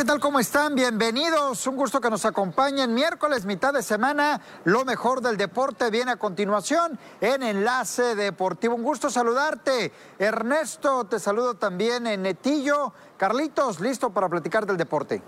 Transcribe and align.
¿qué 0.00 0.06
tal? 0.06 0.18
¿Cómo 0.18 0.40
están? 0.40 0.74
Bienvenidos. 0.74 1.66
Un 1.66 1.76
gusto 1.76 2.00
que 2.00 2.08
nos 2.08 2.24
acompañen. 2.24 2.94
Miércoles, 2.94 3.44
mitad 3.44 3.74
de 3.74 3.82
semana. 3.82 4.40
Lo 4.64 4.86
mejor 4.86 5.20
del 5.20 5.36
deporte 5.36 5.90
viene 5.90 6.12
a 6.12 6.16
continuación 6.16 6.98
en 7.20 7.42
Enlace 7.42 8.14
Deportivo. 8.14 8.76
Un 8.76 8.82
gusto 8.82 9.10
saludarte. 9.10 9.92
Ernesto, 10.18 11.04
te 11.04 11.18
saludo 11.18 11.52
también 11.56 12.06
en 12.06 12.22
Netillo. 12.22 12.94
Carlitos, 13.18 13.78
listo 13.80 14.08
para 14.08 14.30
platicar 14.30 14.64
del 14.64 14.78
deporte. 14.78 15.20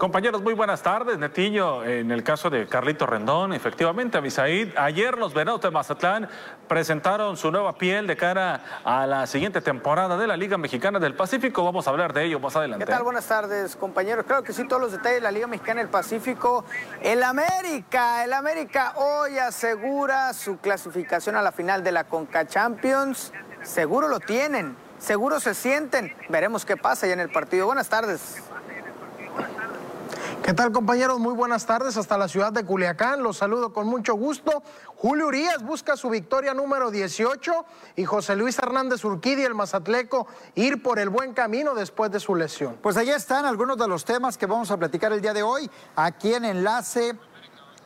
Compañeros, 0.00 0.40
muy 0.40 0.54
buenas 0.54 0.82
tardes. 0.82 1.18
Netillo, 1.18 1.84
en 1.84 2.10
el 2.10 2.24
caso 2.24 2.48
de 2.48 2.66
Carlito 2.66 3.04
Rendón, 3.04 3.52
efectivamente, 3.52 4.16
Abisaid, 4.16 4.74
ayer 4.78 5.18
los 5.18 5.34
Venados 5.34 5.60
de 5.60 5.70
Mazatlán 5.70 6.26
presentaron 6.66 7.36
su 7.36 7.50
nueva 7.50 7.74
piel 7.74 8.06
de 8.06 8.16
cara 8.16 8.80
a 8.82 9.06
la 9.06 9.26
siguiente 9.26 9.60
temporada 9.60 10.16
de 10.16 10.26
la 10.26 10.38
Liga 10.38 10.56
Mexicana 10.56 10.98
del 10.98 11.14
Pacífico. 11.14 11.62
Vamos 11.64 11.86
a 11.86 11.90
hablar 11.90 12.14
de 12.14 12.24
ello 12.24 12.40
más 12.40 12.56
adelante. 12.56 12.86
¿Qué 12.86 12.90
tal? 12.90 13.02
Buenas 13.02 13.26
tardes, 13.26 13.76
compañeros. 13.76 14.24
Claro 14.24 14.42
que 14.42 14.54
sí, 14.54 14.66
todos 14.66 14.80
los 14.80 14.92
detalles 14.92 15.16
de 15.16 15.20
la 15.20 15.32
Liga 15.32 15.46
Mexicana 15.46 15.82
del 15.82 15.90
Pacífico. 15.90 16.64
El 17.02 17.22
América, 17.22 18.24
el 18.24 18.32
América 18.32 18.94
hoy 18.96 19.36
asegura 19.36 20.32
su 20.32 20.56
clasificación 20.60 21.36
a 21.36 21.42
la 21.42 21.52
final 21.52 21.84
de 21.84 21.92
la 21.92 22.04
Conca 22.04 22.46
Champions. 22.46 23.34
Seguro 23.60 24.08
lo 24.08 24.18
tienen, 24.18 24.78
seguro 24.98 25.40
se 25.40 25.52
sienten. 25.52 26.16
Veremos 26.30 26.64
qué 26.64 26.78
pasa 26.78 27.06
ya 27.06 27.12
en 27.12 27.20
el 27.20 27.30
partido. 27.30 27.66
Buenas 27.66 27.90
tardes. 27.90 28.42
¿Qué 30.42 30.54
tal 30.54 30.72
compañeros? 30.72 31.20
Muy 31.20 31.34
buenas 31.34 31.66
tardes 31.66 31.98
hasta 31.98 32.16
la 32.16 32.26
ciudad 32.26 32.50
de 32.50 32.64
Culiacán. 32.64 33.22
Los 33.22 33.36
saludo 33.36 33.74
con 33.74 33.86
mucho 33.86 34.14
gusto. 34.14 34.62
Julio 34.96 35.26
Urias 35.26 35.62
busca 35.62 35.98
su 35.98 36.08
victoria 36.08 36.54
número 36.54 36.90
18 36.90 37.66
y 37.96 38.04
José 38.06 38.36
Luis 38.36 38.58
Hernández 38.58 39.04
Urquidi, 39.04 39.42
el 39.42 39.54
mazatleco, 39.54 40.26
ir 40.54 40.82
por 40.82 40.98
el 40.98 41.10
buen 41.10 41.34
camino 41.34 41.74
después 41.74 42.10
de 42.10 42.20
su 42.20 42.34
lesión. 42.34 42.78
Pues 42.82 42.96
allá 42.96 43.16
están 43.16 43.44
algunos 43.44 43.76
de 43.76 43.86
los 43.86 44.06
temas 44.06 44.38
que 44.38 44.46
vamos 44.46 44.70
a 44.70 44.78
platicar 44.78 45.12
el 45.12 45.20
día 45.20 45.34
de 45.34 45.42
hoy 45.42 45.70
aquí 45.94 46.32
en 46.32 46.46
Enlace 46.46 47.14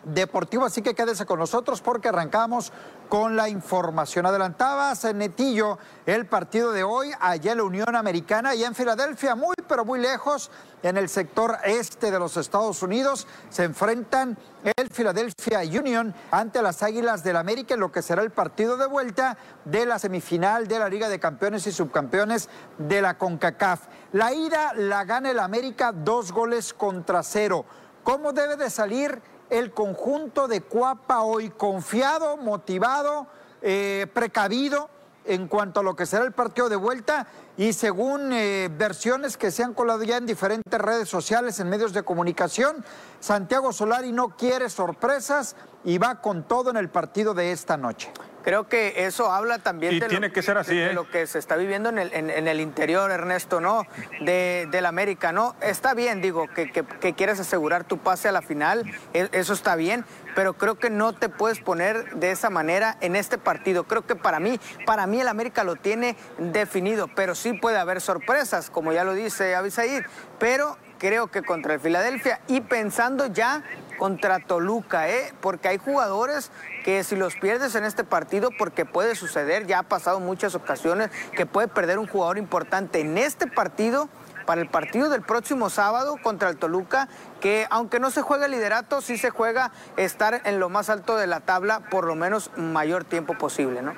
Deportivo, 0.05 0.66
así 0.66 0.83
que 0.83 0.94
quédese 0.94 1.24
con 1.24 1.38
nosotros 1.38 1.80
porque 1.80 2.08
arrancamos 2.08 2.72
con 3.08 3.36
la 3.36 3.48
información. 3.48 4.27
Adelantabas 4.27 5.02
en 5.06 5.19
Netillo 5.19 5.78
el 6.05 6.27
partido 6.27 6.72
de 6.72 6.84
hoy, 6.84 7.10
allá 7.20 7.52
en 7.52 7.58
la 7.58 7.64
Unión 7.64 7.97
Americana 7.97 8.55
y 8.55 8.64
en 8.64 8.75
Filadelfia, 8.75 9.34
muy 9.34 9.55
pero 9.66 9.86
muy 9.86 9.98
lejos, 9.98 10.50
en 10.82 10.98
el 10.98 11.08
sector 11.08 11.56
este 11.64 12.10
de 12.10 12.19
los 12.19 12.36
Estados 12.36 12.82
Unidos, 12.82 13.27
se 13.48 13.64
enfrentan 13.64 14.36
el 14.77 14.91
Philadelphia 14.91 15.60
Union 15.60 16.14
ante 16.30 16.60
las 16.60 16.82
Águilas 16.82 17.25
del 17.25 17.36
América 17.36 17.72
en 17.72 17.80
lo 17.80 17.91
que 17.91 18.02
será 18.02 18.22
el 18.22 18.30
partido 18.30 18.77
de 18.77 18.86
vuelta 18.86 19.38
de 19.64 19.86
la 19.86 19.98
semifinal 19.98 20.69
de 20.69 20.78
la 20.78 20.91
Liga 20.91 21.08
de 21.08 21.19
Campeones 21.19 21.66
y 21.66 21.72
Subcampeones 21.72 22.50
de 22.77 23.00
la 23.00 23.16
CONCACAF. 23.16 23.80
La 24.12 24.34
ida 24.34 24.75
la 24.75 25.05
gana 25.05 25.30
el 25.30 25.38
América 25.38 25.92
dos 25.92 26.30
goles 26.30 26.75
contra 26.75 27.22
cero. 27.22 27.64
¿Cómo 28.02 28.34
debe 28.34 28.56
de 28.56 28.69
salir? 28.69 29.22
El 29.50 29.73
conjunto 29.73 30.48
de 30.48 30.61
Cuapa 30.62 31.23
hoy 31.23 31.50
confiado, 31.50 32.37
motivado, 32.37 33.27
eh, 33.62 34.06
precavido 34.12 34.89
en 35.25 35.48
cuanto 35.48 35.81
a 35.81 35.83
lo 35.83 35.97
que 35.97 36.06
será 36.06 36.25
el 36.25 36.33
partido 36.33 36.69
de 36.69 36.77
vuelta 36.77 37.27
y 37.56 37.72
según 37.72 38.33
eh, 38.33 38.69
versiones 38.77 39.37
que 39.37 39.50
se 39.50 39.62
han 39.62 39.75
colado 39.75 40.03
ya 40.03 40.17
en 40.17 40.27
diferentes 40.27 40.81
redes 40.81 41.09
sociales, 41.09 41.59
en 41.61 41.69
medios 41.69 41.92
de 41.92 42.03
comunicación, 42.03 42.84
Santiago 43.21 43.72
Solari 43.72 44.12
no 44.12 44.37
quiere 44.37 44.69
sorpresas 44.69 45.56
y 45.84 45.99
va 45.99 46.21
con 46.21 46.43
todo 46.43 46.71
en 46.71 46.77
el 46.77 46.89
partido 46.89 47.34
de 47.34 47.53
esta 47.53 47.77
noche. 47.77 48.11
Creo 48.45 48.69
que 48.69 49.06
eso 49.06 49.33
habla 49.33 49.59
también 49.59 49.99
de, 49.99 50.06
tiene 50.06 50.28
lo, 50.28 50.34
que 50.34 50.43
ser 50.43 50.59
así, 50.59 50.77
de, 50.77 50.91
¿eh? 50.91 50.93
lo 50.93 51.09
que 51.09 51.27
se 51.27 51.39
está 51.39 51.56
viviendo 51.56 51.89
en 51.89 51.97
el, 51.97 52.12
en, 52.12 52.47
el 52.47 52.61
interior, 52.61 53.11
Ernesto, 53.11 53.59
¿no? 53.59 53.87
De, 54.21 54.69
del 54.71 54.84
América, 54.84 55.33
¿no? 55.33 55.56
Está 55.62 55.94
bien, 55.94 56.21
digo, 56.21 56.47
que, 56.49 56.71
que, 56.71 57.15
quieres 57.15 57.41
asegurar 57.41 57.84
tu 57.84 57.97
pase 57.97 58.28
a 58.28 58.33
la 58.33 58.43
final, 58.43 58.84
e, 59.15 59.31
eso 59.33 59.55
está 59.55 59.77
bien, 59.77 60.05
pero 60.34 60.53
creo 60.59 60.75
que 60.75 60.91
no 60.91 61.15
te 61.15 61.31
puedes 61.31 61.61
poner 61.61 62.17
de 62.17 62.33
esa 62.33 62.50
manera 62.50 62.99
en 63.00 63.17
este 63.17 63.39
partido. 63.39 63.84
Creo 63.84 64.06
que 64.06 64.15
para 64.15 64.41
mí, 64.41 64.61
para 64.84 65.06
mí 65.06 65.23
el 65.23 65.28
América 65.28 65.65
lo 65.65 65.77
tiene 65.77 66.15
definido, 66.37 67.09
pero 67.17 67.34
sí 67.34 67.55
puede 67.55 67.78
haber 67.78 68.03
sorpresas, 68.03 68.69
como 68.69 68.93
ya 68.93 69.05
lo 69.05 69.15
dice 69.15 69.55
Abisair, 69.55 70.05
pero 70.39 70.77
creo 70.99 71.28
que 71.28 71.43
contra 71.43 71.75
el 71.75 71.81
Filadelfia 71.81 72.41
y 72.49 72.60
pensando 72.60 73.27
ya 73.27 73.62
contra 73.99 74.41
Toluca, 74.41 75.09
¿eh? 75.09 75.32
porque 75.41 75.69
hay 75.69 75.78
jugadores 75.78 76.50
que 76.84 77.05
si 77.05 77.16
los 77.16 77.37
pierdes 77.37 77.75
en 77.75 77.84
este 77.84 78.05
partido, 78.05 78.50
porque 78.59 78.84
puede 78.84 79.15
suceder, 79.15 79.66
ya 79.66 79.81
ha 79.81 79.82
pasado 79.84 80.21
muchas 80.21 80.55
ocasiones, 80.55 81.10
que 81.37 81.47
puede 81.47 81.69
perder 81.69 81.99
un 81.99 82.06
jugador 82.06 82.38
importante 82.38 83.00
en 83.00 83.16
este 83.19 83.47
partido 83.47 84.09
para 84.44 84.60
el 84.60 84.69
partido 84.69 85.09
del 85.09 85.22
próximo 85.22 85.71
sábado 85.71 86.16
contra 86.22 86.50
el 86.50 86.56
Toluca, 86.56 87.09
que 87.41 87.66
aunque 87.71 88.00
no 88.00 88.11
se 88.11 88.22
juega 88.22 88.47
el 88.47 88.53
liderato, 88.53 89.00
sí 89.00 89.16
se 89.16 89.31
juega 89.31 89.71
estar 89.97 90.43
en 90.44 90.61
lo 90.61 90.69
más 90.69 90.91
alto 90.91 91.16
de 91.16 91.26
la 91.26 91.41
tabla 91.41 91.81
por 91.91 92.06
lo 92.06 92.15
menos 92.15 92.50
mayor 92.56 93.05
tiempo 93.05 93.38
posible, 93.38 93.82
¿no? 93.82 93.94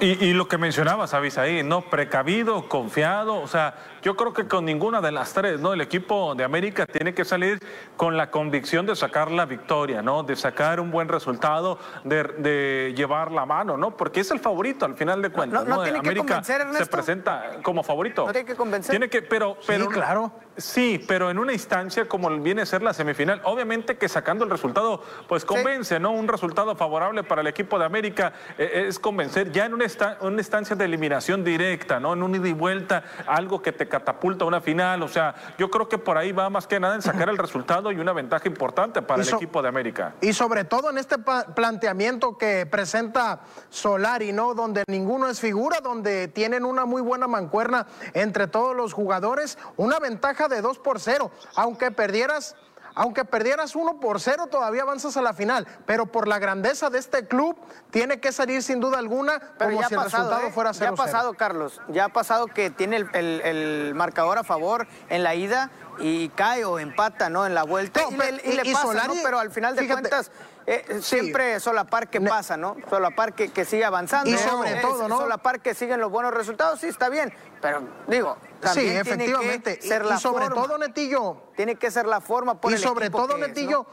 Y, 0.00 0.32
lo 0.32 0.48
que 0.48 0.58
mencionabas, 0.58 1.14
ahí, 1.14 1.62
¿no? 1.62 1.82
Precavido, 1.82 2.68
confiado, 2.68 3.36
o 3.36 3.46
sea, 3.46 3.74
yo 4.06 4.14
creo 4.14 4.32
que 4.32 4.46
con 4.46 4.64
ninguna 4.64 5.00
de 5.00 5.10
las 5.10 5.32
tres, 5.32 5.58
¿no? 5.58 5.72
El 5.72 5.80
equipo 5.80 6.36
de 6.36 6.44
América 6.44 6.86
tiene 6.86 7.12
que 7.12 7.24
salir 7.24 7.58
con 7.96 8.16
la 8.16 8.30
convicción 8.30 8.86
de 8.86 8.94
sacar 8.94 9.32
la 9.32 9.46
victoria, 9.46 10.00
¿no? 10.00 10.22
De 10.22 10.36
sacar 10.36 10.78
un 10.78 10.92
buen 10.92 11.08
resultado, 11.08 11.80
de, 12.04 12.94
llevar 12.96 13.32
la 13.32 13.44
mano, 13.46 13.76
¿no? 13.76 13.96
Porque 13.96 14.20
es 14.20 14.30
el 14.30 14.38
favorito 14.38 14.86
al 14.86 14.94
final 14.94 15.20
de 15.22 15.30
cuentas, 15.30 15.66
¿no? 15.66 15.82
América 15.82 16.40
se 16.44 16.86
presenta 16.86 17.56
como 17.64 17.82
favorito. 17.82 18.24
No 18.24 18.32
tiene 18.32 18.46
que 18.46 18.54
convencer. 18.54 18.92
Tiene 18.92 19.08
que, 19.08 19.22
pero, 19.22 19.58
pero 19.66 19.86
sí, 19.86 19.90
claro. 19.90 20.30
Sí, 20.56 21.04
pero 21.06 21.28
en 21.30 21.38
una 21.38 21.52
instancia 21.52 22.08
como 22.08 22.30
viene 22.30 22.62
a 22.62 22.66
ser 22.66 22.82
la 22.82 22.94
semifinal, 22.94 23.42
obviamente 23.44 23.98
que 23.98 24.08
sacando 24.08 24.44
el 24.44 24.50
resultado, 24.50 25.02
pues 25.28 25.44
convence, 25.44 26.00
¿no? 26.00 26.12
Un 26.12 26.28
resultado 26.28 26.74
favorable 26.76 27.24
para 27.24 27.42
el 27.42 27.46
equipo 27.46 27.78
de 27.78 27.84
América 27.84 28.32
eh, 28.56 28.86
es 28.88 28.98
convencer 28.98 29.52
ya 29.52 29.66
en 29.66 29.74
una, 29.74 29.84
una 30.20 30.38
instancia 30.38 30.74
de 30.74 30.84
eliminación 30.86 31.44
directa, 31.44 32.00
¿no? 32.00 32.14
En 32.14 32.22
un 32.22 32.34
ida 32.36 32.48
y 32.48 32.54
vuelta, 32.54 33.04
algo 33.26 33.60
que 33.60 33.72
te 33.72 33.86
catapulta 33.98 34.44
a 34.44 34.48
una 34.48 34.60
final. 34.60 35.02
O 35.02 35.08
sea, 35.08 35.34
yo 35.58 35.70
creo 35.70 35.88
que 35.88 35.98
por 35.98 36.18
ahí 36.18 36.32
va 36.32 36.50
más 36.50 36.66
que 36.66 36.78
nada 36.78 36.94
en 36.94 37.02
sacar 37.02 37.28
el 37.28 37.38
resultado 37.46 37.90
y 37.92 37.98
una 37.98 38.12
ventaja 38.12 38.46
importante 38.46 39.02
para 39.02 39.22
el 39.22 39.28
equipo 39.28 39.62
de 39.62 39.68
América. 39.68 40.14
Y 40.20 40.32
sobre 40.32 40.64
todo 40.64 40.90
en 40.90 40.98
este 40.98 41.16
planteamiento 41.18 42.36
que 42.36 42.66
presenta 42.66 43.40
Solari, 43.70 44.32
¿no? 44.32 44.54
Donde 44.54 44.84
ninguno 44.86 45.28
es 45.28 45.40
figura, 45.40 45.80
donde 45.80 46.28
tienen 46.28 46.64
una 46.64 46.84
muy 46.84 47.02
buena 47.02 47.26
mancuerna 47.26 47.86
entre 48.12 48.46
todos 48.46 48.76
los 48.76 48.92
jugadores, 48.92 49.58
una 49.76 49.98
ventaja 49.98 50.48
de 50.48 50.60
2 50.60 50.78
por 50.78 51.00
0, 51.00 51.30
aunque 51.54 51.90
perdieras 51.90 52.56
aunque 52.96 53.24
perdieras 53.26 53.76
1 53.76 54.00
por 54.00 54.20
0, 54.20 54.48
todavía 54.50 54.82
avanzas 54.82 55.16
a 55.18 55.22
la 55.22 55.34
final. 55.34 55.68
Pero 55.84 56.06
por 56.06 56.26
la 56.26 56.38
grandeza 56.38 56.90
de 56.90 56.98
este 56.98 57.28
club, 57.28 57.54
tiene 57.90 58.20
que 58.20 58.32
salir 58.32 58.62
sin 58.62 58.80
duda 58.80 58.98
alguna 58.98 59.38
como 59.58 59.82
si 59.86 59.94
el 59.94 60.02
resultado 60.02 60.48
¿eh? 60.48 60.50
fuera 60.50 60.72
0 60.72 60.84
Ya 60.86 60.92
ha 60.92 61.06
pasado, 61.06 61.34
Carlos. 61.34 61.80
Ya 61.88 62.06
ha 62.06 62.08
pasado 62.08 62.46
que 62.46 62.70
tiene 62.70 63.06
el, 63.12 63.92
marcador 63.94 64.38
a 64.38 64.44
favor 64.44 64.88
en 65.10 65.22
la 65.22 65.34
ida 65.34 65.70
y 65.98 66.30
cae 66.30 66.64
o 66.64 66.78
empata, 66.78 67.28
¿no? 67.28 67.46
En 67.46 67.54
la 67.54 67.64
vuelta. 67.64 68.00
y, 68.10 68.52
le, 68.52 68.72
pasa, 68.72 69.06
¿no? 69.06 69.14
Pero 69.22 69.38
al 69.38 69.50
final 69.50 69.76
de 69.76 69.86
cuentas... 69.86 70.30
Eh, 70.66 70.98
siempre 71.00 71.60
solapar 71.60 72.10
que 72.10 72.20
pasa, 72.20 72.56
¿no? 72.56 72.76
Solapar 72.90 73.34
que, 73.34 73.50
que 73.50 73.64
sigue 73.64 73.84
avanzando. 73.84 74.30
Y 74.30 74.36
sobre 74.36 74.74
todo, 74.80 75.08
¿no? 75.08 75.18
Solapar 75.18 75.60
que 75.60 75.74
siguen 75.74 76.00
los 76.00 76.10
buenos 76.10 76.34
resultados, 76.34 76.80
sí, 76.80 76.88
está 76.88 77.08
bien. 77.08 77.32
Pero, 77.62 77.82
digo, 78.08 78.36
también 78.60 78.90
sí, 78.90 78.96
efectivamente. 78.96 79.76
Tiene 79.76 79.80
que 79.80 79.88
ser 79.88 80.02
y, 80.04 80.08
la 80.08 80.18
sobre 80.18 80.48
todo, 80.48 80.76
Netillo. 80.76 81.42
Tiene 81.54 81.76
que 81.76 81.90
ser 81.90 82.06
la 82.06 82.20
forma 82.20 82.60
por 82.60 82.72
Y 82.72 82.78
sobre 82.78 83.10
todo, 83.10 83.38
Netillo, 83.38 83.86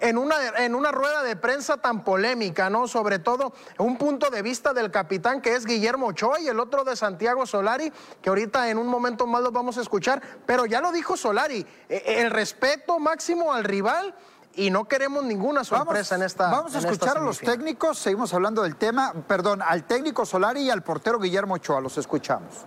en 0.00 0.18
una, 0.18 0.36
en 0.58 0.74
una 0.74 0.92
rueda 0.92 1.22
de 1.22 1.36
prensa 1.36 1.78
tan 1.78 2.04
polémica, 2.04 2.70
¿no? 2.70 2.86
Sobre 2.86 3.18
todo 3.18 3.52
un 3.78 3.96
punto 3.96 4.30
de 4.30 4.42
vista 4.42 4.72
del 4.72 4.90
capitán 4.90 5.40
que 5.40 5.54
es 5.54 5.64
Guillermo 5.64 6.08
Ochoa 6.08 6.40
y 6.40 6.48
el 6.48 6.60
otro 6.60 6.84
de 6.84 6.96
Santiago 6.96 7.46
Solari, 7.46 7.92
que 8.22 8.28
ahorita 8.28 8.70
en 8.70 8.78
un 8.78 8.86
momento 8.86 9.26
más 9.26 9.42
los 9.42 9.52
vamos 9.52 9.78
a 9.78 9.80
escuchar, 9.80 10.22
pero 10.46 10.66
ya 10.66 10.80
lo 10.80 10.92
dijo 10.92 11.16
Solari, 11.16 11.66
e, 11.88 11.96
e, 11.96 12.22
el 12.22 12.30
respeto 12.30 12.98
máximo 12.98 13.52
al 13.52 13.64
rival 13.64 14.14
y 14.58 14.70
no 14.70 14.86
queremos 14.86 15.24
ninguna 15.24 15.62
sorpresa 15.64 16.16
en 16.16 16.22
esta. 16.22 16.50
Vamos 16.50 16.74
a 16.74 16.78
escuchar 16.80 17.16
a 17.16 17.20
los 17.20 17.38
técnicos, 17.38 17.98
seguimos 17.98 18.34
hablando 18.34 18.62
del 18.62 18.76
tema, 18.76 19.14
perdón, 19.26 19.62
al 19.62 19.86
técnico 19.86 20.26
Solari 20.26 20.62
y 20.62 20.70
al 20.70 20.82
portero 20.82 21.20
Guillermo 21.20 21.54
Ochoa, 21.54 21.80
los 21.80 21.96
escuchamos. 21.96 22.66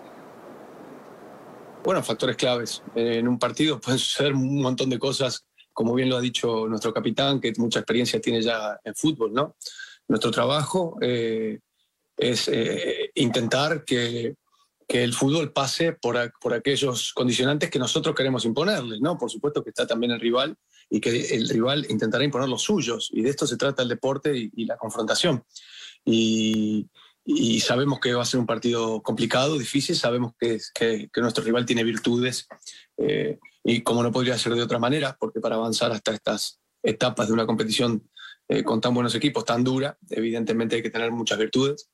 Bueno, 1.84 2.02
factores 2.02 2.38
claves. 2.38 2.82
En 2.96 3.28
un 3.28 3.38
partido 3.38 3.80
pueden 3.82 4.00
suceder 4.00 4.34
un 4.34 4.62
montón 4.62 4.90
de 4.90 5.00
cosas 5.00 5.46
como 5.74 5.94
bien 5.94 6.10
lo 6.10 6.18
ha 6.18 6.22
dicho 6.22 6.68
nuestro 6.68 6.94
capitán, 6.94 7.40
que 7.40 7.54
mucha 7.58 7.80
experiencia 7.80 8.20
tiene 8.20 8.42
ya 8.42 8.80
en 8.84 8.94
fútbol, 8.96 9.34
¿no? 9.34 9.56
Nuestro 10.08 10.30
trabajo 10.32 10.98
eh, 11.02 11.60
es 12.18 12.48
eh, 12.50 13.12
intentar 13.16 13.84
que, 13.86 14.36
que, 14.88 15.04
el 15.04 15.14
fútbol 15.14 15.54
pase 15.54 15.94
por, 15.94 16.18
por, 16.42 16.54
aquellos 16.54 17.14
condicionantes 17.14 17.70
que 17.70 17.80
nosotros 17.80 18.14
queremos 18.14 18.44
imponerle, 18.46 19.00
¿no? 19.00 19.18
Por 19.18 19.32
supuesto 19.32 19.64
que 19.64 19.70
está 19.70 19.88
también 19.88 20.12
el 20.12 20.20
rival 20.20 20.58
y 20.94 21.00
que 21.00 21.36
el 21.36 21.48
rival 21.48 21.88
intentará 21.90 22.24
imponer 22.24 22.50
los 22.50 22.64
suyos, 22.64 23.10
y 23.14 23.22
de 23.22 23.30
esto 23.30 23.48
se 23.48 23.56
trata 23.56 23.82
el 23.82 23.90
deporte 23.90 24.38
y, 24.38 24.66
la 24.66 24.76
confrontación. 24.76 25.44
Y, 26.04 26.90
y 27.24 27.62
sabemos 27.62 28.00
que 28.00 28.14
va 28.14 28.24
a 28.24 28.26
ser 28.26 28.42
un 28.42 28.46
partido 28.46 29.02
complicado, 29.02 29.58
difícil, 29.58 29.96
sabemos 29.96 30.34
que, 30.38 30.60
que, 30.76 31.22
nuestro 31.22 31.46
rival 31.46 31.66
tiene 31.66 31.86
virtudes 31.86 32.48
eh, 32.98 33.40
y 33.64 33.82
como 33.84 34.04
no 34.04 34.12
podría 34.12 34.38
ser 34.38 34.54
de 34.54 34.64
otra 34.64 34.80
manera, 34.80 35.16
porque 35.18 35.40
para 35.40 35.56
avanzar 35.56 35.94
hasta 35.94 36.14
estas 36.14 36.60
etapas 36.84 37.28
de 37.28 37.34
una 37.34 37.46
competición 37.46 38.04
eh, 38.50 38.64
con 38.64 38.82
tan 38.82 38.94
buenos 38.94 39.16
equipos, 39.16 39.46
tan 39.46 39.64
dura, 39.64 39.98
evidentemente 40.10 40.76
hay 40.76 40.82
que 40.82 40.90
tener 40.90 41.10
muchas 41.12 41.38
virtudes 41.38 41.90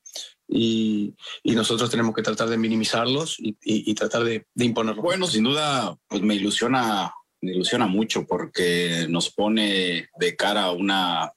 y, 0.48 1.14
y 1.44 1.54
nosotros 1.54 1.88
tenemos 1.90 2.16
que 2.16 2.24
tratar 2.24 2.50
de 2.50 2.58
minimizarlos 2.58 3.40
y, 3.40 3.56
y, 3.62 3.94
tratar 3.94 4.24
de, 4.24 4.48
de, 4.56 4.66
imponerlos. 4.66 5.04
Bueno, 5.04 5.28
sin 5.28 5.44
duda, 5.44 5.96
pues 6.08 6.24
me 6.24 6.34
ilusiona, 6.34 7.14
me 7.42 7.52
ilusiona 7.52 7.88
mucho 7.88 8.26
porque 8.26 9.06
nos 9.10 9.30
pone 9.30 10.10
de 10.18 10.36
cara 10.36 10.64
a 10.66 10.72
una 10.72 11.32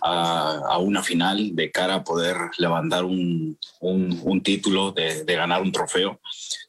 a, 0.00 0.78
una 0.78 1.02
final 1.02 1.54
de 1.54 1.70
cara 1.70 1.96
a 1.96 2.04
poder 2.04 2.36
levantar 2.58 3.04
un, 3.04 3.58
un, 3.80 4.42
título, 4.42 4.92
de, 4.92 5.24
ganar 5.24 5.62
un 5.62 5.72
trofeo, 5.72 6.20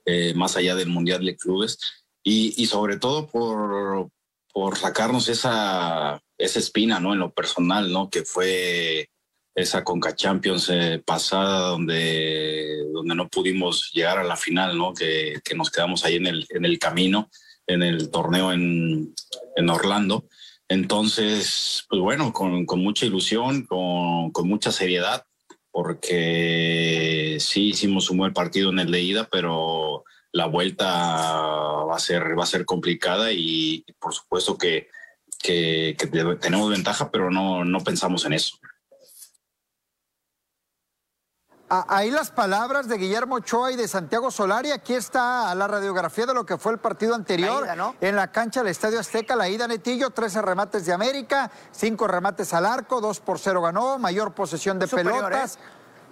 eh, 0.05 0.33
más 0.35 0.55
allá 0.55 0.75
del 0.75 0.89
Mundial 0.89 1.25
de 1.25 1.35
Clubes, 1.35 1.79
y, 2.23 2.53
y 2.61 2.65
sobre 2.67 2.97
todo 2.97 3.27
por, 3.27 4.09
por 4.53 4.77
sacarnos 4.77 5.29
esa, 5.29 6.21
esa 6.37 6.59
espina, 6.59 6.99
¿no? 6.99 7.13
En 7.13 7.19
lo 7.19 7.33
personal, 7.33 7.91
¿no? 7.91 8.09
Que 8.09 8.23
fue 8.23 9.09
esa 9.55 9.83
Conca 9.83 10.15
Champions 10.15 10.69
eh, 10.69 11.01
pasada 11.03 11.69
donde, 11.69 12.85
donde 12.93 13.15
no 13.15 13.27
pudimos 13.27 13.91
llegar 13.93 14.19
a 14.19 14.23
la 14.23 14.35
final, 14.35 14.77
¿no? 14.77 14.93
Que, 14.93 15.39
que, 15.43 15.55
nos 15.55 15.71
quedamos 15.71 16.05
ahí 16.05 16.17
en 16.17 16.27
el, 16.27 16.45
en 16.49 16.65
el 16.65 16.77
camino, 16.77 17.29
en 17.67 17.83
el 17.83 18.09
torneo 18.09 18.51
en, 18.51 19.13
en 19.55 19.69
Orlando. 19.69 20.25
Entonces, 20.69 21.85
pues 21.89 22.01
bueno, 22.01 22.33
con, 22.33 22.65
con 22.65 22.79
mucha 22.79 23.05
ilusión, 23.05 23.65
con, 23.65 24.31
con, 24.31 24.47
mucha 24.47 24.71
seriedad, 24.71 25.25
porque 25.71 27.37
sí 27.39 27.69
hicimos 27.69 28.09
un 28.09 28.17
buen 28.17 28.33
partido 28.33 28.71
en 28.71 28.79
el 28.79 28.91
de 28.91 29.01
ida, 29.01 29.29
pero 29.31 30.03
la 30.31 30.45
vuelta 30.45 30.85
va 30.85 31.95
a 31.95 31.99
ser, 31.99 32.37
va 32.37 32.43
a 32.43 32.47
ser 32.47 32.65
complicada 32.65 33.31
y 33.31 33.85
por 33.99 34.13
supuesto 34.13 34.57
que, 34.57 34.89
que, 35.39 35.95
que 35.97 36.07
tenemos 36.07 36.69
ventaja, 36.69 37.11
pero 37.11 37.31
no, 37.31 37.63
no 37.63 37.79
pensamos 37.81 38.25
en 38.25 38.33
eso. 38.33 38.57
Ahí 41.69 42.11
las 42.11 42.31
palabras 42.31 42.87
de 42.87 42.97
Guillermo 42.97 43.35
Ochoa 43.35 43.73
y 43.73 43.75
de 43.75 43.89
Santiago 43.89 44.31
Solari. 44.31 44.71
Aquí 44.71 44.93
está 44.93 45.53
la 45.53 45.67
radiografía 45.67 46.25
de 46.25 46.33
lo 46.33 46.45
que 46.45 46.57
fue 46.57 46.71
el 46.71 46.77
partido 46.77 47.13
anterior 47.13 47.67
en 47.99 48.15
la 48.15 48.31
cancha 48.31 48.61
del 48.61 48.69
Estadio 48.69 49.01
Azteca. 49.01 49.35
La 49.35 49.49
ida 49.49 49.67
Netillo, 49.67 50.11
13 50.11 50.41
remates 50.43 50.85
de 50.85 50.93
América, 50.93 51.51
5 51.73 52.07
remates 52.07 52.53
al 52.53 52.65
arco, 52.65 53.01
2 53.01 53.19
por 53.19 53.37
0 53.37 53.61
ganó, 53.61 53.99
mayor 53.99 54.33
posesión 54.33 54.79
de 54.79 54.87
pelotas. 54.87 55.55
¿eh? 55.55 55.59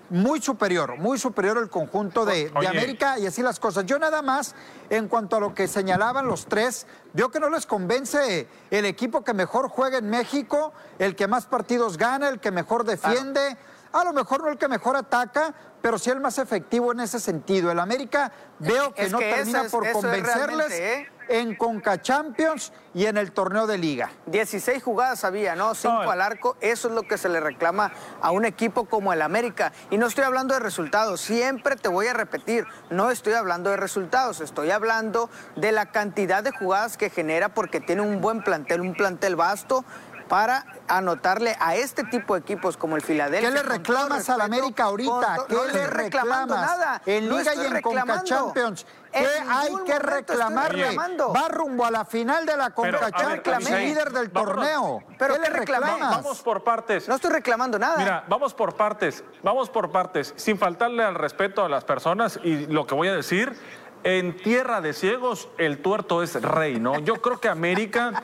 Muy 0.09 0.41
superior, 0.41 0.97
muy 0.97 1.17
superior 1.17 1.57
el 1.57 1.69
conjunto 1.69 2.25
de, 2.25 2.49
de, 2.49 2.67
América 2.67 3.17
y 3.17 3.25
así 3.25 3.41
las 3.41 3.59
cosas. 3.59 3.85
Yo 3.85 3.97
nada 3.97 4.21
más, 4.21 4.55
en 4.89 5.07
cuanto 5.07 5.37
a 5.37 5.39
lo 5.39 5.55
que 5.55 5.69
señalaban 5.69 6.27
los 6.27 6.47
tres, 6.47 6.85
veo 7.13 7.31
que 7.31 7.39
no 7.39 7.49
les 7.49 7.65
convence 7.65 8.47
el 8.71 8.85
equipo 8.85 9.23
que 9.23 9.33
mejor 9.33 9.69
juega 9.69 9.97
en 9.99 10.09
México, 10.09 10.73
el 10.99 11.15
que 11.15 11.27
más 11.27 11.45
partidos 11.45 11.97
gana, 11.97 12.27
el 12.27 12.41
que 12.41 12.51
mejor 12.51 12.83
defiende. 12.83 13.57
A 13.91 14.03
lo 14.03 14.13
mejor 14.13 14.43
no 14.43 14.49
el 14.49 14.57
que 14.57 14.67
mejor 14.67 14.95
ataca, 14.95 15.53
pero 15.81 15.99
sí 15.99 16.09
el 16.09 16.19
más 16.19 16.37
efectivo 16.37 16.91
en 16.91 16.99
ese 16.99 17.19
sentido. 17.19 17.71
El 17.71 17.79
América 17.79 18.31
veo 18.59 18.93
que 18.93 19.09
no 19.09 19.19
termina 19.19 19.65
por 19.65 19.91
convencerles 19.91 20.71
¿eh? 20.71 21.09
en 21.29 21.55
Conca 21.55 22.01
Champions 22.01 22.73
y 22.93 23.05
en 23.05 23.17
el 23.17 23.31
torneo 23.31 23.67
de 23.67 23.77
liga. 23.77 24.11
16 24.25 24.81
jugadas 24.83 25.23
había, 25.23 25.55
¿no? 25.55 25.75
5 25.75 25.93
al 26.09 26.21
arco. 26.21 26.57
Eso 26.59 26.87
es 26.87 26.93
lo 26.93 27.03
que 27.03 27.17
se 27.17 27.29
le 27.29 27.39
reclama 27.39 27.91
a 28.21 28.31
un 28.31 28.45
equipo 28.45 28.85
como 28.85 29.13
el 29.13 29.21
América. 29.21 29.71
Y 29.89 29.97
no 29.97 30.07
estoy 30.07 30.23
hablando 30.23 30.53
de 30.53 30.59
resultados. 30.59 31.21
Siempre 31.21 31.75
te 31.75 31.87
voy 31.87 32.07
a 32.07 32.13
repetir, 32.13 32.65
no 32.89 33.11
estoy 33.11 33.33
hablando 33.33 33.69
de 33.69 33.77
resultados. 33.77 34.41
Estoy 34.41 34.71
hablando 34.71 35.29
de 35.55 35.71
la 35.71 35.91
cantidad 35.91 36.43
de 36.43 36.51
jugadas 36.51 36.97
que 36.97 37.09
genera 37.09 37.49
porque 37.49 37.79
tiene 37.79 38.01
un 38.01 38.21
buen 38.21 38.43
plantel, 38.43 38.81
un 38.81 38.95
plantel 38.95 39.35
vasto 39.35 39.85
para 40.27 40.65
anotarle 40.87 41.55
a 41.59 41.75
este 41.75 42.03
tipo 42.03 42.35
de 42.35 42.41
equipos 42.41 42.77
como 42.77 42.95
el 42.95 43.01
Filadelfia. 43.01 43.49
¿Qué 43.49 43.55
le 43.55 43.63
reclamas 43.63 44.29
al 44.29 44.41
América 44.41 44.85
ahorita? 44.85 45.45
¿Qué 45.47 45.57
le 45.73 45.87
reclamas? 45.87 46.47
Nada. 46.47 47.01
En 47.05 47.29
Liga 47.29 47.55
y 47.55 47.65
en 47.65 47.81
Conca 47.81 48.23
Champions. 48.23 48.85
¿Qué 49.11 49.27
hay 49.49 49.73
que 49.85 49.97
reclamarle? 49.97 50.97
Va 50.97 51.47
rumbo 51.47 51.85
a 51.85 51.91
la 51.91 52.03
final 52.03 52.45
de 52.45 52.57
la 52.57 52.71
Conca 52.71 53.11
Champions, 53.11 53.69
líder 53.69 54.11
del 54.11 54.29
torneo. 54.31 55.03
¿Pero 55.17 55.35
¿Qué 55.35 55.41
le 55.41 55.49
reclamas? 55.49 55.99
Vamos 55.99 56.41
por 56.41 56.63
partes. 56.63 57.07
No 57.07 57.15
estoy 57.15 57.31
reclamando 57.31 57.79
nada. 57.79 57.97
Mira, 57.97 58.23
vamos 58.27 58.53
por 58.53 58.75
partes. 58.75 59.23
Vamos 59.41 59.69
por 59.69 59.91
partes. 59.91 60.33
Sin 60.35 60.57
faltarle 60.57 61.03
al 61.03 61.15
respeto 61.15 61.63
a 61.63 61.69
las 61.69 61.85
personas 61.85 62.39
y 62.43 62.67
lo 62.67 62.85
que 62.85 62.95
voy 62.95 63.07
a 63.07 63.15
decir 63.15 63.57
en 64.05 64.37
tierra 64.37 64.81
de 64.81 64.93
ciegos 64.93 65.49
el 65.57 65.79
tuerto 65.79 66.21
es 66.21 66.39
rey, 66.41 66.79
¿no? 66.79 66.99
Yo 66.99 67.15
creo 67.15 67.39
que 67.41 67.49
América 67.49 68.23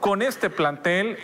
con 0.00 0.20
este 0.20 0.50
plantel 0.50 1.18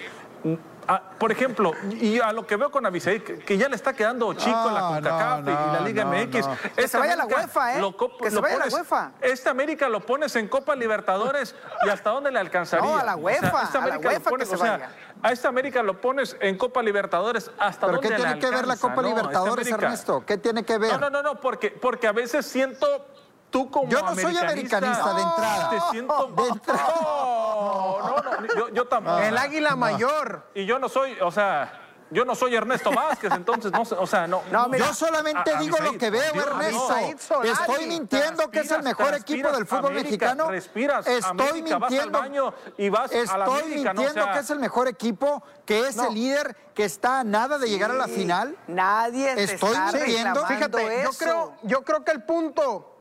por 1.18 1.30
ejemplo, 1.30 1.72
y 2.00 2.18
a 2.18 2.32
lo 2.32 2.46
que 2.46 2.56
veo 2.56 2.70
con 2.70 2.84
Avisei, 2.84 3.20
que, 3.20 3.56
ya 3.56 3.68
le 3.68 3.76
está 3.76 3.92
quedando 3.92 4.34
chico 4.34 4.68
en 4.68 4.74
la 4.74 4.80
CONCACAF 4.80 5.40
y 5.40 5.72
la 5.72 5.80
Liga 5.80 6.04
MX. 6.04 6.48
Que 6.74 6.88
se 6.88 6.98
vaya 6.98 7.12
a 7.12 7.16
la 7.16 7.26
UEFA, 7.26 7.78
¿eh? 7.78 7.94
que 8.20 8.30
se 8.30 8.40
vaya 8.40 8.56
a 8.56 8.66
la 8.66 8.74
UEFA. 8.74 9.12
Esta 9.20 9.50
América 9.50 9.88
lo 9.88 10.00
pones 10.00 10.34
en 10.34 10.48
Copa 10.48 10.74
Libertadores 10.74 11.54
y 11.86 11.88
hasta 11.88 12.10
dónde 12.10 12.32
le 12.32 12.40
alcanzaría. 12.40 12.84
No, 12.84 12.96
a 12.96 13.04
la 13.04 13.16
UEFA, 13.16 13.70
a 13.72 13.86
la 13.86 13.98
UEFA 13.98 14.30
que 14.36 14.46
se 14.46 14.56
vaya. 14.56 14.90
a 15.22 15.30
esta 15.30 15.48
América 15.48 15.82
lo 15.82 16.00
pones 16.00 16.36
en 16.40 16.58
Copa 16.58 16.82
Libertadores 16.82 17.50
hasta 17.58 17.86
dónde 17.86 18.00
¿Pero 18.00 18.16
qué 18.16 18.22
tiene 18.22 18.40
que 18.40 18.50
ver 18.50 18.66
la 18.66 18.76
Copa 18.76 19.02
Libertadores, 19.02 19.66
Ernesto? 19.68 20.24
¿Qué 20.26 20.38
tiene 20.38 20.64
que 20.64 20.78
ver? 20.78 20.92
No, 20.92 20.98
no, 20.98 21.10
no, 21.10 21.22
no 21.22 21.40
porque, 21.40 21.70
porque 21.70 22.08
a 22.08 22.12
veces 22.12 22.44
siento 22.44 23.06
tú 23.52 23.70
como 23.70 23.88
Yo 23.88 24.02
no 24.02 24.16
soy 24.16 24.36
americanista 24.36 25.14
de 25.14 25.22
entrada. 25.22 25.70
Te 25.70 25.80
siento... 25.92 26.32
De 26.36 26.48
entrada. 26.48 26.94
No, 27.62 28.20
no, 28.20 28.40
no, 28.40 28.54
yo, 28.56 28.68
yo 28.70 28.88
tampoco. 28.88 29.18
El 29.18 29.38
águila 29.38 29.76
mayor. 29.76 30.50
Y 30.54 30.66
yo 30.66 30.80
no 30.80 30.88
soy, 30.88 31.16
o 31.20 31.30
sea... 31.30 31.82
Yo 32.12 32.26
no 32.26 32.34
soy 32.34 32.54
Ernesto 32.54 32.90
Vázquez, 32.92 33.32
entonces 33.32 33.72
no, 33.72 33.80
o 33.80 34.06
sea, 34.06 34.26
no. 34.26 34.42
no 34.50 34.76
yo 34.76 34.92
solamente 34.92 35.56
digo 35.56 35.78
lo 35.78 35.96
que 35.96 36.10
veo, 36.10 36.34
Ernesto. 36.34 37.42
Estoy 37.42 37.86
mintiendo 37.86 38.50
que 38.50 38.60
es 38.60 38.70
el 38.70 38.82
mejor 38.82 39.14
equipo 39.14 39.50
del 39.50 39.66
fútbol 39.66 39.94
mexicano. 39.94 40.50
Respiras, 40.50 41.06
estoy 41.06 41.62
mintiendo. 41.62 42.18
Vas 42.18 42.30
y 42.76 42.88
vas 42.90 43.12
estoy 43.12 43.64
mintiendo 43.64 44.30
que 44.30 44.38
es 44.38 44.50
el 44.50 44.58
mejor 44.58 44.88
equipo, 44.88 45.42
que 45.64 45.88
es 45.88 45.96
el 45.96 46.12
líder, 46.12 46.54
que 46.74 46.84
está 46.84 47.20
a 47.20 47.24
nada 47.24 47.56
de 47.56 47.68
llegar 47.68 47.90
a 47.90 47.94
la 47.94 48.08
final. 48.08 48.56
Nadie 48.66 49.32
estoy 49.42 49.74
mintiendo. 49.94 50.46
Fíjate, 50.46 51.02
yo 51.04 51.10
creo, 51.18 51.54
yo 51.62 51.82
creo 51.82 52.04
que 52.04 52.12
el 52.12 52.22
punto 52.24 52.91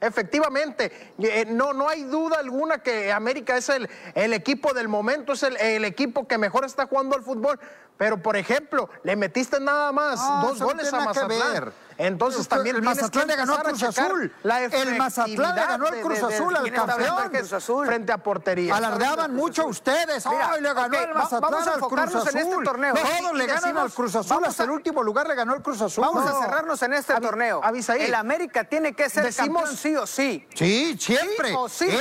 Efectivamente, 0.00 1.14
eh, 1.18 1.46
no, 1.48 1.72
no 1.72 1.88
hay 1.88 2.02
duda 2.02 2.38
alguna 2.38 2.78
que 2.78 3.12
América 3.12 3.56
es 3.56 3.68
el, 3.68 3.88
el 4.14 4.34
equipo 4.34 4.74
del 4.74 4.88
momento, 4.88 5.32
es 5.32 5.42
el, 5.42 5.56
el, 5.56 5.84
equipo 5.84 6.28
que 6.28 6.36
mejor 6.36 6.64
está 6.64 6.86
jugando 6.86 7.16
al 7.16 7.22
fútbol. 7.22 7.58
Pero, 7.96 8.20
por 8.20 8.36
ejemplo, 8.36 8.90
le 9.04 9.14
metiste 9.14 9.60
nada 9.60 9.92
más 9.92 10.20
dos 10.42 10.60
goles 10.60 10.92
a 10.92 11.00
Mazatlán. 11.00 11.72
Entonces 11.98 12.48
también 12.48 12.76
el 12.76 12.82
Mazatlán 12.82 13.28
le 13.28 13.36
ganó 13.36 13.54
al 13.54 13.62
Cruz 13.62 13.82
Azul. 13.82 14.32
el 14.42 14.96
Mazatlán 14.96 15.54
le 15.54 15.62
ganó 15.62 15.86
al 15.86 16.00
Cruz 16.00 16.22
Azul, 16.22 16.56
al 16.56 16.72
campeón. 16.72 17.30
Cruz 17.30 17.52
Azul. 17.52 17.86
Frente 17.86 18.12
a 18.12 18.18
portería. 18.18 18.76
Alardeaban 18.76 19.34
mucho 19.34 19.66
ustedes. 19.66 20.26
Ay, 20.26 20.60
le 20.60 20.72
ganó 20.72 20.98
el 20.98 21.14
Mazatlán 21.14 21.68
al 21.68 21.80
Cruz 21.80 22.14
Azul. 22.14 22.28
En 22.28 22.38
este 22.38 22.64
torneo. 22.64 22.94
Todos 22.94 23.34
le 23.34 23.46
ganan 23.46 23.78
al 23.78 23.92
Cruz 23.92 24.14
Azul. 24.14 24.44
Hasta 24.44 24.64
el 24.64 24.70
último 24.70 25.02
lugar 25.02 25.28
le 25.28 25.34
ganó 25.34 25.54
el 25.54 25.62
Cruz 25.62 25.80
Azul. 25.80 26.04
Vamos 26.04 26.26
a 26.26 26.40
cerrarnos 26.40 26.82
en 26.82 26.94
este 26.94 27.14
torneo. 27.20 27.60
El 27.98 28.14
América 28.14 28.64
tiene 28.64 28.94
que 28.94 29.08
ser 29.08 29.34
campeón 29.34 29.76
sí 29.76 29.96
o 29.96 30.06
sí. 30.06 30.46
Sí, 30.54 30.96
siempre. 30.98 31.54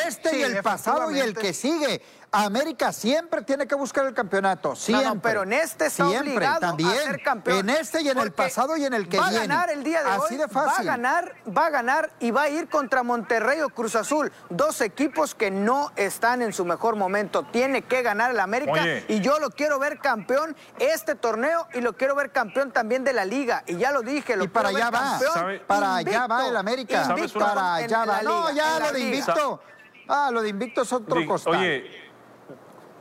Este 0.05 0.37
y 0.37 0.41
el 0.43 0.61
pasado 0.61 1.11
y 1.11 1.19
el 1.19 1.33
que 1.33 1.53
sigue. 1.53 2.01
América 2.33 2.91
siempre 2.91 3.43
tiene 3.43 3.67
que 3.67 3.75
buscar 3.75 4.07
el 4.07 4.13
campeonato, 4.15 4.75
siempre. 4.75 5.07
No, 5.07 5.21
pero 5.21 5.43
en 5.43 5.53
este 5.53 5.85
está 5.85 6.07
siempre, 6.07 6.31
obligado 6.31 6.59
también, 6.61 6.89
a 6.89 7.03
ser 7.03 7.21
campeón. 7.21 7.59
En 7.59 7.69
este 7.69 8.01
y 8.01 8.09
en 8.09 8.17
el 8.17 8.31
pasado 8.31 8.75
y 8.75 8.85
en 8.85 8.95
el 8.95 9.07
que 9.07 9.19
va 9.19 9.29
viene. 9.29 9.47
Va 9.47 9.53
a 9.53 9.57
ganar 9.57 9.69
el 9.69 9.83
día 9.83 10.03
de 10.03 10.09
Así 10.09 10.33
hoy. 10.33 10.37
De 10.37 10.47
fácil. 10.47 10.87
Va 10.87 10.93
a 10.93 10.97
ganar, 10.97 11.35
va 11.55 11.67
a 11.67 11.69
ganar 11.69 12.11
y 12.19 12.31
va 12.31 12.43
a 12.43 12.49
ir 12.49 12.69
contra 12.69 13.03
Monterrey 13.03 13.61
o 13.61 13.69
Cruz 13.69 13.95
Azul. 13.95 14.31
Dos 14.49 14.81
equipos 14.81 15.35
que 15.35 15.51
no 15.51 15.91
están 15.95 16.41
en 16.41 16.53
su 16.53 16.65
mejor 16.65 16.95
momento. 16.95 17.43
Tiene 17.43 17.83
que 17.83 18.01
ganar 18.01 18.31
el 18.31 18.39
América 18.39 18.83
y 19.07 19.19
yo 19.19 19.37
lo 19.37 19.51
quiero 19.51 19.77
ver 19.77 19.99
campeón 19.99 20.55
este 20.79 21.13
torneo 21.13 21.67
y 21.75 21.81
lo 21.81 21.93
quiero 21.93 22.15
ver 22.15 22.31
campeón 22.31 22.71
también 22.71 23.03
de 23.03 23.13
la 23.13 23.25
liga. 23.25 23.63
Y 23.67 23.77
ya 23.77 23.91
lo 23.91 24.01
dije, 24.01 24.35
lo 24.35 24.45
y 24.45 24.47
para 24.47 24.69
allá 24.69 24.89
va. 24.89 25.19
Para 25.67 25.95
allá 25.97 26.25
va 26.25 26.47
el 26.47 26.57
América. 26.57 27.15
Para 27.37 27.75
allá 27.75 28.05
va. 28.05 28.23
No, 28.23 28.51
ya 28.51 28.79
lo 28.79 28.91
de 28.91 28.99
invicto. 28.99 29.61
Ah, 30.07 30.29
lo 30.31 30.41
de 30.41 30.49
invicto 30.49 30.81
es 30.81 30.91
otro 30.91 31.25
costal. 31.25 31.55
Oye, 31.55 32.02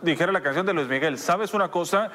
dijera 0.03 0.33
la 0.33 0.43
canción 0.43 0.67
de 0.67 0.73
Luis 0.73 0.89
Miguel, 0.89 1.19
¿sabes 1.19 1.55
una 1.55 1.71
cosa? 1.71 2.11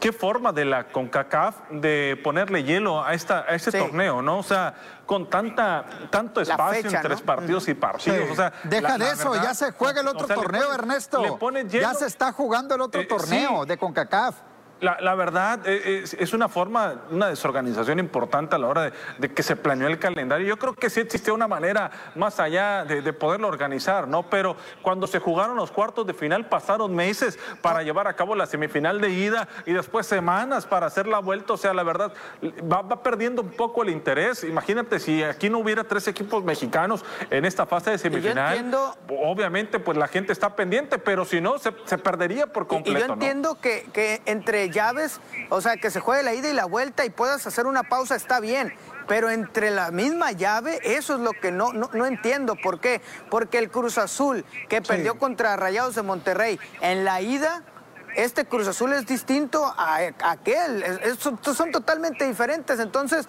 ¿Qué 0.00 0.12
forma 0.12 0.52
de 0.52 0.64
la 0.64 0.84
CONCACAF 0.84 1.70
de 1.70 2.20
ponerle 2.22 2.62
hielo 2.62 3.02
a, 3.02 3.14
esta, 3.14 3.40
a 3.40 3.54
este 3.54 3.72
torneo, 3.76 4.22
no? 4.22 4.38
O 4.38 4.42
sea, 4.44 4.74
con 5.06 5.28
tanta, 5.28 5.84
tanto 6.10 6.40
espacio 6.40 6.88
entre 6.88 7.16
partidos 7.16 7.66
y 7.68 7.74
partidos. 7.74 8.30
O 8.30 8.36
sea, 8.36 8.52
Deja 8.64 8.96
de 8.96 9.10
eso, 9.10 9.34
ya 9.34 9.54
se 9.54 9.72
juega 9.72 10.00
el 10.00 10.08
otro 10.08 10.26
torneo, 10.28 10.72
Ernesto. 10.72 11.38
ya 11.68 11.94
se 11.94 12.06
está 12.06 12.32
jugando 12.32 12.76
el 12.76 12.80
otro 12.80 13.00
eh, 13.00 13.06
torneo 13.06 13.66
de 13.66 13.76
CONCACAF. 13.76 14.36
La, 14.80 15.14
verdad 15.16 15.60
eh, 15.66 16.04
es, 16.04 16.32
una 16.32 16.48
forma, 16.48 17.02
una 17.10 17.28
desorganización 17.28 17.98
importante 17.98 18.54
a 18.54 18.58
la 18.58 18.68
hora 18.68 18.92
de, 19.18 19.34
que 19.34 19.42
se 19.42 19.56
planeó 19.56 19.88
el 19.88 19.98
calendario. 19.98 20.46
Yo 20.46 20.56
creo 20.56 20.74
que 20.74 20.88
sí 20.88 21.00
existía 21.00 21.34
una 21.34 21.48
manera 21.48 21.90
más 22.14 22.38
allá 22.38 22.84
de, 22.84 23.12
poderlo 23.12 23.48
organizar, 23.48 24.06
¿no? 24.06 24.30
Pero 24.30 24.56
cuando 24.82 25.06
se 25.08 25.18
jugaron 25.18 25.56
los 25.56 25.72
cuartos 25.72 26.06
de 26.06 26.14
final 26.14 26.46
pasaron 26.48 26.94
meses 26.94 27.38
para 27.60 27.82
llevar 27.82 28.06
a 28.06 28.14
cabo 28.14 28.36
la 28.36 28.46
semifinal 28.46 29.00
de 29.00 29.10
ida 29.10 29.48
y 29.66 29.72
después 29.72 30.06
semanas 30.06 30.66
para 30.66 30.86
hacer 30.86 31.08
la 31.08 31.18
vuelta. 31.18 31.54
O 31.54 31.56
sea, 31.56 31.74
la 31.74 31.82
verdad 31.82 32.12
va, 32.70 33.02
perdiendo 33.02 33.42
un 33.42 33.50
poco 33.50 33.82
el 33.82 33.90
interés. 33.90 34.44
Imagínate 34.44 35.00
si 35.00 35.24
aquí 35.24 35.50
no 35.50 35.58
hubiera 35.58 35.82
tres 35.82 36.06
equipos 36.06 36.44
mexicanos 36.44 37.04
en 37.30 37.44
esta 37.44 37.66
fase 37.66 37.90
de 37.90 37.98
semifinal. 37.98 38.70
obviamente, 39.08 39.80
pues 39.80 39.98
la 39.98 40.06
gente 40.06 40.32
está 40.32 40.54
pendiente, 40.54 40.98
pero 40.98 41.24
si 41.24 41.40
no, 41.40 41.58
se, 41.58 41.72
perdería 41.72 42.46
por 42.46 42.68
completo. 42.68 42.98
Y, 42.98 43.08
yo 43.08 43.12
entiendo 43.14 43.60
que, 43.60 43.88
que 43.92 44.22
entre 44.26 44.67
llaves, 44.70 45.20
o 45.50 45.60
sea, 45.60 45.76
que 45.76 45.90
se 45.90 46.00
juegue 46.00 46.22
la 46.22 46.34
ida 46.34 46.50
y 46.50 46.54
la 46.54 46.64
vuelta 46.64 47.04
y 47.04 47.10
puedas 47.10 47.46
hacer 47.46 47.66
una 47.66 47.84
pausa, 47.84 48.16
está 48.16 48.40
bien. 48.40 48.74
Pero 49.06 49.30
entre 49.30 49.70
la 49.70 49.90
misma 49.90 50.32
llave, 50.32 50.80
eso 50.82 51.14
es 51.14 51.20
lo 51.20 51.32
que 51.32 51.50
no, 51.50 51.72
no, 51.72 52.06
entiendo. 52.06 52.56
¿Por 52.56 52.78
qué? 52.78 53.00
Porque 53.30 53.58
el 53.58 53.70
Cruz 53.70 53.96
Azul, 53.96 54.44
que 54.68 54.82
perdió 54.82 55.18
contra 55.18 55.56
Rayados 55.56 55.94
de 55.94 56.02
Monterrey, 56.02 56.60
en 56.82 57.04
la 57.04 57.22
ida 57.22 57.62
este 58.18 58.46
Cruz 58.46 58.66
Azul 58.66 58.92
es 58.94 59.06
distinto 59.06 59.64
a, 59.64 59.98
aquel, 60.24 60.84
son, 61.20 61.70
totalmente 61.70 62.26
diferentes. 62.26 62.80
Entonces, 62.80 63.28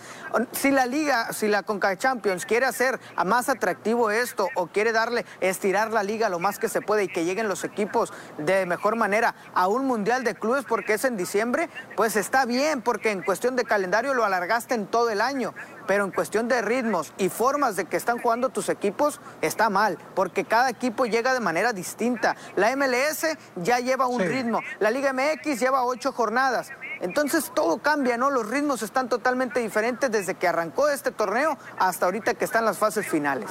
si 0.51 0.72
la 0.72 0.88
liga, 0.88 1.31
si 1.31 1.48
la 1.48 1.62
Conca 1.62 1.96
Champions 1.96 2.43
quiere 2.43 2.65
hacer 2.65 3.00
más 3.24 3.50
atractivo 3.50 4.10
esto 4.10 4.50
o 4.55 4.65
quiere 4.65 4.91
darle, 4.91 5.27
estirar 5.41 5.91
la 5.91 6.01
liga 6.01 6.27
lo 6.27 6.39
más 6.39 6.58
que 6.58 6.69
se 6.69 6.81
puede 6.81 7.03
y 7.03 7.08
que 7.08 7.24
lleguen 7.24 7.48
los 7.48 7.63
equipos 7.63 8.12
de 8.39 8.65
mejor 8.65 8.96
manera 8.96 9.36
a 9.53 9.67
un 9.67 9.86
mundial 9.86 10.24
de 10.24 10.34
clubes 10.34 10.65
porque 10.65 10.96
es 10.96 11.05
en 11.05 11.17
diciembre, 11.17 11.69
pues 11.96 12.15
está 12.15 12.46
bien, 12.46 12.81
porque 12.81 13.12
en 13.12 13.22
cuestión 13.22 13.55
de 13.55 13.65
calendario 13.65 14.15
lo 14.15 14.25
alargaste 14.25 14.74
en 14.74 14.88
todo 14.88 15.12
el 15.12 15.22
año 15.22 15.53
pero 15.89 16.05
en 16.05 16.12
cuestión 16.12 16.48
de 16.48 16.62
ritmos 16.62 17.13
y 17.17 17.29
formas 17.29 17.75
de 17.75 17.86
que 17.86 17.98
están 17.98 18.19
jugando 18.19 18.50
tus 18.50 18.69
equipos, 18.69 19.19
está 19.41 19.72
mal, 19.72 19.98
porque 20.13 20.46
cada 20.46 20.69
equipo 20.69 21.08
llega 21.08 21.34
de 21.34 21.39
manera 21.39 21.74
distinta. 21.74 22.36
La 22.55 22.75
MLS 22.75 23.25
ya 23.55 23.79
lleva 23.79 24.05
un 24.05 24.19
ritmo, 24.19 24.60
la 24.79 24.91
Liga 24.91 25.13
MX 25.13 25.60
lleva 25.60 25.84
ocho 25.84 26.12
jornadas. 26.12 26.69
Entonces 27.01 27.51
todo 27.55 27.79
cambia, 27.79 28.17
¿no? 28.17 28.29
Los 28.29 28.48
ritmos 28.48 28.84
están 28.84 29.10
totalmente 29.10 29.62
diferentes 29.62 30.12
desde 30.12 30.36
que 30.36 30.48
arrancó 30.48 30.89
este 30.89 31.10
torneo 31.10 31.58
hasta 31.79 32.05
ahorita 32.05 32.36
que 32.36 32.46
están 32.46 32.65
las 32.65 32.77
fases 32.77 33.08
finales. 33.08 33.50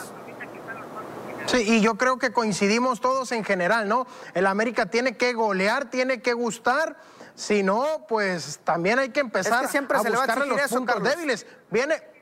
Sí, 1.47 1.57
y 1.67 1.81
yo 1.81 1.97
creo 1.97 2.21
que 2.21 2.31
coincidimos 2.31 3.01
todos 3.01 3.33
en 3.33 3.43
general, 3.43 3.89
¿no? 3.89 4.07
El 4.35 4.47
América 4.47 4.87
tiene 4.87 5.17
que 5.17 5.33
golear, 5.33 5.91
tiene 5.91 6.23
que 6.23 6.35
gustar. 6.35 6.99
Si 7.35 7.65
no, 7.65 8.07
pues 8.09 8.61
también 8.63 9.01
hay 9.01 9.09
que 9.09 9.21
empezar 9.21 9.67
siempre 9.69 9.99
a 9.99 10.03
se 10.03 10.11
buscar 10.11 10.47
los 10.47 10.61
puntos 10.69 11.03
débiles. 11.03 11.47
Viene, 11.71 12.18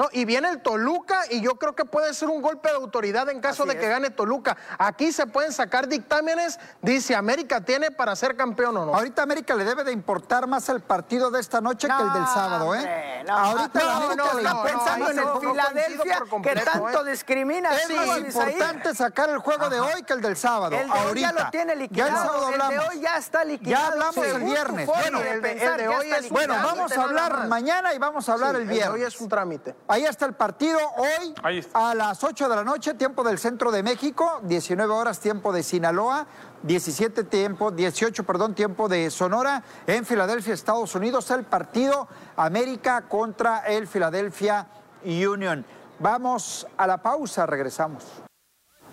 no, 0.00 0.08
y 0.12 0.24
viene 0.24 0.48
el 0.48 0.62
Toluca 0.62 1.24
y 1.28 1.42
yo 1.42 1.56
creo 1.56 1.74
que 1.74 1.84
puede 1.84 2.14
ser 2.14 2.30
un 2.30 2.40
golpe 2.40 2.70
de 2.70 2.76
autoridad 2.76 3.28
en 3.28 3.38
caso 3.38 3.66
de 3.66 3.76
que 3.76 3.86
gane 3.86 4.08
Toluca. 4.08 4.56
Aquí 4.78 5.12
se 5.12 5.26
pueden 5.26 5.52
sacar 5.52 5.88
dictámenes, 5.88 6.58
dice 6.80 7.14
América 7.14 7.60
tiene 7.60 7.90
para 7.90 8.16
ser 8.16 8.34
campeón 8.34 8.78
o 8.78 8.86
no. 8.86 8.94
Ahorita 8.94 9.22
América 9.22 9.54
le 9.54 9.62
debe 9.64 9.84
de 9.84 9.92
importar 9.92 10.46
más 10.46 10.70
el 10.70 10.80
partido 10.80 11.30
de 11.30 11.40
esta 11.40 11.60
noche 11.60 11.86
que 11.86 12.02
el 12.02 12.12
del 12.14 12.26
sábado, 12.28 12.74
¿eh? 12.74 13.24
No, 13.26 13.36
Ahorita 13.36 13.84
la 13.84 13.96
América 13.96 14.16
no, 14.16 14.38
está 14.38 14.62
pensando 14.62 15.10
en 15.10 15.18
el 15.18 15.28
Filadelfia 15.38 16.22
que 16.42 16.60
tanto 16.62 17.06
¿eh? 17.06 17.10
discrimina. 17.10 17.76
Es 17.76 17.90
más 17.90 18.18
importante 18.20 18.94
sacar 18.94 19.28
el 19.28 19.38
juego 19.40 19.68
de 19.68 19.80
hoy 19.80 20.02
que 20.04 20.14
el 20.14 20.22
del 20.22 20.36
sábado. 20.38 20.76
El 20.76 20.88
de 20.88 20.98
hoy 20.98 21.20
ya 21.20 21.32
lo 21.32 21.50
tiene 21.50 21.76
liquidado. 21.76 22.48
el, 22.48 22.58
de 22.58 22.78
hoy 22.78 23.00
ya 23.02 23.18
está 23.18 23.44
liquidado. 23.44 23.84
Ya 23.84 23.92
hablamos 23.92 24.26
el 24.26 24.42
viernes. 24.44 24.86
Bueno, 24.86 25.20
el 25.20 25.42
de, 25.42 25.88
hoy 25.88 26.10
es 26.10 26.30
bueno, 26.30 26.54
vamos 26.54 26.90
a 26.96 27.02
hablar 27.02 27.48
mañana 27.48 27.92
y 27.92 27.98
vamos 27.98 28.26
a 28.30 28.32
hablar 28.32 28.56
el 28.56 28.66
viernes. 28.66 28.94
hoy 28.94 29.02
es 29.02 29.20
un 29.20 29.28
trámite. 29.28 29.74
Ahí 29.90 30.04
está 30.04 30.24
el 30.24 30.34
partido 30.34 30.78
hoy 30.98 31.34
a 31.74 31.96
las 31.96 32.22
8 32.22 32.48
de 32.48 32.54
la 32.54 32.62
noche, 32.62 32.94
tiempo 32.94 33.24
del 33.24 33.40
centro 33.40 33.72
de 33.72 33.82
México, 33.82 34.38
19 34.44 34.92
horas, 34.92 35.18
tiempo 35.18 35.52
de 35.52 35.64
Sinaloa, 35.64 36.28
17 36.62 37.24
tiempo, 37.24 37.72
18, 37.72 38.22
perdón, 38.22 38.54
tiempo 38.54 38.88
de 38.88 39.10
Sonora, 39.10 39.64
en 39.88 40.06
Filadelfia, 40.06 40.54
Estados 40.54 40.94
Unidos, 40.94 41.28
el 41.32 41.42
partido 41.42 42.06
América 42.36 43.08
contra 43.08 43.66
el 43.66 43.88
Philadelphia 43.88 44.68
Union. 45.04 45.66
Vamos 45.98 46.68
a 46.76 46.86
la 46.86 46.98
pausa, 46.98 47.44
regresamos. 47.46 48.04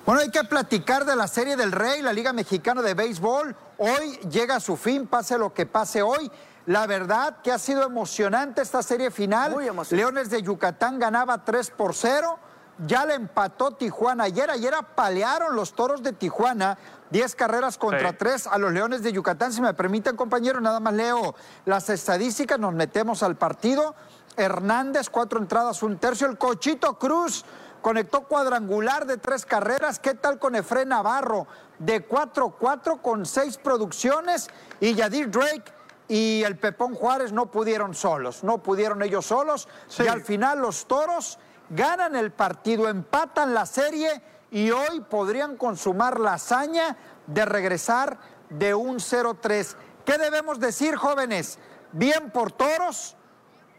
Bueno, 0.03 0.21
hay 0.21 0.31
que 0.31 0.45
platicar 0.45 1.05
de 1.05 1.15
la 1.15 1.27
Serie 1.27 1.55
del 1.55 1.73
Rey, 1.73 2.01
la 2.01 2.11
Liga 2.11 2.33
Mexicana 2.33 2.81
de 2.81 2.95
Béisbol. 2.95 3.55
Hoy 3.77 4.17
llega 4.31 4.55
a 4.55 4.59
su 4.59 4.75
fin, 4.75 5.05
pase 5.05 5.37
lo 5.37 5.53
que 5.53 5.67
pase 5.67 6.01
hoy. 6.01 6.31
La 6.67 6.85
verdad 6.85 7.37
que 7.41 7.53
ha 7.53 7.59
sido 7.59 7.83
emocionante 7.83 8.61
esta 8.61 8.83
serie 8.83 9.09
final. 9.09 9.55
Leones 9.89 10.29
de 10.29 10.41
Yucatán 10.41 10.99
ganaba 10.99 11.45
3 11.45 11.71
por 11.71 11.95
0. 11.95 12.37
Ya 12.85 13.05
le 13.05 13.13
empató 13.13 13.71
Tijuana 13.71 14.25
ayer. 14.25 14.51
Ayer 14.51 14.75
apalearon 14.75 15.55
los 15.55 15.73
toros 15.73 16.03
de 16.03 16.11
Tijuana. 16.11 16.77
10 17.09 17.35
carreras 17.35 17.77
contra 17.77 18.17
3 18.17 18.47
a 18.47 18.57
los 18.57 18.73
Leones 18.73 19.01
de 19.01 19.13
Yucatán. 19.13 19.53
Si 19.53 19.61
me 19.61 19.73
permiten, 19.73 20.17
compañero, 20.17 20.59
nada 20.59 20.81
más 20.81 20.93
leo 20.93 21.35
las 21.63 21.89
estadísticas. 21.89 22.59
Nos 22.59 22.73
metemos 22.73 23.23
al 23.23 23.37
partido. 23.37 23.95
Hernández, 24.35 25.09
cuatro 25.09 25.39
entradas, 25.39 25.81
un 25.83 25.97
tercio. 25.97 26.27
El 26.27 26.37
Cochito 26.37 26.99
Cruz 26.99 27.45
conectó 27.81 28.23
cuadrangular 28.23 29.05
de 29.05 29.15
tres 29.15 29.45
carreras. 29.45 29.99
¿Qué 29.99 30.15
tal 30.15 30.37
con 30.37 30.53
Efren 30.53 30.89
Navarro? 30.89 31.47
De 31.79 32.05
4-4 32.05 33.01
con 33.01 33.25
seis 33.25 33.57
producciones. 33.57 34.49
Y 34.81 34.95
Yadir 34.95 35.31
Drake 35.31 35.76
y 36.07 36.43
el 36.43 36.57
Pepón 36.57 36.95
Juárez 36.95 37.31
no 37.33 37.51
pudieron 37.51 37.93
solos, 37.93 38.43
no 38.43 38.59
pudieron 38.59 39.01
ellos 39.03 39.25
solos 39.25 39.67
y 39.99 40.07
al 40.07 40.21
final 40.21 40.59
los 40.59 40.87
Toros 40.87 41.37
ganan 41.69 42.15
el 42.15 42.31
partido, 42.31 42.87
empatan 42.87 43.53
la 43.53 43.65
serie 43.65 44.21
y 44.51 44.71
hoy 44.71 45.01
podrían 45.01 45.57
consumar 45.57 46.19
la 46.19 46.33
hazaña 46.33 46.97
de 47.25 47.45
regresar 47.45 48.17
de 48.49 48.73
un 48.73 48.97
0-3. 48.97 49.75
¿Qué 50.05 50.17
debemos 50.17 50.59
decir, 50.59 50.95
jóvenes? 50.95 51.59
¿Bien 51.91 52.31
por 52.31 52.51
Toros 52.53 53.15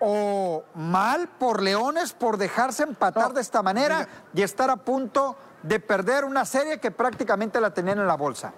o 0.00 0.62
mal 0.74 1.28
por 1.28 1.62
Leones 1.62 2.12
por 2.12 2.36
dejarse 2.36 2.82
empatar 2.82 3.32
de 3.32 3.40
esta 3.40 3.62
manera 3.62 4.06
y 4.34 4.42
estar 4.42 4.70
a 4.70 4.76
punto 4.76 5.36
de 5.62 5.80
perder 5.80 6.24
una 6.24 6.44
serie 6.44 6.78
que 6.78 6.90
prácticamente 6.90 7.60
la 7.60 7.72
tenían 7.72 7.98
en 7.98 8.06
la 8.06 8.16
bolsa? 8.16 8.52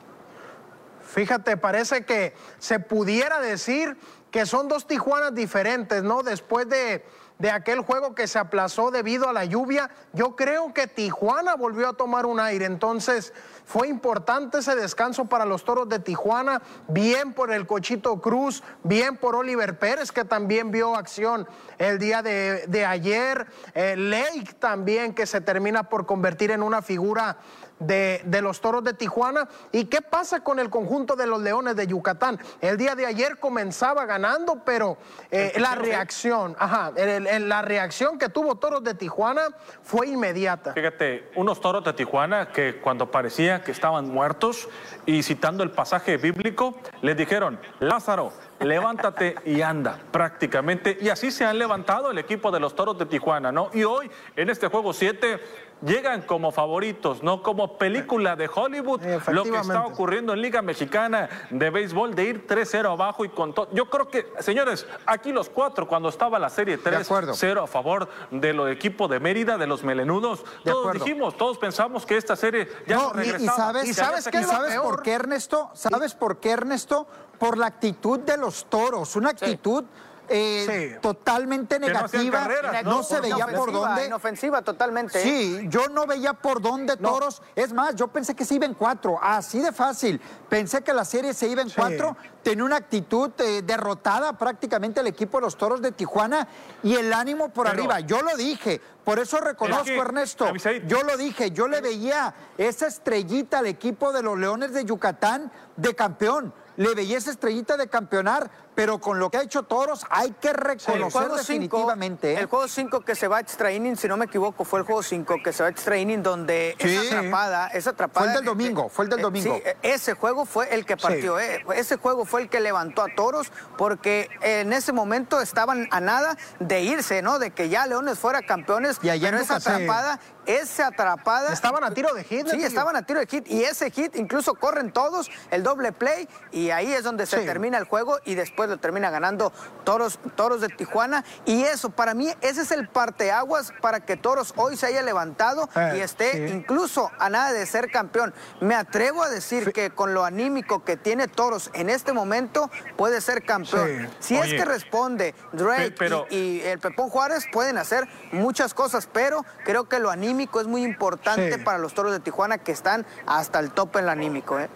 Fíjate, 1.10 1.56
parece 1.56 2.04
que 2.04 2.34
se 2.58 2.78
pudiera 2.78 3.40
decir 3.40 3.96
que 4.30 4.46
son 4.46 4.68
dos 4.68 4.86
Tijuanas 4.86 5.34
diferentes, 5.34 6.04
¿no? 6.04 6.22
Después 6.22 6.68
de, 6.68 7.04
de, 7.40 7.50
aquel 7.50 7.80
juego 7.80 8.14
que 8.14 8.28
se 8.28 8.38
aplazó 8.38 8.92
debido 8.92 9.28
a 9.28 9.32
la 9.32 9.44
lluvia, 9.44 9.90
yo 10.12 10.36
creo 10.36 10.72
que 10.72 10.86
Tijuana 10.86 11.56
volvió 11.56 11.88
a 11.88 11.94
tomar 11.94 12.26
un 12.26 12.38
aire. 12.38 12.64
Entonces, 12.64 13.32
fue 13.64 13.88
importante 13.88 14.58
ese 14.58 14.76
descanso 14.76 15.24
para 15.24 15.44
los 15.44 15.64
toros 15.64 15.88
de 15.88 15.98
Tijuana, 15.98 16.62
bien 16.86 17.32
por 17.32 17.52
el 17.52 17.66
Cochito 17.66 18.20
Cruz, 18.20 18.62
bien 18.84 19.16
por 19.16 19.34
Oliver 19.34 19.80
Pérez, 19.80 20.12
que 20.12 20.24
también 20.24 20.70
vio 20.70 20.94
acción 20.94 21.48
el 21.78 21.98
día 21.98 22.22
de, 22.22 22.86
ayer. 22.86 23.46
Eh, 23.74 23.96
Lake 23.96 24.54
también, 24.60 25.12
que 25.12 25.26
se 25.26 25.40
termina 25.40 25.84
por 25.88 26.06
convertir 26.06 26.52
en 26.52 26.62
una 26.62 26.82
figura 26.82 27.38
de, 27.80 28.22
los 28.42 28.60
toros 28.60 28.84
de 28.84 28.94
Tijuana. 28.94 29.48
¿Y 29.72 29.86
qué 29.86 30.00
pasa 30.00 30.40
con 30.40 30.58
el 30.58 30.70
conjunto 30.70 31.16
de 31.16 31.26
los 31.26 31.40
leones 31.40 31.74
de 31.76 31.86
Yucatán? 31.86 32.38
El 32.60 32.76
día 32.76 32.94
de 32.94 33.06
ayer 33.06 33.38
comenzaba 33.38 34.06
ganando, 34.06 34.62
pero 34.64 34.98
eh, 35.30 35.54
la 35.56 35.74
reacción, 35.74 36.54
ajá, 36.58 36.92
la 36.94 37.62
reacción 37.62 38.18
que 38.18 38.28
tuvo 38.28 38.54
toros 38.56 38.84
de 38.84 38.94
Tijuana 38.94 39.48
fue 39.82 40.08
inmediata. 40.08 40.72
Fíjate, 40.72 41.30
unos 41.34 41.60
toros 41.60 41.84
de 41.84 41.92
Tijuana 41.92 42.52
que 42.52 42.80
cuando 42.80 43.10
parecía 43.10 43.62
que 43.62 43.72
estaban 43.72 44.08
muertos 44.08 44.68
y 45.06 45.22
citando 45.22 45.62
el 45.64 45.70
pasaje 45.70 46.16
bíblico, 46.16 46.76
les 47.02 47.16
dijeron, 47.16 47.58
Lázaro, 47.80 48.32
levántate 48.60 49.36
y 49.44 49.62
anda, 49.62 49.98
prácticamente. 50.10 50.98
Y 51.00 51.08
así 51.08 51.30
se 51.30 51.44
han 51.44 51.58
levantado 51.58 52.10
el 52.10 52.18
equipo 52.18 52.50
de 52.50 52.60
los 52.60 52.74
Toros 52.74 52.98
de 52.98 53.06
Tijuana, 53.06 53.50
¿no? 53.50 53.70
Y 53.72 53.84
hoy, 53.84 54.10
en 54.36 54.50
este 54.50 54.68
juego 54.68 54.92
7, 54.92 55.40
llegan 55.82 56.22
como 56.22 56.50
favoritos, 56.50 57.22
no 57.22 57.42
como 57.42 57.78
película 57.78 58.36
de 58.36 58.50
Hollywood, 58.52 59.00
lo 59.28 59.44
que 59.44 59.56
está 59.56 59.86
ocurriendo 59.86 60.32
en 60.32 60.42
Liga 60.42 60.62
Mexicana 60.62 61.28
de 61.50 61.70
Béisbol, 61.70 62.14
de 62.14 62.24
ir 62.24 62.46
3-0 62.46 62.92
abajo 62.92 63.24
y 63.24 63.28
con 63.28 63.54
todo. 63.54 63.68
Yo 63.72 63.88
creo 63.88 64.08
que, 64.08 64.32
señores, 64.40 64.86
aquí 65.06 65.32
los 65.32 65.48
cuatro, 65.48 65.86
cuando 65.86 66.08
estaba 66.08 66.38
la 66.38 66.50
serie 66.50 66.78
3-0 66.78 67.64
a 67.64 67.66
favor 67.66 68.08
de 68.30 68.52
los 68.52 68.70
equipos 68.70 69.10
de 69.10 69.20
Mérida, 69.20 69.58
de 69.58 69.66
los 69.66 69.82
melenudos, 69.82 70.44
todos 70.64 70.92
dijimos, 70.92 71.36
todos 71.36 71.58
pensamos 71.58 72.06
que 72.06 72.16
esta 72.16 72.36
serie 72.36 72.68
ya 72.86 72.96
no, 72.96 73.12
regresaba. 73.12 73.84
Y, 73.84 73.92
sabes, 73.94 74.26
¿Y 74.26 74.44
sabes, 74.44 74.76
por 74.78 75.02
qué, 75.02 75.12
Ernesto? 75.12 75.70
¿Sabes 75.74 76.14
por 76.14 76.38
qué, 76.38 76.50
Ernesto? 76.50 77.06
Por 77.38 77.56
la 77.56 77.66
actitud 77.66 78.20
de 78.20 78.36
los 78.36 78.66
toros, 78.66 79.16
una 79.16 79.30
actitud 79.30 79.84
eh, 80.30 80.98
totalmente 81.02 81.78
negativa. 81.78 82.48
No, 82.84 83.02
se 83.02 83.20
veía 83.20 83.46
por 83.48 83.72
dónde. 83.72 84.06
Inofensiva 84.06 84.62
totalmente. 84.62 85.18
¿eh? 85.18 85.22
Sí, 85.22 85.66
yo 85.68 85.88
no 85.88 86.06
veía 86.06 86.34
por 86.34 86.62
dónde 86.62 86.96
Toros. 86.96 87.42
Es 87.56 87.72
más, 87.72 87.96
yo 87.96 88.08
pensé 88.08 88.34
que 88.34 88.44
se 88.44 88.54
iba 88.54 88.66
en 88.66 88.74
cuatro, 88.74 89.18
así 89.20 89.60
de 89.60 89.72
fácil. 89.72 90.20
Pensé 90.48 90.82
que 90.82 90.92
la 90.92 91.04
serie 91.04 91.34
se 91.34 91.48
iba 91.48 91.62
en 91.62 91.70
cuatro. 91.70 92.16
Tenía 92.42 92.64
una 92.64 92.76
actitud 92.76 93.32
eh, 93.38 93.62
derrotada 93.62 94.32
prácticamente 94.38 95.00
el 95.00 95.08
equipo 95.08 95.38
de 95.38 95.42
los 95.42 95.56
Toros 95.56 95.82
de 95.82 95.92
Tijuana 95.92 96.46
y 96.82 96.94
el 96.94 97.12
ánimo 97.12 97.48
por 97.48 97.66
arriba. 97.66 98.00
Yo 98.00 98.22
lo 98.22 98.36
dije, 98.36 98.80
por 99.04 99.18
eso 99.18 99.40
reconozco, 99.40 99.90
Ernesto. 99.90 100.52
Yo 100.86 101.02
lo 101.02 101.16
dije, 101.16 101.50
yo 101.50 101.66
le 101.66 101.80
veía 101.80 102.32
esa 102.56 102.86
estrellita 102.86 103.58
al 103.58 103.66
equipo 103.66 104.12
de 104.12 104.22
los 104.22 104.38
Leones 104.38 104.72
de 104.72 104.84
Yucatán 104.84 105.50
de 105.76 105.94
campeón 105.94 106.54
le 106.80 106.94
veía 106.94 107.18
esa 107.18 107.30
estrellita 107.30 107.76
de 107.76 107.88
campeonar, 107.88 108.50
pero 108.74 108.98
con 109.00 109.18
lo 109.18 109.28
que 109.30 109.36
ha 109.36 109.42
hecho 109.42 109.64
Toros 109.64 110.06
hay 110.08 110.30
que 110.40 110.54
reconocer 110.54 111.28
definitivamente. 111.30 112.32
¿eh? 112.32 112.38
El 112.38 112.46
juego 112.46 112.66
5 112.66 113.02
que 113.02 113.14
se 113.14 113.28
va 113.28 113.36
a 113.36 113.40
extra 113.40 113.70
inning, 113.70 113.98
si 113.98 114.08
no 114.08 114.16
me 114.16 114.24
equivoco, 114.24 114.64
fue 114.64 114.80
el 114.80 114.86
juego 114.86 115.02
5 115.02 115.42
que 115.44 115.52
se 115.52 115.62
va 115.62 115.66
a 115.66 115.70
extra 115.72 115.98
inning 115.98 116.22
donde 116.22 116.76
esa 116.78 117.18
atrapada, 117.18 117.68
esa 117.68 117.90
atrapada. 117.90 118.24
Fue 118.24 118.32
el 118.32 118.36
del 118.38 118.46
domingo, 118.46 118.88
fue 118.88 119.04
el 119.04 119.10
del 119.10 119.18
eh, 119.18 119.22
domingo. 119.22 119.56
Sí, 119.56 119.62
ese 119.82 120.14
juego 120.14 120.46
fue 120.46 120.74
el 120.74 120.86
que 120.86 120.96
partió, 120.96 121.38
eh, 121.38 121.62
ese 121.76 121.96
juego 121.96 122.24
fue 122.24 122.40
el 122.40 122.48
que 122.48 122.60
levantó 122.60 123.02
a 123.02 123.14
Toros 123.14 123.52
porque 123.76 124.30
en 124.40 124.72
ese 124.72 124.94
momento 124.94 125.42
estaban 125.42 125.86
a 125.90 126.00
nada 126.00 126.38
de 126.60 126.80
irse, 126.80 127.20
¿no? 127.20 127.38
De 127.38 127.50
que 127.50 127.68
ya 127.68 127.86
Leones 127.86 128.18
fuera 128.18 128.40
campeones, 128.40 128.96
y 129.02 129.20
pero 129.20 129.36
esa 129.36 129.56
atrapada 129.56 130.18
esa 130.46 130.88
atrapada. 130.88 131.52
Estaban 131.52 131.84
a 131.84 131.92
tiro 131.92 132.14
de 132.14 132.24
hit. 132.24 132.48
Sí, 132.48 132.62
estaban 132.62 132.96
a 132.96 133.02
tiro 133.02 133.20
de 133.20 133.26
hit. 133.26 133.48
Y 133.48 133.64
ese 133.64 133.90
hit 133.90 134.16
incluso 134.16 134.54
corren 134.54 134.92
todos, 134.92 135.30
el 135.50 135.62
doble 135.62 135.92
play, 135.92 136.28
y 136.50 136.70
ahí 136.70 136.92
es 136.92 137.04
donde 137.04 137.26
se 137.26 137.38
termina 137.44 137.78
el 137.78 137.84
juego 137.84 138.18
y 138.24 138.34
después 138.34 138.68
lo 138.68 138.78
termina 138.78 139.10
ganando 139.10 139.52
Toros, 139.84 140.18
Toros 140.36 140.60
de 140.60 140.68
Tijuana. 140.68 141.24
Y 141.44 141.62
eso, 141.64 141.90
para 141.90 142.14
mí, 142.14 142.32
ese 142.40 142.62
es 142.62 142.70
el 142.70 142.88
parteaguas 142.88 143.72
para 143.80 144.00
que 144.00 144.16
Toros 144.16 144.52
hoy 144.56 144.76
se 144.76 144.86
haya 144.86 145.02
levantado 145.02 145.68
y 145.74 145.78
eh, 145.78 146.02
esté 146.02 146.48
incluso 146.48 147.10
a 147.18 147.28
nada 147.28 147.52
de 147.52 147.66
ser 147.66 147.90
campeón. 147.90 148.34
Me 148.60 148.74
atrevo 148.74 149.22
a 149.22 149.30
decir 149.30 149.72
que 149.72 149.90
con 149.90 150.14
lo 150.14 150.24
anímico 150.24 150.84
que 150.84 150.96
tiene 150.96 151.28
Toros 151.28 151.70
en 151.74 151.90
este 151.90 152.12
momento, 152.12 152.70
puede 152.96 153.20
ser 153.20 153.44
campeón. 153.44 154.10
Si 154.18 154.36
es 154.36 154.48
que 154.48 154.64
responde 154.64 155.34
Drake 155.52 155.94
y, 156.30 156.36
y 156.36 156.60
el 156.62 156.78
Pepón 156.78 157.10
Juárez, 157.10 157.44
pueden 157.52 157.78
hacer 157.78 158.08
muchas 158.32 158.74
cosas, 158.74 159.08
pero 159.12 159.44
creo 159.64 159.88
que 159.88 159.98
lo 159.98 160.10
anímico 160.10 160.29
es 160.60 160.66
muy 160.66 160.84
importante 160.84 161.58
para 161.58 161.78
los 161.78 161.94
toros 161.94 162.12
de 162.12 162.20
Tijuana 162.20 162.58
que 162.58 162.72
están 162.72 163.06
hasta 163.26 163.58
el 163.58 163.70
tope 163.70 163.98
en 163.98 164.04
el 164.04 164.10
anímico. 164.10 164.58
¿eh? 164.58 164.68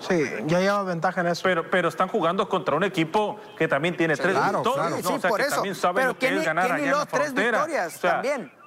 Sí, 0.00 0.24
ya 0.46 0.60
lleva 0.60 0.82
ventaja 0.82 1.20
en 1.20 1.28
eso. 1.28 1.42
Pero, 1.44 1.70
pero 1.70 1.88
están 1.88 2.08
jugando 2.08 2.48
contra 2.48 2.74
un 2.74 2.84
equipo 2.84 3.38
que 3.58 3.68
también 3.68 3.96
tiene 3.96 4.16
tres 4.16 4.34
victorias. 4.34 5.04
Sí, 5.04 5.28
por 5.28 5.40
eso. 5.40 5.54
también 5.56 5.74
sabe 5.74 6.04
lo 6.04 6.18
que 6.18 6.28
es 6.38 6.44
ganar 6.44 6.72
allá 6.72 6.84
en 6.84 6.92
la 6.92 7.06
tres 7.06 7.34
victorias 7.34 8.00
también. 8.00 8.59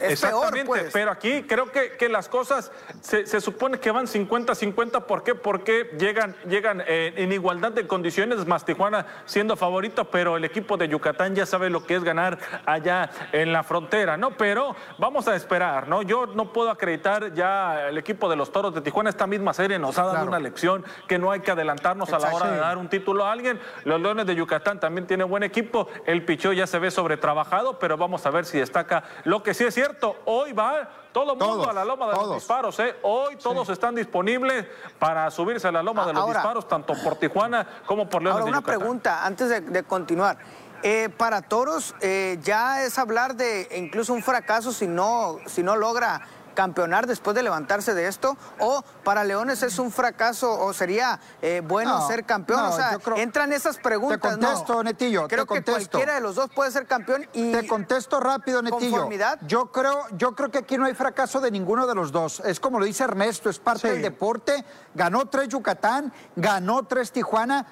Exactamente, 0.00 0.66
pues. 0.66 0.90
pero 0.92 1.10
aquí 1.10 1.42
creo 1.44 1.72
que, 1.72 1.96
que 1.96 2.08
las 2.08 2.28
cosas 2.28 2.70
se, 3.00 3.40
supone 3.40 3.80
que 3.80 3.90
van 3.90 4.06
50-50. 4.06 5.04
¿Por 5.04 5.22
qué? 5.22 5.34
Porque 5.34 5.90
llegan, 5.98 6.36
llegan 6.46 6.82
eh, 6.86 7.14
en 7.16 7.32
igualdad 7.32 7.72
de 7.72 7.86
condiciones, 7.86 8.46
más 8.46 8.64
Tijuana 8.64 9.06
siendo 9.24 9.56
favorito, 9.56 10.04
pero 10.10 10.36
el 10.36 10.44
equipo 10.44 10.76
de 10.76 10.88
Yucatán 10.88 11.34
ya 11.34 11.46
sabe 11.46 11.70
lo 11.70 11.84
que 11.84 11.96
es 11.96 12.04
ganar 12.04 12.38
allá 12.66 13.10
en 13.32 13.52
la 13.52 13.62
frontera, 13.62 14.16
¿no? 14.16 14.32
Pero 14.32 14.76
vamos 14.98 15.28
a 15.28 15.36
esperar, 15.36 15.88
¿no? 15.88 16.02
Yo 16.02 16.26
no 16.26 16.52
puedo 16.52 16.70
acreditar 16.70 17.32
ya 17.34 17.88
el 17.88 17.96
equipo 17.96 18.28
de 18.28 18.36
los 18.36 18.52
Toros 18.52 18.74
de 18.74 18.82
Tijuana. 18.82 19.10
Esta 19.10 19.26
misma 19.26 19.54
serie 19.54 19.78
nos 19.78 19.98
ha 19.98 20.04
dado 20.04 20.26
una 20.26 20.38
lección 20.38 20.84
que 21.06 21.18
no 21.18 21.30
hay 21.30 21.40
que 21.40 21.50
adelantarnos 21.50 22.12
a 22.12 22.18
la 22.18 22.34
hora 22.34 22.50
de 22.50 22.58
dar 22.58 22.76
un 22.76 22.88
título 22.88 23.24
a 23.24 23.32
alguien. 23.32 23.58
Los 23.84 24.00
Leones 24.00 24.26
de 24.26 24.34
Yucatán 24.34 24.78
también 24.78 25.06
tienen 25.06 25.28
buen 25.28 25.42
equipo. 25.42 25.88
El 26.04 26.24
Pichó 26.24 26.52
ya 26.52 26.66
se 26.66 26.78
ve 26.78 26.90
sobretrabajado, 26.90 27.78
pero 27.78 27.96
vamos 27.96 28.26
a 28.26 28.30
ver 28.30 28.44
si 28.44 28.58
destaca 28.58 29.04
lo 29.24 29.37
que 29.42 29.54
sí 29.54 29.64
es 29.64 29.74
cierto, 29.74 30.16
hoy 30.26 30.52
va 30.52 30.88
todo 31.12 31.32
el 31.32 31.38
mundo 31.38 31.68
a 31.68 31.72
la 31.72 31.84
loma 31.84 32.08
de 32.08 32.12
los 32.14 32.34
disparos. 32.34 32.78
¿eh? 32.80 32.96
Hoy 33.02 33.36
todos 33.36 33.68
están 33.68 33.94
disponibles 33.94 34.66
para 34.98 35.30
subirse 35.30 35.68
a 35.68 35.72
la 35.72 35.82
loma 35.82 36.06
de 36.06 36.12
los 36.12 36.26
disparos, 36.26 36.68
tanto 36.68 36.94
por 37.02 37.16
Tijuana 37.16 37.66
como 37.86 38.08
por 38.08 38.22
León. 38.22 38.36
Ahora, 38.36 38.46
una 38.46 38.60
pregunta 38.60 39.24
antes 39.24 39.48
de, 39.72 39.82
continuar. 39.82 40.38
Eh, 40.82 41.08
para 41.16 41.42
Toros 41.42 41.96
eh, 42.00 42.38
ya 42.40 42.84
es 42.84 43.00
hablar 43.00 43.34
de 43.34 43.68
incluso 43.76 44.12
un 44.12 44.22
fracaso 44.22 44.70
si 44.70 44.86
no, 44.86 45.38
si 45.46 45.64
no 45.64 45.74
logra 45.74 46.22
campeonar 46.58 47.06
después 47.06 47.36
de 47.36 47.44
levantarse 47.44 47.94
de 47.94 48.08
esto? 48.08 48.36
¿O 48.58 48.82
para 49.04 49.22
Leones 49.22 49.62
es 49.62 49.78
un 49.78 49.92
fracaso 49.92 50.60
o 50.60 50.72
sería 50.72 51.20
eh, 51.40 51.62
bueno 51.64 52.04
ser 52.08 52.24
campeón? 52.24 52.58
o 52.64 52.72
sea, 52.72 52.98
entran 53.14 53.52
esas 53.52 53.78
preguntas. 53.78 54.20
Te 54.20 54.28
contesto, 54.28 54.82
Netillo. 54.82 55.28
Creo 55.28 55.46
que 55.46 55.62
cualquiera 55.62 56.14
de 56.14 56.20
los 56.20 56.34
dos 56.34 56.50
puede 56.50 56.72
ser 56.72 56.88
campeón 56.88 57.28
y. 57.32 57.52
Te 57.52 57.64
contesto 57.64 58.18
rápido, 58.18 58.60
Netillo. 58.60 58.90
Conformidad. 58.90 59.38
Yo 59.46 59.70
creo, 59.70 60.06
yo 60.16 60.34
creo 60.34 60.50
que 60.50 60.58
aquí 60.58 60.76
no 60.76 60.86
hay 60.86 60.94
fracaso 60.94 61.40
de 61.40 61.52
ninguno 61.52 61.86
de 61.86 61.94
los 61.94 62.10
dos. 62.10 62.40
Es 62.40 62.58
como 62.58 62.80
lo 62.80 62.86
dice 62.86 63.04
Ernesto, 63.04 63.48
es 63.48 63.60
parte 63.60 63.92
del 63.92 64.02
deporte. 64.02 64.64
Ganó 64.96 65.26
tres 65.26 65.46
Yucatán, 65.46 66.12
ganó 66.34 66.86
tres 66.86 67.12
Tijuana 67.12 67.66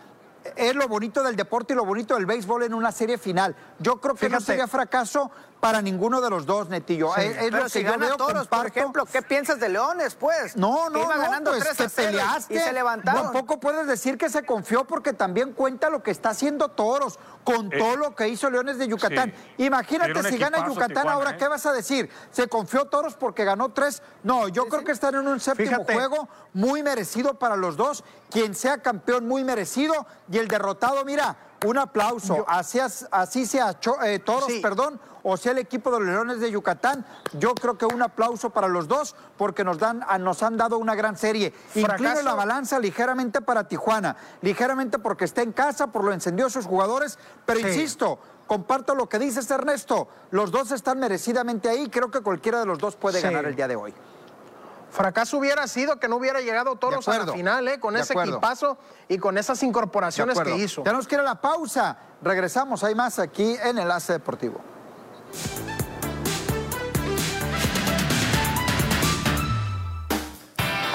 es 0.55 0.75
lo 0.75 0.87
bonito 0.89 1.23
del 1.23 1.37
deporte 1.37 1.73
y 1.73 1.77
lo 1.77 1.85
bonito 1.85 2.15
del 2.15 2.27
béisbol 2.27 2.65
en 2.65 2.75
una 2.75 2.93
serie 2.93 3.19
final. 3.19 3.57
Yo 3.79 4.01
creo 4.01 4.15
que 4.15 4.29
no 4.29 4.41
sería 4.41 4.67
fracaso 4.67 5.31
para 5.61 5.83
ninguno 5.83 6.21
de 6.21 6.31
los 6.31 6.47
dos, 6.47 6.69
Netillo. 6.69 7.17
Es, 7.17 7.51
lo 7.51 7.67
que 7.67 7.83
yo 7.83 7.99
veo, 7.99 8.17
toros, 8.17 8.47
por 8.47 8.67
ejemplo, 8.67 9.05
¿qué 9.07 9.23
piensas 9.23 9.59
de 9.59 9.69
Leones, 9.69 10.15
pues? 10.15 10.57
No, 10.57 10.91
no, 10.91 11.01
Iba 11.01 11.17
no, 11.17 11.23
ganando 11.23 11.51
pues 11.51 11.69
que 11.77 11.89
peleaste. 11.89 12.55
Y 12.55 12.59
se 12.59 12.73
levantaron. 12.73 13.25
Tampoco 13.25 13.59
puedes 13.59 13.87
decir 13.87 14.19
que 14.19 14.29
se 14.29 14.45
confió 14.45 14.85
porque 14.85 15.13
también 15.13 15.53
cuenta 15.53 15.91
lo 15.91 16.03
que 16.03 16.11
está 16.11 16.31
haciendo 16.31 16.69
Toros 16.69 17.19
con 17.45 17.73
eh, 17.73 17.79
todo 17.79 17.97
lo 17.97 18.15
que 18.15 18.29
hizo 18.29 18.51
Leones 18.51 18.79
de 18.79 18.89
Yucatán. 18.89 19.33
Imagínate 19.59 20.23
si 20.25 20.39
gana 20.39 20.67
Yucatán 20.67 21.09
ahora, 21.09 21.31
¿eh? 21.33 21.37
¿qué 21.39 21.49
vas 21.49 21.65
a 21.67 21.73
decir? 21.73 22.11
¿Se 22.31 22.49
confió 22.49 22.85
Toros 22.85 23.15
porque 23.17 23.45
ganó 23.45 23.71
tres? 23.71 24.03
No, 24.23 24.49
yo 24.49 24.67
creo 24.67 24.85
que 24.85 24.93
están 24.93 25.15
en 25.15 25.27
un 25.27 25.41
séptimo 25.41 25.85
juego 25.85 26.29
muy 26.53 26.83
merecido 26.83 27.35
para 27.35 27.57
los 27.57 27.77
dos. 27.77 28.05
Quien 28.31 28.55
sea 28.55 28.79
campeón, 28.79 29.27
muy 29.27 29.45
merecido. 29.45 30.07
Y 30.31 30.39
el 30.39 30.49
derrotado, 30.49 31.05
mira, 31.05 31.37
un 31.65 31.79
aplauso. 31.79 32.45
así, 32.49 32.79
así 33.11 33.47
sea 33.47 33.77
eh, 34.05 34.19
Toros, 34.19 34.53
perdón, 34.63 35.01
o 35.23 35.37
sea 35.37 35.53
el 35.53 35.59
equipo 35.59 35.91
de 35.91 36.01
los 36.01 36.09
Leones 36.09 36.41
de 36.41 36.51
Yucatán. 36.51 37.05
Yo 37.39 37.55
creo 37.55 37.79
que 37.79 37.87
un 37.87 38.03
aplauso 38.03 38.51
para 38.51 38.69
los 38.69 38.89
dos 38.89 39.15
porque 39.37 39.65
nos, 39.65 39.79
dan, 39.79 40.05
nos 40.21 40.43
han 40.43 40.57
dado 40.57 40.79
una 40.79 40.95
gran 40.95 41.17
serie. 41.17 41.53
Incluso 41.75 42.23
la 42.23 42.35
balanza 42.35 42.79
ligeramente 42.79 43.41
para 43.41 43.67
Tijuana, 43.67 44.17
ligeramente 44.43 44.99
porque 44.99 45.25
está 45.25 45.43
en 45.43 45.53
casa, 45.53 45.89
por 45.89 46.05
lo 46.05 46.13
encendió 46.13 46.51
sus 46.51 46.67
jugadores, 46.67 47.19
pero 47.45 47.61
insisto, 47.61 48.19
comparto 48.47 48.95
lo 48.95 49.09
que 49.09 49.19
dices 49.19 49.51
Ernesto, 49.51 50.09
los 50.31 50.51
dos 50.51 50.73
están 50.73 50.99
merecidamente 50.99 51.69
ahí, 51.69 51.89
creo 51.89 52.11
que 52.11 52.21
cualquiera 52.21 52.61
de 52.61 52.67
los 52.67 52.79
dos 52.79 52.97
puede 52.97 53.21
ganar 53.21 53.45
el 53.47 53.57
día 53.57 53.69
de 53.69 53.77
hoy. 53.77 53.95
Fracaso 54.97 55.37
hubiera 55.37 55.69
sido 55.69 56.01
que 56.01 56.09
no 56.09 56.17
hubiera 56.17 56.41
llegado 56.41 56.75
Toros 56.77 57.07
a 57.07 57.19
la 57.19 57.33
final, 57.33 57.69
¿eh? 57.69 57.79
con 57.79 57.97
ese 57.97 58.15
equipazo 58.15 58.79
y 59.09 59.19
con 59.19 59.37
esas 59.37 59.63
incorporaciones 59.63 60.41
que 60.41 60.57
hizo. 60.57 60.83
Tenemos 60.83 61.07
que 61.07 61.17
ir 61.17 61.21
a 61.21 61.25
la 61.25 61.39
pausa. 61.39 61.99
Regresamos, 62.23 62.83
hay 62.83 62.95
más 62.95 63.19
aquí 63.19 63.57
en 63.63 63.79
Enlace 63.79 64.15
Deportivo. 64.15 64.59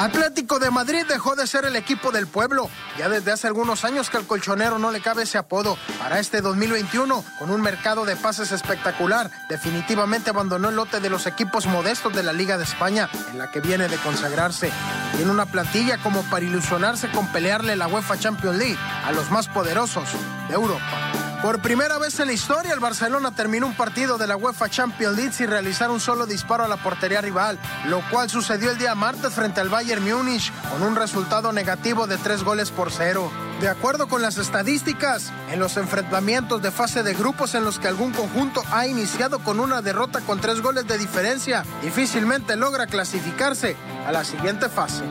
Atlético 0.04 0.58
de 0.58 0.72
Madrid 0.72 1.06
dejó 1.08 1.36
de 1.36 1.46
ser 1.46 1.66
el 1.66 1.76
equipo 1.76 2.12
del 2.12 2.26
pueblo. 2.26 2.72
Ya 2.98 3.08
desde 3.08 3.32
hace 3.32 3.46
algunos 3.46 3.86
años 3.86 4.10
que 4.10 4.18
al 4.18 4.26
colchonero 4.26 4.80
no 4.80 4.90
le 4.90 5.00
cabe 5.00 5.24
ese 5.24 5.38
apodo. 5.38 5.78
Para 6.00 6.18
este 6.18 6.42
2021, 6.42 7.24
con 7.38 7.52
un 7.52 7.62
mercado 7.62 8.04
de 8.04 8.16
pases 8.16 8.52
espectacular, 8.52 9.30
definitivamente 9.48 10.32
abandonó 10.32 10.70
el 10.70 10.76
lote 10.76 11.02
de 11.02 11.12
los 11.12 11.28
equipos 11.28 11.68
modestos 11.68 12.16
de 12.16 12.24
la 12.24 12.34
Liga 12.34 12.58
de 12.58 12.64
España, 12.64 13.12
en 13.32 13.38
la 13.38 13.52
que 13.52 13.60
viene 13.60 13.88
de 13.90 13.98
consagrarse. 13.98 14.72
Tiene 15.16 15.30
una 15.30 15.46
plantilla 15.46 16.00
como 16.00 16.24
para 16.32 16.46
ilusionarse 16.46 17.12
con 17.12 17.32
pelearle 17.32 17.76
la 17.76 17.88
UEFA 17.88 18.18
Champions 18.18 18.58
League 18.58 18.80
a 19.06 19.12
los 19.12 19.30
más 19.30 19.50
poderosos 19.50 20.10
de 20.48 20.56
Europa. 20.56 21.21
Por 21.42 21.60
primera 21.60 21.98
vez 21.98 22.20
en 22.20 22.28
la 22.28 22.34
historia, 22.34 22.72
el 22.72 22.80
Barcelona 22.80 23.34
terminó 23.34 23.66
un 23.66 23.74
partido 23.74 24.20
de 24.20 24.28
la 24.28 24.38
UEFA 24.38 24.70
Champions 24.70 25.18
League 25.18 25.34
sin 25.34 25.50
realizar 25.50 25.90
un 25.90 26.00
solo 26.00 26.28
disparo 26.28 26.64
a 26.64 26.68
la 26.68 26.78
portería 26.78 27.20
rival, 27.20 27.58
lo 27.86 28.08
cual 28.12 28.30
sucedió 28.30 28.70
el 28.70 28.78
día 28.78 28.94
martes 28.94 29.34
frente 29.34 29.60
al 29.60 29.70
Bayern 29.70 30.04
Múnich 30.04 30.54
con 30.72 30.84
un 30.84 30.96
resultado 30.96 31.52
negativo 31.52 32.06
de 32.06 32.18
tres 32.18 32.44
goles 32.44 32.70
por 32.70 32.92
cero. 32.92 33.32
De 33.60 33.70
acuerdo 33.70 34.08
con 34.08 34.22
las 34.22 34.38
estadísticas, 34.38 35.32
en 35.52 35.60
los 35.60 35.78
enfrentamientos 35.78 36.62
de 36.62 36.70
fase 36.70 37.02
de 37.02 37.16
grupos 37.16 37.56
en 37.56 37.64
los 37.64 37.80
que 37.80 37.88
algún 37.88 38.12
conjunto 38.12 38.64
ha 38.72 38.86
iniciado 38.86 39.40
con 39.40 39.60
una 39.60 39.82
derrota 39.82 40.22
con 40.22 40.40
tres 40.40 40.62
goles 40.62 40.86
de 40.86 41.00
diferencia, 41.00 41.64
difícilmente 41.82 42.56
logra 42.56 42.86
clasificarse 42.86 43.76
a 44.06 44.12
la 44.12 44.24
siguiente 44.24 44.70
fase. 44.70 45.04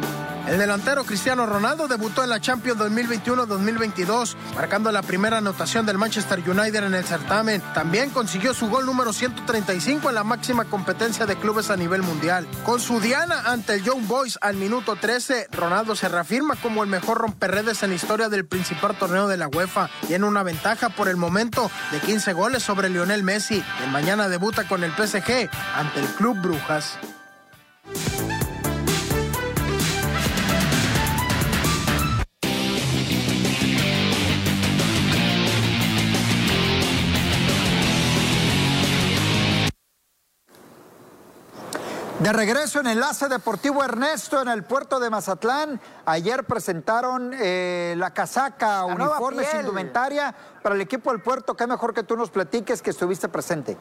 El 0.50 0.58
delantero 0.58 1.04
Cristiano 1.04 1.46
Ronaldo 1.46 1.86
debutó 1.86 2.24
en 2.24 2.28
la 2.28 2.40
Champions 2.40 2.80
2021-2022, 2.80 4.34
marcando 4.56 4.90
la 4.90 5.00
primera 5.00 5.38
anotación 5.38 5.86
del 5.86 5.96
Manchester 5.96 6.40
United 6.40 6.86
en 6.86 6.94
el 6.94 7.04
certamen. 7.04 7.62
También 7.72 8.10
consiguió 8.10 8.52
su 8.52 8.68
gol 8.68 8.84
número 8.84 9.12
135 9.12 10.08
en 10.08 10.14
la 10.16 10.24
máxima 10.24 10.64
competencia 10.64 11.24
de 11.24 11.36
clubes 11.36 11.70
a 11.70 11.76
nivel 11.76 12.02
mundial. 12.02 12.48
Con 12.64 12.80
su 12.80 12.98
diana 12.98 13.42
ante 13.46 13.74
el 13.74 13.84
Young 13.84 14.08
Boys 14.08 14.40
al 14.42 14.56
minuto 14.56 14.96
13, 14.96 15.50
Ronaldo 15.52 15.94
se 15.94 16.08
reafirma 16.08 16.56
como 16.56 16.82
el 16.82 16.88
mejor 16.88 17.18
romperredes 17.18 17.84
en 17.84 17.90
la 17.90 17.96
historia 17.96 18.28
del 18.28 18.44
principal 18.44 18.98
torneo 18.98 19.28
de 19.28 19.36
la 19.36 19.46
UEFA. 19.46 19.88
Tiene 20.08 20.26
una 20.26 20.42
ventaja 20.42 20.88
por 20.88 21.06
el 21.06 21.16
momento 21.16 21.70
de 21.92 22.00
15 22.00 22.32
goles 22.32 22.64
sobre 22.64 22.88
Lionel 22.88 23.22
Messi, 23.22 23.62
que 23.78 23.86
mañana 23.86 24.28
debuta 24.28 24.66
con 24.66 24.82
el 24.82 24.90
PSG 24.90 25.48
ante 25.76 26.00
el 26.00 26.06
Club 26.16 26.38
Brujas. 26.42 26.98
De 42.20 42.34
regreso 42.34 42.80
en 42.80 42.86
Enlace 42.86 43.30
Deportivo 43.30 43.82
Ernesto 43.82 44.42
en 44.42 44.48
el 44.48 44.62
puerto 44.62 45.00
de 45.00 45.08
Mazatlán. 45.08 45.80
Ayer 46.04 46.44
presentaron 46.44 47.32
eh, 47.32 47.94
la 47.96 48.10
casaca, 48.10 48.84
uniformes, 48.84 49.48
indumentaria 49.58 50.34
para 50.62 50.74
el 50.74 50.82
equipo 50.82 51.12
del 51.12 51.22
puerto. 51.22 51.56
Qué 51.56 51.66
mejor 51.66 51.94
que 51.94 52.02
tú 52.02 52.18
nos 52.18 52.28
platiques 52.28 52.82
que 52.82 52.90
estuviste 52.90 53.30
presente. 53.30 53.78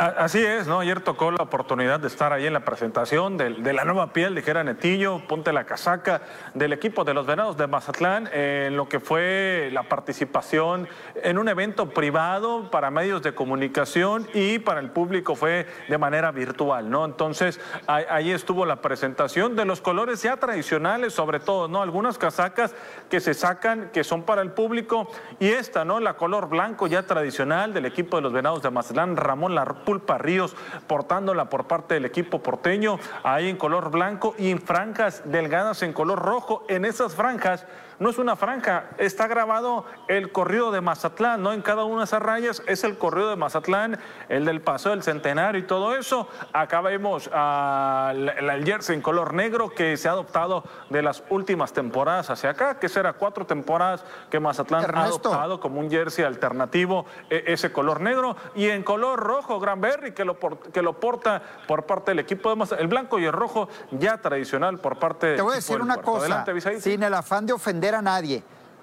Así 0.00 0.42
es, 0.42 0.66
¿no? 0.66 0.80
Ayer 0.80 1.00
tocó 1.00 1.30
la 1.30 1.42
oportunidad 1.42 2.00
de 2.00 2.06
estar 2.06 2.32
ahí 2.32 2.46
en 2.46 2.54
la 2.54 2.64
presentación 2.64 3.36
de, 3.36 3.50
la 3.74 3.84
nueva 3.84 4.14
piel, 4.14 4.34
dijera 4.34 4.64
Netillo, 4.64 5.20
ponte 5.28 5.52
la 5.52 5.64
casaca 5.64 6.22
del 6.54 6.72
equipo 6.72 7.04
de 7.04 7.12
los 7.12 7.26
Venados 7.26 7.58
de 7.58 7.66
Mazatlán, 7.66 8.26
en 8.32 8.78
lo 8.78 8.88
que 8.88 8.98
fue 8.98 9.68
la 9.74 9.82
participación 9.82 10.88
en 11.16 11.36
un 11.36 11.50
evento 11.50 11.90
privado 11.90 12.70
para 12.70 12.90
medios 12.90 13.20
de 13.20 13.34
comunicación 13.34 14.26
y 14.32 14.58
para 14.58 14.80
el 14.80 14.90
público 14.90 15.34
fue 15.34 15.66
de 15.86 15.98
manera 15.98 16.30
virtual, 16.32 16.88
¿no? 16.88 17.04
Entonces, 17.04 17.60
ahí 17.86 18.30
estuvo 18.30 18.64
la 18.64 18.80
presentación 18.80 19.54
de 19.54 19.66
los 19.66 19.82
colores 19.82 20.22
ya 20.22 20.38
tradicionales, 20.38 21.12
sobre 21.12 21.40
todo, 21.40 21.68
¿no? 21.68 21.82
Algunas 21.82 22.16
casacas 22.16 22.74
que 23.10 23.20
se 23.20 23.34
sacan, 23.34 23.90
que 23.92 24.02
son 24.02 24.22
para 24.22 24.40
el 24.40 24.52
público, 24.52 25.10
y 25.38 25.48
esta, 25.48 25.84
¿no? 25.84 26.00
La 26.00 26.14
color 26.14 26.48
blanco 26.48 26.86
ya 26.86 27.02
tradicional 27.02 27.74
del 27.74 27.84
equipo 27.84 28.16
de 28.16 28.22
los 28.22 28.32
Venados 28.32 28.62
de 28.62 28.70
Mazatlán, 28.70 29.18
Ramón 29.18 29.54
Larpú 29.54 29.89
Pulpa 29.90 30.18
Ríos 30.18 30.54
portándola 30.86 31.50
por 31.50 31.64
parte 31.64 31.94
del 31.94 32.04
equipo 32.04 32.40
porteño, 32.40 33.00
ahí 33.24 33.48
en 33.48 33.56
color 33.56 33.90
blanco 33.90 34.36
y 34.38 34.52
en 34.52 34.62
franjas 34.62 35.22
delgadas 35.24 35.82
en 35.82 35.92
color 35.92 36.20
rojo. 36.20 36.64
En 36.68 36.84
esas 36.84 37.16
franjas 37.16 37.66
no 38.00 38.08
es 38.08 38.18
una 38.18 38.34
franja, 38.34 38.86
está 38.96 39.28
grabado 39.28 39.84
el 40.08 40.32
corrido 40.32 40.72
de 40.72 40.80
Mazatlán, 40.80 41.42
¿no? 41.42 41.52
En 41.52 41.60
cada 41.60 41.84
una 41.84 41.98
de 41.98 42.04
esas 42.04 42.22
rayas 42.22 42.62
es 42.66 42.82
el 42.82 42.96
corrido 42.96 43.28
de 43.28 43.36
Mazatlán, 43.36 43.98
el 44.30 44.46
del 44.46 44.62
paso 44.62 44.88
del 44.88 45.02
centenario 45.02 45.60
y 45.60 45.66
todo 45.66 45.94
eso. 45.94 46.26
Acá 46.54 46.80
vemos 46.80 47.26
el 47.26 48.64
jersey 48.64 48.96
en 48.96 49.02
color 49.02 49.34
negro 49.34 49.68
que 49.68 49.98
se 49.98 50.08
ha 50.08 50.12
adoptado 50.12 50.64
de 50.88 51.02
las 51.02 51.22
últimas 51.28 51.74
temporadas 51.74 52.30
hacia 52.30 52.50
acá, 52.50 52.78
que 52.78 52.88
será 52.88 53.12
cuatro 53.12 53.44
temporadas 53.44 54.02
que 54.30 54.40
Mazatlán 54.40 54.96
ha 54.96 55.04
adoptado 55.04 55.60
como 55.60 55.78
un 55.78 55.90
jersey 55.90 56.24
alternativo, 56.24 57.04
e, 57.28 57.44
ese 57.48 57.70
color 57.70 58.00
negro, 58.00 58.34
y 58.54 58.68
en 58.70 58.82
color 58.82 59.20
rojo, 59.20 59.60
Granberry, 59.60 60.12
que 60.12 60.24
lo, 60.24 60.38
que 60.38 60.80
lo 60.80 60.98
porta 60.98 61.42
por 61.68 61.84
parte 61.84 62.12
del 62.12 62.20
equipo 62.20 62.48
de 62.48 62.56
Mazatlán, 62.56 62.80
el 62.80 62.88
blanco 62.88 63.18
y 63.18 63.26
el 63.26 63.32
rojo 63.32 63.68
ya 63.90 64.16
tradicional 64.16 64.78
por 64.78 64.98
parte 64.98 65.36
Te 65.36 65.42
voy 65.42 65.52
a 65.52 65.56
decir 65.56 65.82
una 65.82 65.98
cosa, 65.98 66.46
sin 66.78 67.02
el 67.02 67.12
afán 67.12 67.44
de 67.44 67.52
ofender 67.52 67.89
a 67.94 68.02
nadie. 68.02 68.42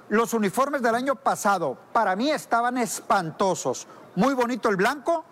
Los 0.10 0.34
uniformes 0.34 0.82
del 0.82 0.96
año 0.96 1.16
pasado 1.16 1.78
para 1.92 2.16
mí 2.16 2.30
estaban 2.32 2.78
espantosos. 2.78 3.88
Muy 4.16 4.34
bonito 4.34 4.70
el 4.70 4.78
blanco, 4.78 5.26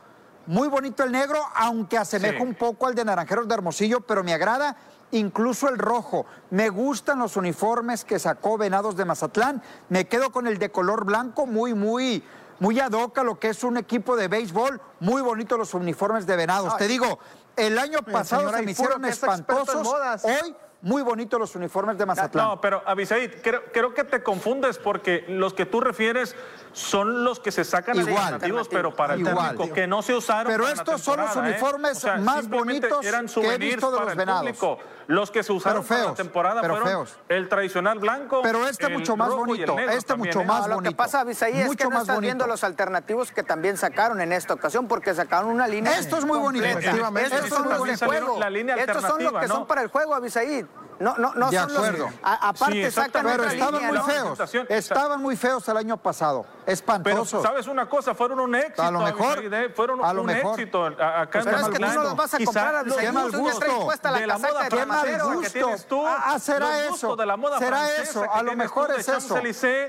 muy 0.48 0.68
bonito 0.68 1.04
el 1.04 1.12
negro, 1.12 1.40
aunque 1.56 1.98
asemeja 1.98 2.44
un 2.44 2.56
poco 2.56 2.86
al 2.86 2.94
de 2.94 3.06
Naranjeros 3.06 3.48
de 3.48 3.54
Hermosillo, 3.54 4.02
pero 4.02 4.24
me 4.24 4.34
agrada 4.34 4.76
incluso 5.12 5.70
el 5.70 5.78
rojo. 5.78 6.26
Me 6.52 6.70
gustan 6.70 7.20
los 7.20 7.38
uniformes 7.38 8.04
que 8.04 8.20
sacó 8.20 8.58
Venados 8.58 8.96
de 8.96 9.06
Mazatlán. 9.06 9.64
Me 9.90 10.08
quedo 10.08 10.32
con 10.32 10.46
el 10.46 10.58
de 10.58 10.72
color 10.72 11.06
blanco, 11.06 11.46
muy, 11.46 11.74
muy, 11.74 12.24
muy 12.60 12.80
ad 12.80 12.92
hoc 12.92 13.18
lo 13.24 13.40
que 13.40 13.50
es 13.50 13.64
un 13.64 13.78
equipo 13.78 14.16
de 14.16 14.28
béisbol. 14.28 14.82
Muy 15.00 15.22
bonito 15.22 15.58
los 15.58 15.74
uniformes 15.74 16.26
de 16.28 16.36
Venados. 16.36 16.78
Te 16.78 16.88
digo, 16.88 17.20
el 17.56 17.80
año 17.80 18.00
pasado 18.02 18.52
se 18.52 18.62
me 18.62 18.72
hicieron 18.72 19.06
espantosos. 19.06 19.88
Hoy 20.24 20.56
muy 20.86 21.02
bonitos 21.02 21.40
los 21.40 21.56
uniformes 21.56 21.98
de 21.98 22.06
Mazatlán. 22.06 22.46
No, 22.46 22.62
pero 22.62 22.84
Abisaid, 22.86 23.42
creo, 23.42 23.64
creo, 23.74 23.96
que 23.96 24.04
te 24.04 24.22
confundes 24.22 24.78
porque 24.78 25.26
los 25.28 25.56
que 25.56 25.66
tú 25.66 25.82
refieres 25.82 26.36
son 26.76 27.24
los 27.24 27.40
que 27.40 27.52
se 27.54 27.64
sacan 27.64 27.98
igual, 27.98 28.38
pero 28.70 28.94
para 28.94 29.14
el 29.14 29.24
público, 29.24 29.74
que 29.74 29.88
no 29.88 30.02
se 30.02 30.14
usaron 30.14 30.52
Pero 30.52 30.68
estos 30.68 31.02
son 31.02 31.22
los 31.22 31.34
¿eh? 31.36 31.40
uniformes 31.40 32.06
más 32.20 32.50
bonitos 32.50 33.00
que 33.00 33.54
he 33.54 33.58
visto 33.58 33.92
de 33.92 34.00
los 34.02 34.16
venados. 34.16 34.80
Los 35.08 35.30
que 35.30 35.44
se 35.44 35.54
usaron 35.54 35.86
feos, 35.86 36.00
para 36.00 36.10
la 36.10 36.16
temporada 36.16 36.62
pero 36.62 36.78
fueron 36.78 37.06
feos. 37.06 37.18
el 37.30 37.48
tradicional 37.48 38.00
blanco. 38.00 38.42
Pero 38.42 38.68
este 38.68 38.90
mucho 38.90 39.16
más 39.16 39.30
bonito, 39.30 39.78
este 39.80 40.16
mucho 40.16 40.44
más 40.44 40.62
bonito. 40.62 40.82
Lo 40.82 40.82
que 40.82 40.96
pasa, 40.96 41.22
Abisaí, 41.22 41.62
es 41.62 41.76
que 41.76 41.86
no 41.86 42.02
estás 42.02 42.20
viendo 42.20 42.46
los 42.46 42.64
alternativos 42.64 43.32
que 43.32 43.44
también 43.44 43.78
sacaron 43.78 44.20
en 44.20 44.34
esta 44.34 44.54
ocasión, 44.54 44.88
porque 44.88 45.14
sacaron 45.14 45.52
una 45.52 45.68
línea. 45.68 45.98
Esto 45.98 46.18
es 46.18 46.26
muy 46.26 46.40
bonito, 46.40 46.66
efectivamente. 46.66 47.36
Estos 47.36 47.50
son 47.50 47.70
los 47.70 47.84
de 47.84 48.06
juego. 48.06 48.40
Estos 48.78 49.02
son 49.04 49.24
los 49.24 49.34
que 49.34 49.48
son 49.48 49.66
para 49.66 49.82
el 49.82 49.88
juego, 49.88 50.14
Abisaí. 50.14 50.66
No, 51.00 51.18
no, 51.18 51.34
no 51.34 51.50
de 51.50 51.58
acuerdo. 51.58 52.10
aparte, 52.22 52.92
sí, 52.92 53.02
Pero 53.12 53.44
estaban 53.44 53.86
muy 53.86 53.98
feos. 54.00 54.40
Estaban 54.70 55.22
muy 55.22 55.36
feos 55.36 55.68
el 55.68 55.78
año 55.78 55.98
pasado. 55.98 56.46
Espantosos. 56.66 57.42
Pero, 57.42 57.44
¿sabes 57.44 57.68
una 57.68 57.88
cosa? 57.88 58.16
Fueron 58.16 58.40
un 58.40 58.56
éxito. 58.56 58.82
A 58.82 58.92
lo 58.92 59.02
mejor. 59.02 59.42
Fueron 59.76 60.04
a 60.04 60.14
lo 60.14 60.22
un 60.22 60.28
mejor. 60.28 60.60
éxito 60.60 60.86
acá 60.86 61.30
pues 61.32 61.46
en 61.46 61.54
es 61.54 61.68
que 61.68 61.80
tú 61.80 61.86
no 61.86 62.04
los 62.04 62.16
vas 62.16 62.34
a 62.34 62.38
comprar 62.44 62.76
a 62.76 62.84
los 62.84 62.98
Qué 62.98 63.12
mal 63.12 63.32
gusto. 63.32 63.66
De 64.14 64.28
la 64.28 64.38
moda 64.38 64.70
Qué 64.70 64.86
mal 64.86 65.22
gusto. 65.22 66.04
Ah, 66.08 66.38
será 66.40 66.88
eso. 66.88 67.16
De 67.16 67.26
la 67.26 67.38
moda 67.38 67.60
será 67.60 67.96
eso. 67.98 68.26
A 68.32 68.42
lo 68.42 68.56
mejor 68.56 68.92
es 68.92 69.08
eso. 69.08 69.36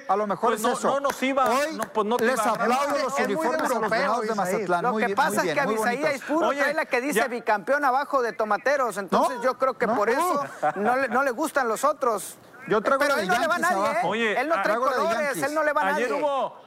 A 0.08 0.16
lo 0.16 0.26
mejor 0.26 0.54
es 0.54 0.64
eso. 0.64 0.88
No 0.88 1.00
nos 1.00 1.22
iba. 1.22 1.48
Hoy 1.48 1.80
pues 1.92 2.06
les 2.20 2.40
aplaudo 2.40 2.98
los 2.98 3.18
uniformes 3.18 3.68
de 3.68 3.80
los 3.80 3.90
venados 3.90 4.26
de 4.26 4.34
Mazatlán. 4.34 4.82
Lo 4.82 4.96
que 4.96 5.14
pasa 5.14 5.44
es 5.44 5.54
que 5.54 5.60
Abisaí 5.60 6.04
es 6.04 6.22
puro 6.22 6.52
la 6.52 6.84
que 6.84 7.00
dice 7.00 7.26
bicampeón 7.28 7.84
abajo 7.84 8.22
de 8.22 8.32
tomateros. 8.32 8.96
Entonces 8.96 9.38
yo 9.42 9.56
creo 9.58 9.74
que 9.74 9.88
por 9.88 10.10
eso 10.10 10.44
no 10.76 10.95
le 11.22 11.30
gustan 11.30 11.68
los 11.68 11.84
otros. 11.84 12.36
Yo 12.68 12.80
traigo 12.80 13.00
Pero 13.00 13.16
él 13.18 13.28
no 13.28 13.38
le 13.38 13.46
va 13.46 13.54
a 13.54 13.58
nadie, 13.58 13.90
¿eh? 13.92 14.02
Oye, 14.04 14.40
él 14.40 14.48
no 14.48 14.62
trae 14.62 14.76
colores, 14.76 15.42
él 15.42 15.54
no 15.54 15.62
le 15.62 15.72
va 15.72 15.80
a 15.82 15.84
nadie. 15.92 16.04
Ayer 16.06 16.20
hubo 16.20 16.65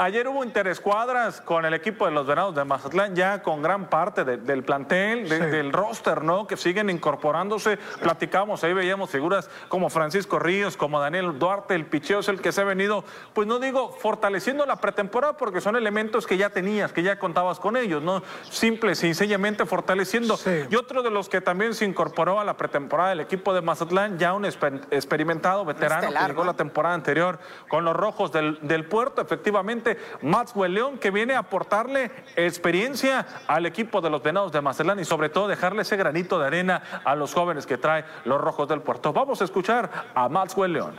Ayer 0.00 0.28
hubo 0.28 0.44
interescuadras 0.44 1.40
con 1.40 1.64
el 1.64 1.74
equipo 1.74 2.06
de 2.06 2.12
los 2.12 2.24
Venados 2.24 2.54
de 2.54 2.64
Mazatlán, 2.64 3.16
ya 3.16 3.42
con 3.42 3.60
gran 3.62 3.90
parte 3.90 4.24
del 4.24 4.62
plantel, 4.62 5.28
del 5.28 5.72
roster, 5.72 6.22
¿no? 6.22 6.46
Que 6.46 6.56
siguen 6.56 6.88
incorporándose. 6.88 7.78
Platicamos, 8.00 8.62
ahí 8.62 8.72
veíamos 8.72 9.10
figuras 9.10 9.50
como 9.66 9.90
Francisco 9.90 10.38
Ríos, 10.38 10.76
como 10.76 11.00
Daniel 11.00 11.36
Duarte, 11.36 11.74
el 11.74 11.84
picheo 11.84 12.20
es 12.20 12.28
el 12.28 12.40
que 12.40 12.52
se 12.52 12.60
ha 12.60 12.64
venido, 12.64 13.02
pues 13.32 13.48
no 13.48 13.58
digo 13.58 13.90
fortaleciendo 13.90 14.64
la 14.66 14.76
pretemporada, 14.76 15.36
porque 15.36 15.60
son 15.60 15.74
elementos 15.74 16.28
que 16.28 16.36
ya 16.36 16.50
tenías, 16.50 16.92
que 16.92 17.02
ya 17.02 17.18
contabas 17.18 17.58
con 17.58 17.76
ellos, 17.76 18.00
¿no? 18.00 18.22
Simple, 18.50 18.94
sencillamente 18.94 19.66
fortaleciendo. 19.66 20.38
Y 20.70 20.76
otro 20.76 21.02
de 21.02 21.10
los 21.10 21.28
que 21.28 21.40
también 21.40 21.74
se 21.74 21.84
incorporó 21.84 22.38
a 22.38 22.44
la 22.44 22.56
pretemporada 22.56 23.10
del 23.10 23.20
equipo 23.20 23.52
de 23.52 23.62
Mazatlán, 23.62 24.16
ya 24.16 24.32
un 24.32 24.44
experimentado 24.44 25.64
veterano 25.64 26.12
que 26.12 26.28
llegó 26.28 26.44
la 26.44 26.54
temporada 26.54 26.94
anterior 26.94 27.40
con 27.66 27.84
los 27.84 27.96
rojos 27.96 28.30
del, 28.30 28.60
del 28.62 28.84
puerto, 28.84 29.20
efectivamente 29.20 29.87
Maxwell 30.22 30.74
León, 30.74 30.98
que 30.98 31.10
viene 31.10 31.34
a 31.34 31.40
aportarle 31.40 32.10
experiencia 32.36 33.26
al 33.46 33.66
equipo 33.66 34.00
de 34.00 34.10
los 34.10 34.22
Venados 34.22 34.52
de 34.52 34.60
Mazatlán 34.60 34.98
y 35.00 35.04
sobre 35.04 35.28
todo 35.28 35.48
dejarle 35.48 35.82
ese 35.82 35.96
granito 35.96 36.38
de 36.38 36.46
arena 36.46 36.82
a 37.04 37.14
los 37.14 37.32
jóvenes 37.32 37.66
que 37.66 37.78
trae 37.78 38.04
los 38.24 38.40
Rojos 38.40 38.68
del 38.68 38.80
Puerto. 38.82 39.12
Vamos 39.12 39.40
a 39.40 39.44
escuchar 39.44 39.90
a 40.14 40.28
Maxwell 40.28 40.72
León. 40.72 40.92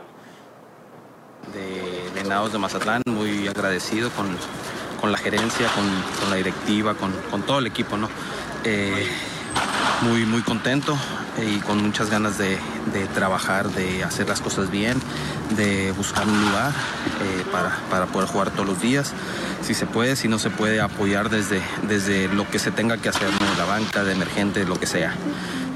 De 1.54 2.10
Venados 2.14 2.52
de 2.52 2.58
Mazatlán, 2.58 3.02
muy 3.06 3.48
agradecido 3.48 4.10
con, 4.10 4.36
con 5.00 5.12
la 5.12 5.18
gerencia, 5.18 5.68
con, 5.74 6.30
la 6.30 6.36
directiva, 6.36 6.94
con, 6.94 7.42
todo 7.42 7.58
el 7.58 7.66
equipo, 7.66 7.96
¿no? 7.96 8.08
Eh, 8.64 9.08
muy, 10.02 10.24
muy 10.24 10.42
contento 10.42 10.96
y 11.42 11.58
con 11.60 11.82
muchas 11.82 12.10
ganas 12.10 12.38
de, 12.38 12.58
trabajar, 13.14 13.70
de 13.70 14.04
hacer 14.04 14.28
las 14.28 14.40
cosas 14.40 14.70
bien, 14.70 14.98
de 15.56 15.92
buscar 15.92 16.26
un 16.26 16.40
lugar 16.40 16.72
eh, 17.22 17.44
para, 17.90 18.06
poder 18.06 18.28
jugar 18.28 18.50
todos 18.50 18.66
los 18.66 18.80
días. 18.80 19.12
Si 19.62 19.74
se 19.74 19.86
puede, 19.86 20.16
si 20.16 20.28
no 20.28 20.38
se 20.38 20.50
puede, 20.50 20.80
apoyar 20.80 21.30
desde, 21.30 21.60
desde 21.88 22.28
lo 22.28 22.48
que 22.48 22.58
se 22.58 22.70
tenga 22.70 22.98
que 22.98 23.08
hacer, 23.08 23.28
la 23.58 23.64
banca, 23.64 24.04
de 24.04 24.12
emergente, 24.12 24.64
lo 24.64 24.78
que 24.78 24.86
sea. 24.86 25.14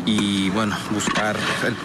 Y 0.07 0.51
bueno, 0.51 0.77
buscar 0.91 1.37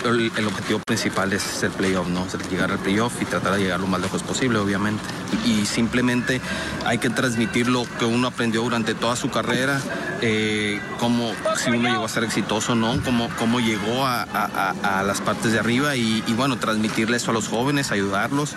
el, 0.04 0.32
el, 0.36 0.48
objetivo 0.48 0.80
principal 0.80 1.32
es 1.34 1.64
el 1.64 1.72
playoff, 1.72 2.08
¿no? 2.08 2.26
llegar 2.50 2.72
al 2.72 2.80
playoff 2.80 3.22
y 3.22 3.26
tratar 3.26 3.54
de 3.54 3.64
llegar 3.64 3.80
lo 3.80 3.88
más 3.88 4.02
lejos 4.02 4.24
posible, 4.24 4.60
obviamente. 4.60 5.04
Y 5.46 5.66
simplemente 5.66 6.42
hay 6.86 6.98
que 6.98 7.10
transmitir 7.10 7.68
lo 7.68 7.86
que 7.98 8.06
uno 8.06 8.28
aprendió 8.28 8.62
durante 8.62 8.94
toda 8.94 9.16
su 9.16 9.30
carrera, 9.30 9.80
eh, 10.22 10.82
cómo, 11.00 11.32
si 11.56 11.70
uno 11.70 11.90
llegó 11.90 12.06
a 12.06 12.10
ser 12.10 12.24
exitoso 12.24 12.74
o 12.74 12.76
no, 12.76 13.02
cómo, 13.04 13.30
cómo 13.38 13.60
llegó 13.60 14.06
a, 14.06 14.24
a, 14.24 15.00
a, 15.00 15.04
las 15.04 15.22
partes 15.22 15.52
de 15.54 15.60
arriba 15.60 15.96
y, 15.96 16.24
y 16.28 16.34
bueno, 16.34 16.58
transmitirle 16.58 17.18
eso 17.18 17.32
a 17.32 17.34
los 17.34 17.48
jóvenes, 17.48 17.92
ayudarlos. 17.92 18.56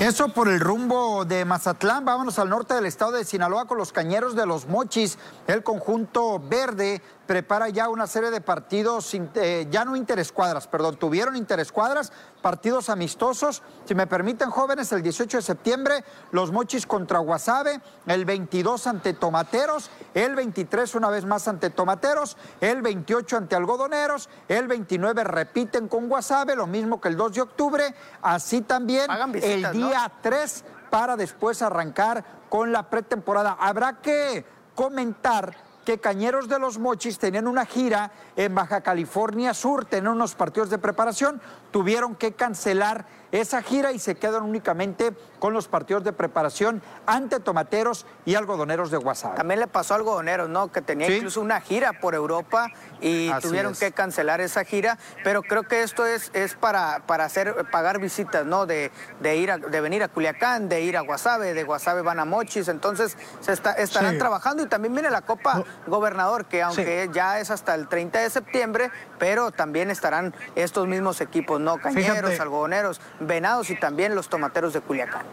Eso 0.00 0.28
por 0.28 0.48
el 0.48 0.60
rumbo 0.60 1.24
de 1.24 1.46
Mazatlán. 1.46 2.04
Vámonos 2.04 2.38
al 2.38 2.50
norte 2.50 2.74
del 2.74 2.84
estado 2.84 3.12
de 3.12 3.24
Sinaloa 3.24 3.64
con 3.64 3.78
los 3.78 3.92
cañeros 3.92 4.36
de 4.36 4.44
los 4.44 4.68
Mochis. 4.68 5.16
El 5.46 5.62
conjunto 5.62 6.38
verde 6.38 7.00
prepara 7.26 7.68
ya 7.68 7.88
una 7.88 8.06
serie 8.06 8.30
de 8.30 8.40
partidos, 8.40 9.12
eh, 9.14 9.66
ya 9.70 9.84
no 9.84 9.96
interescuadras, 9.96 10.66
perdón, 10.66 10.96
tuvieron 10.96 11.36
interescuadras, 11.36 12.12
partidos 12.40 12.88
amistosos. 12.88 13.62
Si 13.84 13.94
me 13.94 14.06
permiten, 14.06 14.50
jóvenes, 14.50 14.92
el 14.92 15.02
18 15.02 15.38
de 15.38 15.42
septiembre, 15.42 16.04
los 16.30 16.52
Mochis 16.52 16.86
contra 16.86 17.18
Guasave, 17.18 17.80
el 18.06 18.24
22 18.24 18.86
ante 18.86 19.12
Tomateros, 19.14 19.90
el 20.14 20.34
23 20.34 20.94
una 20.94 21.10
vez 21.10 21.24
más 21.24 21.48
ante 21.48 21.70
Tomateros, 21.70 22.36
el 22.60 22.82
28 22.82 23.36
ante 23.36 23.56
Algodoneros, 23.56 24.28
el 24.48 24.68
29 24.68 25.24
repiten 25.24 25.88
con 25.88 26.08
Guasave, 26.08 26.56
lo 26.56 26.66
mismo 26.66 27.00
que 27.00 27.08
el 27.08 27.16
2 27.16 27.32
de 27.32 27.40
octubre, 27.40 27.94
así 28.22 28.62
también 28.62 29.10
el 29.42 29.72
día 29.72 30.10
3 30.22 30.64
para 30.90 31.16
después 31.16 31.62
arrancar 31.62 32.24
con 32.48 32.72
la 32.72 32.88
pretemporada. 32.88 33.56
Habrá 33.58 34.00
que 34.00 34.44
comentar 34.74 35.65
que 35.86 35.98
Cañeros 35.98 36.48
de 36.48 36.58
los 36.58 36.78
Mochis 36.78 37.18
tenían 37.18 37.46
una 37.46 37.64
gira 37.64 38.10
en 38.34 38.54
Baja 38.54 38.82
California 38.82 39.54
Sur, 39.54 39.86
tenían 39.86 40.12
unos 40.12 40.34
partidos 40.34 40.68
de 40.68 40.78
preparación, 40.78 41.40
tuvieron 41.76 42.14
que 42.14 42.32
cancelar 42.32 43.04
esa 43.32 43.60
gira 43.60 43.92
y 43.92 43.98
se 43.98 44.14
quedan 44.14 44.44
únicamente 44.44 45.12
con 45.38 45.52
los 45.52 45.68
partidos 45.68 46.04
de 46.04 46.12
preparación 46.12 46.80
ante 47.04 47.38
tomateros 47.40 48.06
y 48.24 48.34
algodoneros 48.34 48.90
de 48.90 48.96
WhatsApp. 48.96 49.36
También 49.36 49.60
le 49.60 49.66
pasó 49.66 49.92
a 49.92 49.98
algodoneros, 49.98 50.48
¿no? 50.48 50.72
Que 50.72 50.80
tenía 50.80 51.14
incluso 51.14 51.42
una 51.42 51.60
gira 51.60 51.92
por 52.00 52.14
Europa 52.14 52.68
y 53.00 53.30
tuvieron 53.40 53.74
que 53.74 53.92
cancelar 53.92 54.40
esa 54.40 54.64
gira, 54.64 54.96
pero 55.22 55.42
creo 55.42 55.64
que 55.64 55.82
esto 55.82 56.06
es, 56.06 56.30
es 56.32 56.54
para, 56.54 57.02
para 57.06 57.24
hacer, 57.24 57.54
pagar 57.70 58.00
visitas, 58.00 58.46
¿no? 58.46 58.64
De, 58.64 58.90
de 59.20 59.36
ir 59.36 59.52
de 59.52 59.80
venir 59.80 60.02
a 60.02 60.08
Culiacán, 60.08 60.70
de 60.70 60.80
ir 60.80 60.96
a 60.96 61.02
Guasave, 61.02 61.52
de 61.52 61.64
Guasave 61.64 62.00
van 62.00 62.20
a 62.20 62.24
Mochis, 62.24 62.68
entonces 62.68 63.18
se 63.40 63.52
está, 63.52 63.72
estarán 63.72 64.16
trabajando 64.16 64.62
y 64.62 64.66
también 64.66 64.94
viene 64.94 65.10
la 65.10 65.22
Copa 65.22 65.62
Gobernador, 65.86 66.46
que 66.46 66.62
aunque 66.62 67.10
ya 67.12 67.38
es 67.38 67.50
hasta 67.50 67.74
el 67.74 67.88
30 67.88 68.20
de 68.20 68.30
septiembre, 68.30 68.90
pero 69.18 69.50
también 69.50 69.90
estarán 69.90 70.34
estos 70.54 70.86
mismos 70.86 71.20
equipos, 71.20 71.60
¿no? 71.60 71.65
Cañeros, 71.76 72.38
algodoneros, 72.38 73.00
venados 73.20 73.70
y 73.70 73.76
también 73.76 74.14
los 74.14 74.28
tomateros 74.28 74.72
de 74.72 74.80
Culiacán. 74.80 75.26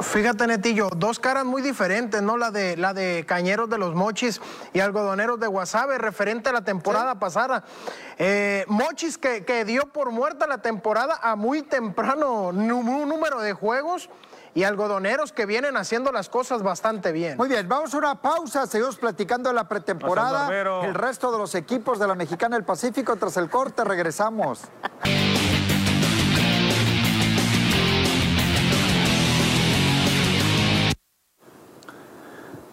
Fíjate, 0.00 0.46
Netillo, 0.46 0.90
dos 0.94 1.18
caras 1.18 1.44
muy 1.44 1.60
diferentes, 1.60 2.22
¿no? 2.22 2.36
La 2.36 2.50
de, 2.50 2.76
la 2.76 2.94
de 2.94 3.24
Cañeros 3.26 3.68
de 3.68 3.78
los 3.78 3.94
Mochis 3.94 4.40
y 4.72 4.80
Algodoneros 4.80 5.40
de 5.40 5.48
Guasave, 5.48 5.98
referente 5.98 6.50
a 6.50 6.52
la 6.52 6.62
temporada 6.62 7.18
pasada. 7.18 7.64
Eh, 8.16 8.64
Mochis 8.68 9.18
que, 9.18 9.44
que, 9.44 9.64
dio 9.64 9.86
por 9.86 10.12
muerta 10.12 10.46
la 10.46 10.58
temporada 10.58 11.18
a 11.20 11.34
muy 11.34 11.62
temprano 11.62 12.52
número 12.52 13.40
de 13.40 13.52
juegos 13.54 14.08
y 14.54 14.64
algodoneros 14.64 15.32
que 15.32 15.46
vienen 15.46 15.76
haciendo 15.76 16.12
las 16.12 16.28
cosas 16.28 16.62
bastante 16.62 17.12
bien. 17.12 17.36
Muy 17.36 17.48
bien, 17.48 17.68
vamos 17.68 17.92
a 17.94 17.98
una 17.98 18.14
pausa, 18.20 18.66
seguimos 18.66 18.96
platicando 18.96 19.50
de 19.50 19.54
la 19.54 19.68
pretemporada, 19.68 20.48
el 20.84 20.94
resto 20.94 21.32
de 21.32 21.38
los 21.38 21.54
equipos 21.54 21.98
de 21.98 22.06
la 22.06 22.14
Mexicana 22.14 22.56
del 22.56 22.64
Pacífico, 22.64 23.16
tras 23.16 23.36
el 23.36 23.50
corte 23.50 23.84
regresamos. 23.84 24.62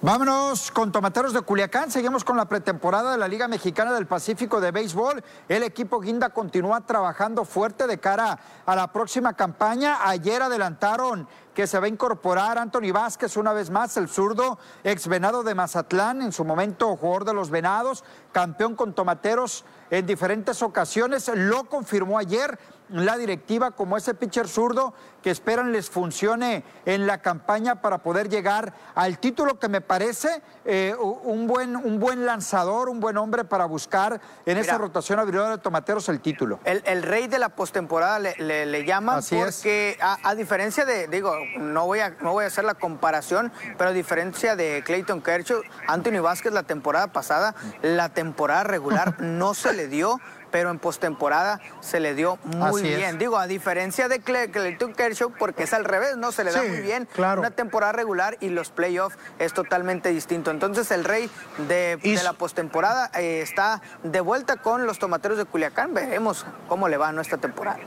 Vámonos 0.05 0.69
con 0.69 0.91
Tomateros 0.91 1.33
de 1.33 1.41
Culiacán. 1.41 1.89
Seguimos 1.89 2.23
con 2.23 2.37
la 2.37 2.45
pretemporada 2.45 3.13
de 3.13 3.17
la 3.17 3.27
Liga 3.27 3.47
Mexicana 3.47 3.91
del 3.91 4.05
Pacífico 4.05 4.61
de 4.61 4.69
Béisbol. 4.69 5.23
El 5.49 5.63
equipo 5.63 5.99
Guinda 5.99 6.29
continúa 6.29 6.81
trabajando 6.81 7.43
fuerte 7.43 7.87
de 7.87 7.97
cara 7.97 8.37
a 8.67 8.75
la 8.75 8.93
próxima 8.93 9.33
campaña. 9.33 10.07
Ayer 10.07 10.43
adelantaron 10.43 11.27
que 11.55 11.65
se 11.65 11.79
va 11.79 11.87
a 11.87 11.89
incorporar 11.89 12.59
Anthony 12.59 12.91
Vázquez 12.93 13.35
una 13.35 13.51
vez 13.51 13.71
más, 13.71 13.97
el 13.97 14.07
zurdo, 14.07 14.59
ex 14.83 15.07
venado 15.07 15.41
de 15.41 15.55
Mazatlán, 15.55 16.21
en 16.21 16.31
su 16.31 16.45
momento 16.45 16.95
jugador 16.97 17.25
de 17.25 17.33
los 17.33 17.49
Venados, 17.49 18.03
campeón 18.31 18.75
con 18.75 18.93
Tomateros 18.93 19.65
en 19.89 20.05
diferentes 20.05 20.61
ocasiones. 20.61 21.31
Lo 21.33 21.63
confirmó 21.63 22.19
ayer 22.19 22.59
la 22.89 23.17
directiva 23.17 23.71
como 23.71 23.97
ese 23.97 24.13
pitcher 24.13 24.47
zurdo 24.47 24.93
que 25.23 25.31
esperan 25.31 25.71
les 25.71 25.89
funcione 25.89 26.63
en 26.85 27.07
la 27.07 27.19
campaña 27.19 27.81
para 27.81 27.97
poder 27.99 28.29
llegar 28.29 28.73
al 28.93 29.17
título 29.17 29.59
que 29.59 29.67
me 29.67 29.81
parece 29.81 30.43
eh, 30.65 30.95
un, 30.99 31.47
buen, 31.47 31.75
un 31.75 31.99
buen 31.99 32.25
lanzador, 32.27 32.89
un 32.89 32.99
buen 32.99 33.17
hombre 33.17 33.43
para 33.43 33.65
buscar 33.65 34.21
en 34.45 34.57
esa 34.57 34.77
rotación 34.77 35.17
abridora 35.17 35.49
de 35.49 35.57
tomateros 35.57 36.09
el 36.09 36.19
título. 36.19 36.59
El, 36.63 37.01
rey 37.01 37.27
de 37.27 37.39
la 37.39 37.49
postemporada 37.49 38.19
le, 38.19 38.65
le, 38.65 38.85
llaman 38.85 39.21
porque 39.29 39.97
a, 39.99 40.35
diferencia 40.35 40.85
de, 40.85 41.07
digo, 41.07 41.35
no 41.57 41.85
voy, 41.85 41.99
a, 41.99 42.11
no 42.21 42.33
voy 42.33 42.43
a 42.43 42.47
hacer 42.47 42.63
la 42.63 42.75
comparación, 42.75 43.51
pero 43.77 43.89
a 43.89 43.93
diferencia 43.93 44.55
de 44.55 44.83
Clayton 44.85 45.21
Kershaw, 45.21 45.61
Anthony 45.87 46.21
Vázquez 46.21 46.53
la 46.53 46.63
temporada 46.63 47.07
pasada, 47.07 47.55
la 47.81 48.09
temporada 48.09 48.63
regular 48.63 49.15
no 49.21 49.53
se 49.55 49.73
le 49.73 49.87
dio 49.87 50.19
pero 50.55 50.69
en 50.69 50.79
postemporada 50.79 51.59
se 51.81 51.99
le 51.99 52.15
dio 52.15 52.39
muy 52.45 52.81
bien. 52.81 53.17
Digo, 53.17 53.37
a 53.37 53.45
diferencia 53.45 54.07
de 54.07 54.21
Clayton 54.21 54.93
Kershaw, 54.93 55.33
porque 55.37 55.63
es 55.63 55.73
al 55.73 55.83
revés, 55.83 56.15
¿no? 56.15 56.31
Se 56.31 56.45
le 56.45 56.53
da 56.53 56.63
muy 56.63 56.79
bien 56.79 57.09
una 57.17 57.51
temporada 57.51 57.91
regular 57.91 58.37
y 58.39 58.47
los 58.47 58.69
playoffs 58.69 59.17
es 59.37 59.53
totalmente 59.53 60.13
distinto. 60.13 60.51
Entonces 60.51 60.91
el 60.91 61.03
rey 61.03 61.29
de, 61.67 61.99
la 62.23 62.31
postemporada 62.31 63.11
eh, 63.19 63.41
está 63.41 63.81
de 64.03 64.21
vuelta 64.21 64.55
con 64.55 64.85
los 64.85 64.97
tomateros 64.97 65.37
de 65.37 65.43
Culiacán. 65.43 65.93
Veremos 65.93 66.45
cómo 66.69 66.87
le 66.87 66.95
va 66.95 67.09
a 67.09 67.11
nuestra 67.11 67.37
temporada. 67.37 67.79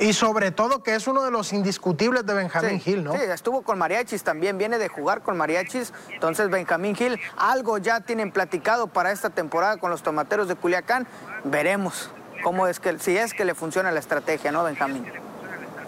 Y 0.00 0.12
sobre 0.12 0.50
todo 0.50 0.82
que 0.82 0.94
es 0.94 1.06
uno 1.06 1.22
de 1.22 1.30
los 1.30 1.52
indiscutibles 1.52 2.26
de 2.26 2.34
Benjamín 2.34 2.80
Gil, 2.80 3.04
¿no? 3.04 3.12
Sí, 3.12 3.20
estuvo 3.22 3.62
con 3.62 3.78
Mariachis 3.78 4.22
también, 4.22 4.58
viene 4.58 4.78
de 4.78 4.88
jugar 4.88 5.22
con 5.22 5.36
Mariachis. 5.36 5.92
Entonces 6.10 6.50
Benjamín 6.50 6.94
Gil, 6.94 7.18
algo 7.36 7.78
ya 7.78 8.00
tienen 8.00 8.32
platicado 8.32 8.86
para 8.86 9.12
esta 9.12 9.30
temporada 9.30 9.78
con 9.78 9.90
los 9.90 10.02
tomateros 10.02 10.48
de 10.48 10.54
Culiacán. 10.54 11.06
Veremos 11.44 12.10
cómo 12.42 12.66
es 12.66 12.80
que, 12.80 12.98
si 12.98 13.16
es 13.16 13.34
que 13.34 13.44
le 13.44 13.54
funciona 13.54 13.90
la 13.90 14.00
estrategia, 14.00 14.52
¿no, 14.52 14.64
Benjamín? 14.64 15.06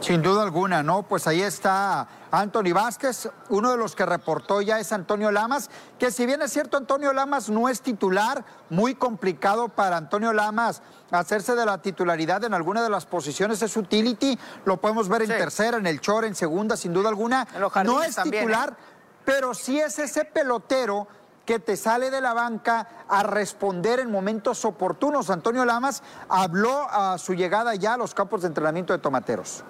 Sin 0.01 0.23
duda 0.23 0.42
alguna, 0.42 0.83
¿no? 0.83 1.03
Pues 1.03 1.27
ahí 1.27 1.42
está 1.42 2.07
Anthony 2.31 2.73
Vázquez, 2.75 3.31
uno 3.49 3.71
de 3.71 3.77
los 3.77 3.95
que 3.95 4.05
reportó 4.05 4.61
ya 4.61 4.79
es 4.79 4.93
Antonio 4.93 5.31
Lamas, 5.31 5.71
que 5.99 6.11
si 6.11 6.27
bien 6.27 6.43
es 6.43 6.53
cierto 6.53 6.77
Antonio 6.77 7.12
Lamas 7.12 7.49
no 7.49 7.69
es 7.69 7.81
titular, 7.81 8.45
muy 8.71 8.95
complicado 8.95 9.69
para 9.69 9.97
Antonio 9.97 10.33
Lamas 10.33 10.83
hacerse 11.11 11.55
de 11.55 11.64
la 11.64 11.81
titularidad 11.81 12.45
en 12.45 12.55
alguna 12.55 12.83
de 12.83 12.91
las 12.91 13.07
posiciones 13.07 13.62
es 13.62 13.77
utility, 13.77 14.38
lo 14.64 14.79
podemos 14.79 15.09
ver 15.09 15.23
en 15.23 15.29
tercera, 15.29 15.79
en 15.79 15.87
el 15.87 16.01
chor, 16.01 16.25
en 16.25 16.35
segunda, 16.35 16.77
sin 16.77 16.93
duda 16.93 17.09
alguna. 17.09 17.47
No 17.85 18.03
es 18.03 18.17
titular, 18.17 18.71
¿eh? 18.71 18.83
pero 19.25 19.55
sí 19.55 19.81
es 19.81 19.99
ese 19.99 20.25
pelotero 20.25 21.09
que 21.47 21.59
te 21.59 21.79
sale 21.79 22.11
de 22.11 22.21
la 22.21 22.35
banca 22.35 22.87
a 23.09 23.23
responder 23.23 24.01
en 24.01 24.11
momentos 24.11 24.67
oportunos. 24.67 25.31
Antonio 25.31 25.64
Lamas 25.64 26.03
habló 26.29 26.87
a 26.91 27.17
su 27.17 27.33
llegada 27.33 27.75
ya 27.75 27.95
a 27.95 27.97
los 27.97 28.14
campos 28.14 28.43
de 28.43 28.49
entrenamiento 28.49 28.93
de 28.93 28.99
tomateros. 28.99 29.64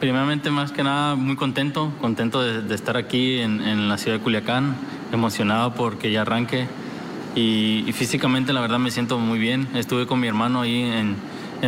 Primeramente, 0.00 0.50
más 0.50 0.72
que 0.72 0.82
nada, 0.82 1.14
muy 1.14 1.36
contento, 1.36 1.92
contento 2.00 2.42
de, 2.42 2.74
estar 2.74 2.96
aquí 2.96 3.38
en, 3.38 3.88
la 3.88 3.98
ciudad 3.98 4.18
de 4.18 4.22
Culiacán, 4.22 4.74
emocionado 5.12 5.74
porque 5.74 6.10
ya 6.10 6.22
arranque 6.22 6.66
y, 7.34 7.84
físicamente 7.92 8.52
la 8.52 8.60
verdad 8.60 8.78
me 8.78 8.90
siento 8.90 9.18
muy 9.18 9.38
bien. 9.38 9.68
Estuve 9.74 10.06
con 10.06 10.18
mi 10.20 10.26
hermano 10.26 10.62
ahí 10.62 10.82
en, 10.82 11.16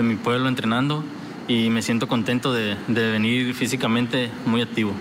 mi 0.06 0.16
pueblo 0.16 0.48
entrenando 0.48 1.04
y 1.46 1.70
me 1.70 1.82
siento 1.82 2.08
contento 2.08 2.52
de, 2.52 2.76
venir 2.88 3.54
físicamente 3.54 4.30
muy 4.46 4.62
activo. 4.62 4.92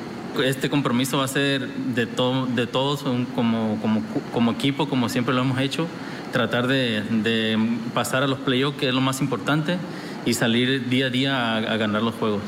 Este 0.44 0.70
compromiso 0.70 1.18
va 1.20 1.26
a 1.26 1.28
ser 1.28 1.68
de, 1.68 2.06
de 2.06 2.68
todos 2.68 3.04
como, 3.36 4.52
equipo, 4.52 4.88
como 4.88 5.10
siempre 5.10 5.34
lo 5.34 5.42
hemos 5.42 5.60
hecho, 5.60 5.88
tratar 6.32 6.68
de, 6.68 7.58
pasar 7.96 8.22
a 8.22 8.28
los 8.28 8.40
playoffs, 8.40 8.78
que 8.78 8.90
es 8.90 8.94
lo 8.94 9.02
más 9.02 9.22
importante, 9.22 9.78
y 10.26 10.36
salir 10.36 10.88
día 10.88 11.08
a 11.08 11.10
día 11.10 11.58
a 11.58 11.78
ganar 11.78 12.04
los 12.04 12.14
juegos. 12.16 12.42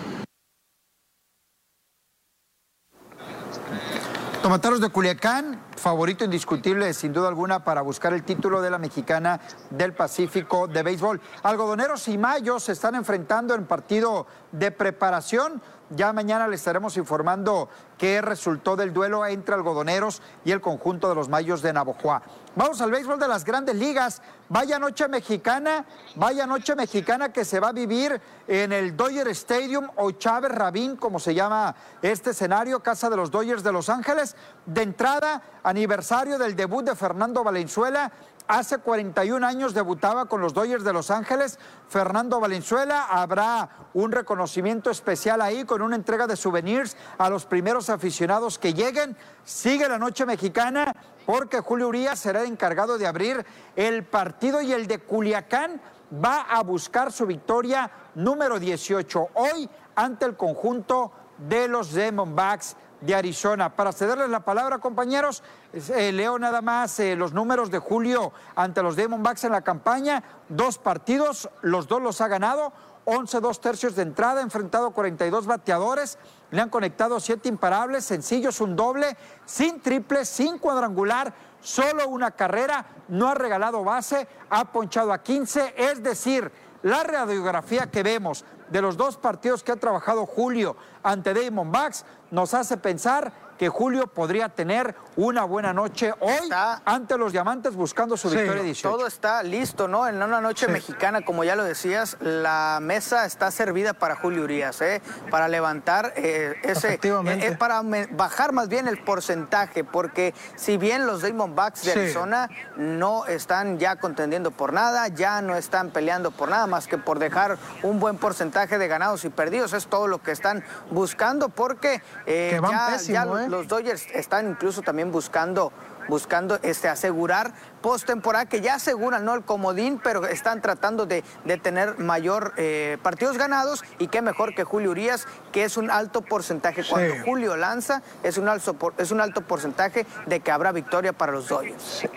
Tomateros 4.45 4.79
de 4.79 4.89
Culiacán, 4.89 5.59
favorito 5.75 6.23
indiscutible, 6.23 6.93
sin 6.93 7.11
duda 7.11 7.29
alguna, 7.29 7.63
para 7.63 7.81
buscar 7.81 8.13
el 8.13 8.21
título 8.21 8.61
de 8.61 8.69
la 8.69 8.77
mexicana 8.77 9.41
del 9.71 9.93
Pacífico 9.93 10.67
de 10.67 10.83
béisbol. 10.83 11.19
Algodoneros 11.41 12.07
y 12.09 12.19
Mayos 12.19 12.61
se 12.61 12.73
están 12.73 12.93
enfrentando 12.93 13.55
en 13.55 13.65
partido 13.65 14.27
de 14.51 14.69
preparación. 14.69 15.63
Ya 15.91 16.11
mañana 16.13 16.47
le 16.47 16.55
estaremos 16.55 16.97
informando 16.97 17.69
qué 17.97 18.19
resultó 18.19 18.75
del 18.75 18.91
duelo 18.91 19.25
entre 19.25 19.53
algodoneros 19.53 20.21
y 20.43 20.51
el 20.51 20.59
conjunto 20.59 21.07
de 21.07 21.15
los 21.15 21.29
Mayos 21.29 21.61
de 21.61 21.73
Navojoa. 21.73 22.23
Vamos 22.55 22.81
al 22.81 22.89
béisbol 22.89 23.19
de 23.19 23.27
las 23.27 23.45
grandes 23.45 23.75
ligas. 23.75 24.21
Vaya 24.49 24.79
noche 24.79 25.07
mexicana, 25.07 25.85
vaya 26.15 26.47
noche 26.47 26.75
mexicana 26.75 27.31
que 27.31 27.45
se 27.45 27.59
va 27.59 27.69
a 27.69 27.71
vivir 27.71 28.19
en 28.47 28.71
el 28.71 28.97
Dodger 28.97 29.27
Stadium 29.29 29.87
o 29.95 30.11
Chávez 30.11 30.51
Rabín, 30.51 30.95
como 30.95 31.19
se 31.19 31.33
llama 31.33 31.75
este 32.01 32.31
escenario, 32.31 32.81
casa 32.81 33.09
de 33.09 33.17
los 33.17 33.29
Dodgers 33.29 33.63
de 33.63 33.71
Los 33.71 33.89
Ángeles. 33.89 34.35
De 34.65 34.81
entrada, 34.81 35.41
aniversario 35.63 36.37
del 36.39 36.55
debut 36.55 36.85
de 36.85 36.95
Fernando 36.95 37.43
Valenzuela 37.43 38.11
Hace 38.47 38.77
41 38.77 39.45
años 39.45 39.73
debutaba 39.73 40.25
con 40.25 40.39
los 40.39 40.53
Dodgers 40.53 40.83
de 40.83 40.93
Los 40.93 41.09
Ángeles. 41.09 41.57
Fernando 41.87 42.39
Valenzuela 42.39 43.05
habrá 43.09 43.69
un 43.95 44.11
reconocimiento 44.11 44.91
especial 44.91 45.41
ahí 45.41 45.65
con 45.65 45.81
una 45.81 45.95
entrega 45.95 46.27
de 46.27 46.35
souvenirs 46.35 46.95
a 47.17 47.27
los 47.31 47.47
primeros 47.47 47.89
aficionados 47.89 48.59
que 48.59 48.75
lleguen. 48.75 49.17
Sigue 49.43 49.89
la 49.89 49.97
noche 49.97 50.27
mexicana 50.27 50.93
porque 51.25 51.59
Julio 51.59 51.87
Urias 51.87 52.19
será 52.19 52.41
el 52.41 52.47
encargado 52.47 52.99
de 52.99 53.07
abrir 53.07 53.43
el 53.75 54.03
partido 54.03 54.61
y 54.61 54.73
el 54.73 54.85
de 54.85 54.99
Culiacán 54.99 55.81
va 56.23 56.41
a 56.41 56.61
buscar 56.61 57.11
su 57.11 57.25
victoria 57.25 57.89
número 58.13 58.59
18 58.59 59.29
hoy 59.33 59.67
ante 59.95 60.25
el 60.25 60.37
conjunto 60.37 61.11
de 61.37 61.67
los 61.67 61.93
Diamondbacks 61.93 62.77
de 63.01 63.15
Arizona. 63.15 63.75
Para 63.75 63.91
cederles 63.91 64.29
la 64.29 64.41
palabra, 64.41 64.79
compañeros, 64.79 65.43
eh, 65.73 66.11
leo 66.11 66.39
nada 66.39 66.61
más 66.61 66.99
eh, 66.99 67.15
los 67.15 67.33
números 67.33 67.71
de 67.71 67.79
Julio 67.79 68.31
ante 68.55 68.81
los 68.81 68.95
Diamondbacks 68.95 69.43
en 69.43 69.51
la 69.51 69.61
campaña. 69.61 70.23
Dos 70.49 70.77
partidos, 70.77 71.49
los 71.61 71.87
dos 71.87 72.01
los 72.01 72.21
ha 72.21 72.27
ganado. 72.27 72.73
11 73.05 73.39
dos 73.39 73.61
tercios 73.61 73.95
de 73.95 74.01
entrada, 74.01 74.41
enfrentado 74.41 74.89
42 74.89 75.45
bateadores, 75.45 76.17
le 76.49 76.59
han 76.59 76.69
conectado 76.69 77.19
7 77.19 77.47
imparables, 77.47 78.03
sencillos, 78.03 78.59
un 78.61 78.75
doble, 78.75 79.15
sin 79.45 79.79
triple, 79.79 80.25
sin 80.25 80.57
cuadrangular, 80.57 81.31
solo 81.61 82.07
una 82.07 82.31
carrera, 82.31 82.85
no 83.07 83.29
ha 83.29 83.35
regalado 83.35 83.83
base, 83.83 84.27
ha 84.49 84.71
ponchado 84.71 85.13
a 85.13 85.21
15, 85.21 85.75
es 85.77 86.01
decir, 86.01 86.51
la 86.81 87.03
radiografía 87.03 87.89
que 87.89 88.03
vemos 88.03 88.43
de 88.69 88.81
los 88.81 88.97
dos 88.97 89.17
partidos 89.17 89.63
que 89.63 89.71
ha 89.71 89.75
trabajado 89.75 90.25
Julio 90.25 90.75
ante 91.03 91.33
Diamondbacks 91.33 92.05
nos 92.31 92.53
hace 92.53 92.77
pensar 92.77 93.44
que 93.57 93.69
Julio 93.69 94.07
podría 94.07 94.49
tener 94.49 94.95
una 95.15 95.43
buena 95.43 95.73
noche 95.73 96.13
hoy 96.19 96.49
ante 96.85 97.17
los 97.17 97.31
diamantes 97.31 97.75
buscando 97.75 98.17
su 98.17 98.29
victoria 98.29 98.63
18. 98.63 98.89
Todo 98.89 99.07
está 99.07 99.41
listo, 99.43 99.87
¿no? 99.87 100.07
En 100.07 100.21
una 100.21 100.41
noche 100.41 100.67
mexicana, 100.67 101.23
como 101.23 101.43
ya 101.43 101.55
lo 101.55 101.63
decías, 101.63 102.17
la 102.19 102.79
mesa 102.81 103.25
está 103.25 103.51
servida 103.51 103.93
para 103.93 104.15
Julio 104.15 104.43
Urias, 104.43 104.81
¿eh? 104.81 105.01
Para 105.29 105.47
levantar 105.47 106.13
eh, 106.15 106.55
ese. 106.63 106.99
Eh, 107.01 107.55
para 107.57 107.81
bajar 108.11 108.51
más 108.51 108.67
bien 108.67 108.87
el 108.87 109.01
porcentaje, 109.03 109.83
porque 109.83 110.33
si 110.55 110.77
bien 110.77 111.05
los 111.05 111.21
Diamondbacks 111.21 111.83
de 111.83 111.91
Arizona 111.91 112.49
no 112.75 113.25
están 113.25 113.79
ya 113.79 113.95
contendiendo 113.95 114.51
por 114.51 114.73
nada, 114.73 115.07
ya 115.07 115.41
no 115.41 115.55
están 115.55 115.91
peleando 115.91 116.31
por 116.31 116.49
nada 116.49 116.67
más 116.67 116.87
que 116.87 116.97
por 116.97 117.19
dejar 117.19 117.57
un 117.83 117.99
buen 117.99 118.17
porcentaje 118.17 118.77
de 118.77 118.87
ganados 118.87 119.25
y 119.25 119.29
perdidos, 119.29 119.73
es 119.73 119.87
todo 119.87 120.07
lo 120.07 120.21
que 120.21 120.31
están 120.31 120.63
buscando, 120.91 121.49
porque 121.49 122.01
eh, 122.25 122.59
ya, 123.07 123.25
los 123.49 123.67
Dodgers 123.67 124.07
están 124.13 124.49
incluso 124.49 124.81
también 124.81 125.11
buscando 125.11 125.71
buscando 126.07 126.59
este, 126.61 126.87
asegurar 126.87 127.53
postemporada, 127.81 128.45
que 128.45 128.61
ya 128.61 128.75
aseguran 128.75 129.25
¿no? 129.25 129.33
el 129.33 129.43
comodín, 129.43 129.99
pero 130.03 130.25
están 130.25 130.61
tratando 130.61 131.05
de, 131.05 131.23
tener 131.61 131.97
mayor 131.99 132.53
eh, 132.57 132.97
partidos 133.01 133.37
ganados 133.37 133.83
y 133.97 134.07
qué 134.07 134.21
mejor 134.21 134.55
que 134.55 134.63
Julio 134.63 134.91
Urias, 134.91 135.27
que 135.51 135.63
es 135.63 135.77
un 135.77 135.89
alto 135.89 136.21
porcentaje. 136.21 136.83
Cuando 136.87 137.15
Julio 137.23 137.55
lanza, 137.55 138.01
es 138.23 138.37
un, 138.37 138.47
alto, 138.49 138.75
es 138.97 139.11
un 139.11 139.21
alto 139.21 139.41
porcentaje 139.41 140.05
de 140.25 140.39
que 140.39 140.51
habrá 140.51 140.71
victoria 140.71 141.13
para 141.13 141.31
los 141.31 141.47
Dodgers. 141.47 142.07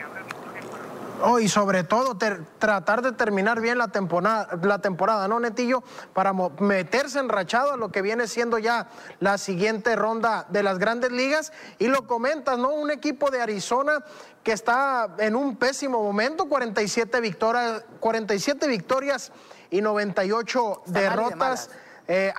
Oh, 1.22 1.38
y 1.38 1.48
sobre 1.48 1.84
todo 1.84 2.16
tratar 2.58 3.02
de 3.02 3.12
terminar 3.12 3.60
bien 3.60 3.78
la 3.78 3.88
temporada, 3.88 4.48
la 4.62 4.78
temporada, 4.78 5.28
¿no, 5.28 5.40
Netillo? 5.40 5.82
Para 6.12 6.32
meterse 6.32 7.18
enrachado 7.18 7.72
a 7.72 7.76
lo 7.76 7.90
que 7.90 8.02
viene 8.02 8.26
siendo 8.26 8.58
ya 8.58 8.88
la 9.20 9.38
siguiente 9.38 9.96
ronda 9.96 10.46
de 10.48 10.62
las 10.62 10.78
grandes 10.78 11.12
ligas. 11.12 11.52
Y 11.78 11.88
lo 11.88 12.06
comentas, 12.06 12.58
¿no? 12.58 12.72
Un 12.72 12.90
equipo 12.90 13.30
de 13.30 13.40
Arizona 13.40 14.04
que 14.42 14.52
está 14.52 15.14
en 15.18 15.36
un 15.36 15.56
pésimo 15.56 16.02
momento, 16.02 16.46
47 16.46 17.20
victorias, 17.20 17.84
47 18.00 18.68
victorias 18.68 19.32
y 19.70 19.80
98 19.80 20.82
derrotas. 20.86 21.70
Eh, 22.06 22.32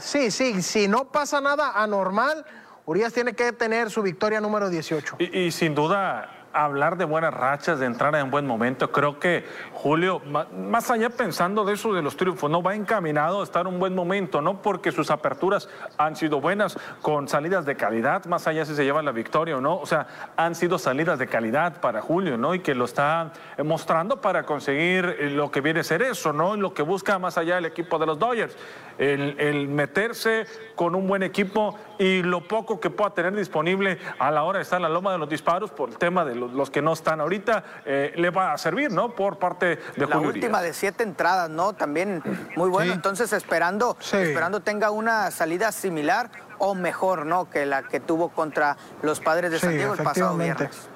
sí, 0.00 0.30
sí, 0.30 0.62
si 0.62 0.86
no 0.86 1.06
pasa 1.06 1.40
nada 1.40 1.72
anormal, 1.74 2.44
Urias 2.86 3.12
tiene 3.12 3.34
que 3.34 3.52
tener 3.52 3.90
su 3.90 4.02
victoria 4.02 4.40
número 4.40 4.68
18. 4.70 5.16
y 5.18 5.50
sin 5.50 5.74
duda 5.74 6.33
hablar 6.54 6.96
de 6.96 7.04
buenas 7.04 7.34
rachas, 7.34 7.78
de 7.80 7.86
entrar 7.86 8.14
en 8.14 8.30
buen 8.30 8.46
momento. 8.46 8.90
Creo 8.92 9.18
que 9.18 9.44
Julio, 9.72 10.22
más 10.56 10.90
allá 10.90 11.10
pensando 11.10 11.64
de 11.64 11.74
eso 11.74 11.92
de 11.92 12.02
los 12.02 12.16
triunfos, 12.16 12.50
no 12.50 12.62
va 12.62 12.74
encaminado 12.74 13.40
a 13.40 13.44
estar 13.44 13.66
en 13.66 13.74
un 13.74 13.80
buen 13.80 13.94
momento, 13.94 14.40
no 14.40 14.62
porque 14.62 14.92
sus 14.92 15.10
aperturas 15.10 15.68
han 15.98 16.16
sido 16.16 16.40
buenas 16.40 16.78
con 17.02 17.28
salidas 17.28 17.66
de 17.66 17.76
calidad, 17.76 18.24
más 18.26 18.46
allá 18.46 18.64
si 18.64 18.74
se 18.74 18.84
lleva 18.84 19.02
la 19.02 19.12
victoria 19.12 19.56
o 19.56 19.60
no, 19.60 19.76
o 19.76 19.86
sea, 19.86 20.06
han 20.36 20.54
sido 20.54 20.78
salidas 20.78 21.18
de 21.18 21.26
calidad 21.26 21.80
para 21.80 22.00
Julio, 22.00 22.38
¿no? 22.38 22.54
Y 22.54 22.60
que 22.60 22.74
lo 22.74 22.84
está 22.84 23.32
mostrando 23.64 24.20
para 24.20 24.44
conseguir 24.44 25.16
lo 25.32 25.50
que 25.50 25.60
viene 25.60 25.80
a 25.80 25.84
ser 25.84 26.02
eso, 26.02 26.32
¿no? 26.32 26.56
Lo 26.56 26.72
que 26.72 26.82
busca 26.82 27.18
más 27.18 27.36
allá 27.36 27.58
el 27.58 27.64
equipo 27.64 27.98
de 27.98 28.06
los 28.06 28.18
Dodgers, 28.18 28.56
el, 28.98 29.36
el 29.38 29.68
meterse 29.68 30.46
con 30.76 30.94
un 30.94 31.06
buen 31.06 31.22
equipo 31.22 31.76
y 31.98 32.22
lo 32.22 32.46
poco 32.46 32.80
que 32.80 32.90
pueda 32.90 33.10
tener 33.10 33.34
disponible 33.34 33.98
a 34.18 34.30
la 34.30 34.44
hora 34.44 34.58
de 34.58 34.62
estar 34.62 34.78
en 34.78 34.82
la 34.82 34.88
loma 34.88 35.12
de 35.12 35.18
los 35.18 35.28
disparos 35.28 35.70
por 35.70 35.90
el 35.90 35.98
tema 35.98 36.24
de 36.24 36.34
los, 36.34 36.43
que 36.70 36.82
no 36.82 36.92
están 36.92 37.20
ahorita, 37.20 37.64
eh, 37.84 38.12
le 38.16 38.30
va 38.30 38.52
a 38.52 38.58
servir, 38.58 38.90
¿no? 38.90 39.14
Por 39.14 39.38
parte 39.38 39.78
de 39.96 40.06
La 40.06 40.18
última 40.18 40.62
de 40.62 40.72
siete 40.72 41.02
entradas, 41.02 41.50
¿no? 41.50 41.72
También 41.72 42.22
muy 42.56 42.68
bueno. 42.68 42.92
Entonces, 42.92 43.32
esperando, 43.32 43.96
esperando 44.00 44.60
tenga 44.60 44.90
una 44.90 45.30
salida 45.30 45.72
similar 45.72 46.30
o 46.58 46.74
mejor, 46.74 47.26
¿no? 47.26 47.50
Que 47.50 47.66
la 47.66 47.82
que 47.82 48.00
tuvo 48.00 48.30
contra 48.30 48.76
los 49.02 49.20
padres 49.20 49.50
de 49.50 49.58
San 49.58 49.72
Diego 49.72 49.94
el 49.94 50.02
pasado 50.02 50.36
viernes. 50.36 50.88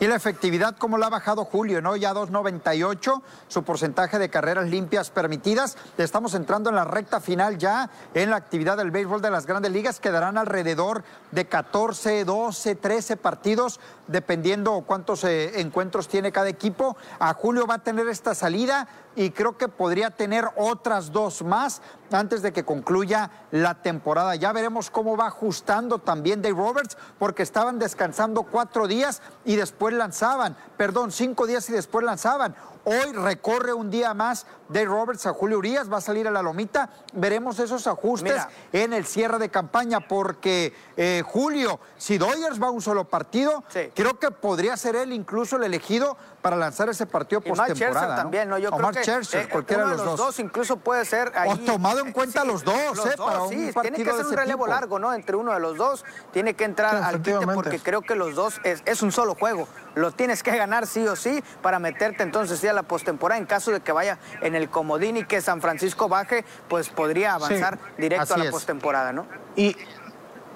Y 0.00 0.06
la 0.06 0.16
efectividad, 0.16 0.78
¿cómo 0.78 0.96
la 0.96 1.08
ha 1.08 1.10
bajado 1.10 1.44
Julio? 1.44 1.82
¿no? 1.82 1.94
Ya 1.94 2.14
2.98, 2.14 3.20
su 3.48 3.62
porcentaje 3.64 4.18
de 4.18 4.30
carreras 4.30 4.70
limpias 4.70 5.10
permitidas. 5.10 5.76
Estamos 5.98 6.32
entrando 6.32 6.70
en 6.70 6.76
la 6.76 6.86
recta 6.86 7.20
final 7.20 7.58
ya 7.58 7.90
en 8.14 8.30
la 8.30 8.36
actividad 8.36 8.78
del 8.78 8.90
béisbol 8.90 9.20
de 9.20 9.30
las 9.30 9.44
grandes 9.44 9.72
ligas. 9.72 10.00
Quedarán 10.00 10.38
alrededor 10.38 11.04
de 11.32 11.46
14, 11.46 12.24
12, 12.24 12.76
13 12.76 13.18
partidos, 13.18 13.78
dependiendo 14.06 14.80
cuántos 14.86 15.22
eh, 15.24 15.60
encuentros 15.60 16.08
tiene 16.08 16.32
cada 16.32 16.48
equipo. 16.48 16.96
A 17.18 17.34
Julio 17.34 17.66
va 17.66 17.74
a 17.74 17.84
tener 17.84 18.08
esta 18.08 18.34
salida 18.34 18.88
y 19.16 19.30
creo 19.30 19.58
que 19.58 19.68
podría 19.68 20.10
tener 20.10 20.48
otras 20.56 21.12
dos 21.12 21.42
más 21.42 21.82
antes 22.10 22.42
de 22.42 22.52
que 22.52 22.64
concluya 22.64 23.30
la 23.50 23.82
temporada. 23.82 24.34
Ya 24.34 24.52
veremos 24.52 24.90
cómo 24.90 25.16
va 25.16 25.26
ajustando 25.26 25.98
también 25.98 26.42
Dave 26.42 26.56
Roberts, 26.56 26.96
porque 27.18 27.42
estaban 27.42 27.78
descansando 27.78 28.44
cuatro 28.44 28.86
días 28.86 29.22
y 29.44 29.56
después 29.56 29.89
lanzaban, 29.92 30.56
perdón, 30.76 31.12
cinco 31.12 31.46
días 31.46 31.68
y 31.70 31.72
después 31.72 32.04
lanzaban. 32.04 32.54
Hoy 32.84 33.12
recorre 33.12 33.72
un 33.72 33.90
día 33.90 34.14
más 34.14 34.46
de 34.68 34.84
Roberts 34.84 35.26
a 35.26 35.32
Julio 35.32 35.58
Urias, 35.58 35.92
va 35.92 35.98
a 35.98 36.00
salir 36.00 36.26
a 36.28 36.30
la 36.30 36.42
lomita. 36.42 36.90
Veremos 37.12 37.58
esos 37.58 37.86
ajustes 37.86 38.42
en 38.72 38.92
el 38.92 39.04
cierre 39.04 39.38
de 39.38 39.50
campaña, 39.50 40.00
porque 40.00 40.72
eh, 40.96 41.22
Julio, 41.26 41.80
si 41.98 42.18
Doyers 42.18 42.62
va 42.62 42.68
a 42.68 42.70
un 42.70 42.80
solo 42.80 43.04
partido, 43.04 43.64
creo 43.94 44.18
que 44.18 44.30
podría 44.30 44.76
ser 44.76 44.96
él 44.96 45.12
incluso 45.12 45.56
el 45.56 45.64
elegido 45.64 46.16
para 46.40 46.56
lanzar 46.56 46.88
ese 46.88 47.06
partido 47.06 47.40
postemporada. 47.40 48.08
¿no? 48.08 48.16
también, 48.16 48.48
¿no? 48.48 48.58
Yo 48.58 48.70
creo 48.70 48.90
que 48.90 49.00
eh, 49.00 49.48
cualquiera 49.50 49.86
de 49.86 49.96
los, 49.96 50.16
dos. 50.16 50.38
incluso 50.38 50.78
puede 50.78 51.04
ser 51.04 51.32
ahí. 51.34 51.50
O 51.50 51.58
tomado 51.58 52.00
en 52.00 52.12
cuenta 52.12 52.44
los 52.44 52.64
dos, 52.64 53.06
¿eh? 53.06 53.14
para 53.16 53.48
sí, 53.48 53.70
tiene 53.82 53.98
que 53.98 54.12
ser 54.12 54.26
un 54.26 54.32
relevo 54.32 54.66
largo, 54.66 54.98
¿no? 54.98 55.12
Entre 55.12 55.36
uno 55.36 55.52
de 55.52 55.60
los 55.60 55.76
dos, 55.76 56.04
tiene 56.32 56.54
que 56.54 56.64
entrar 56.64 56.96
al 56.96 57.20
quite 57.20 57.46
porque 57.54 57.78
creo 57.78 58.02
que 58.02 58.14
los 58.14 58.34
dos 58.34 58.60
es, 58.64 58.82
es 58.86 59.02
un 59.02 59.12
solo 59.12 59.34
juego. 59.34 59.68
Lo 59.94 60.12
tienes 60.12 60.42
que 60.42 60.56
ganar 60.56 60.86
sí 60.86 61.06
o 61.06 61.16
sí 61.16 61.42
para 61.62 61.78
meterte 61.78 62.22
entonces 62.22 62.60
sí 62.60 62.68
a 62.70 62.74
la 62.74 62.82
postemporada. 62.82 63.38
En 63.38 63.46
caso 63.46 63.70
de 63.70 63.80
que 63.80 63.92
vaya 63.92 64.18
en 64.40 64.54
el 64.54 64.68
comodín 64.70 65.16
y 65.16 65.24
que 65.24 65.40
San 65.40 65.60
Francisco 65.60 66.08
baje, 66.08 66.44
pues 66.68 66.88
podría 66.88 67.34
avanzar 67.34 67.78
directo 67.98 68.34
a 68.34 68.38
la 68.38 68.50
postemporada, 68.50 69.12
¿no? 69.12 69.26
Y 69.56 69.76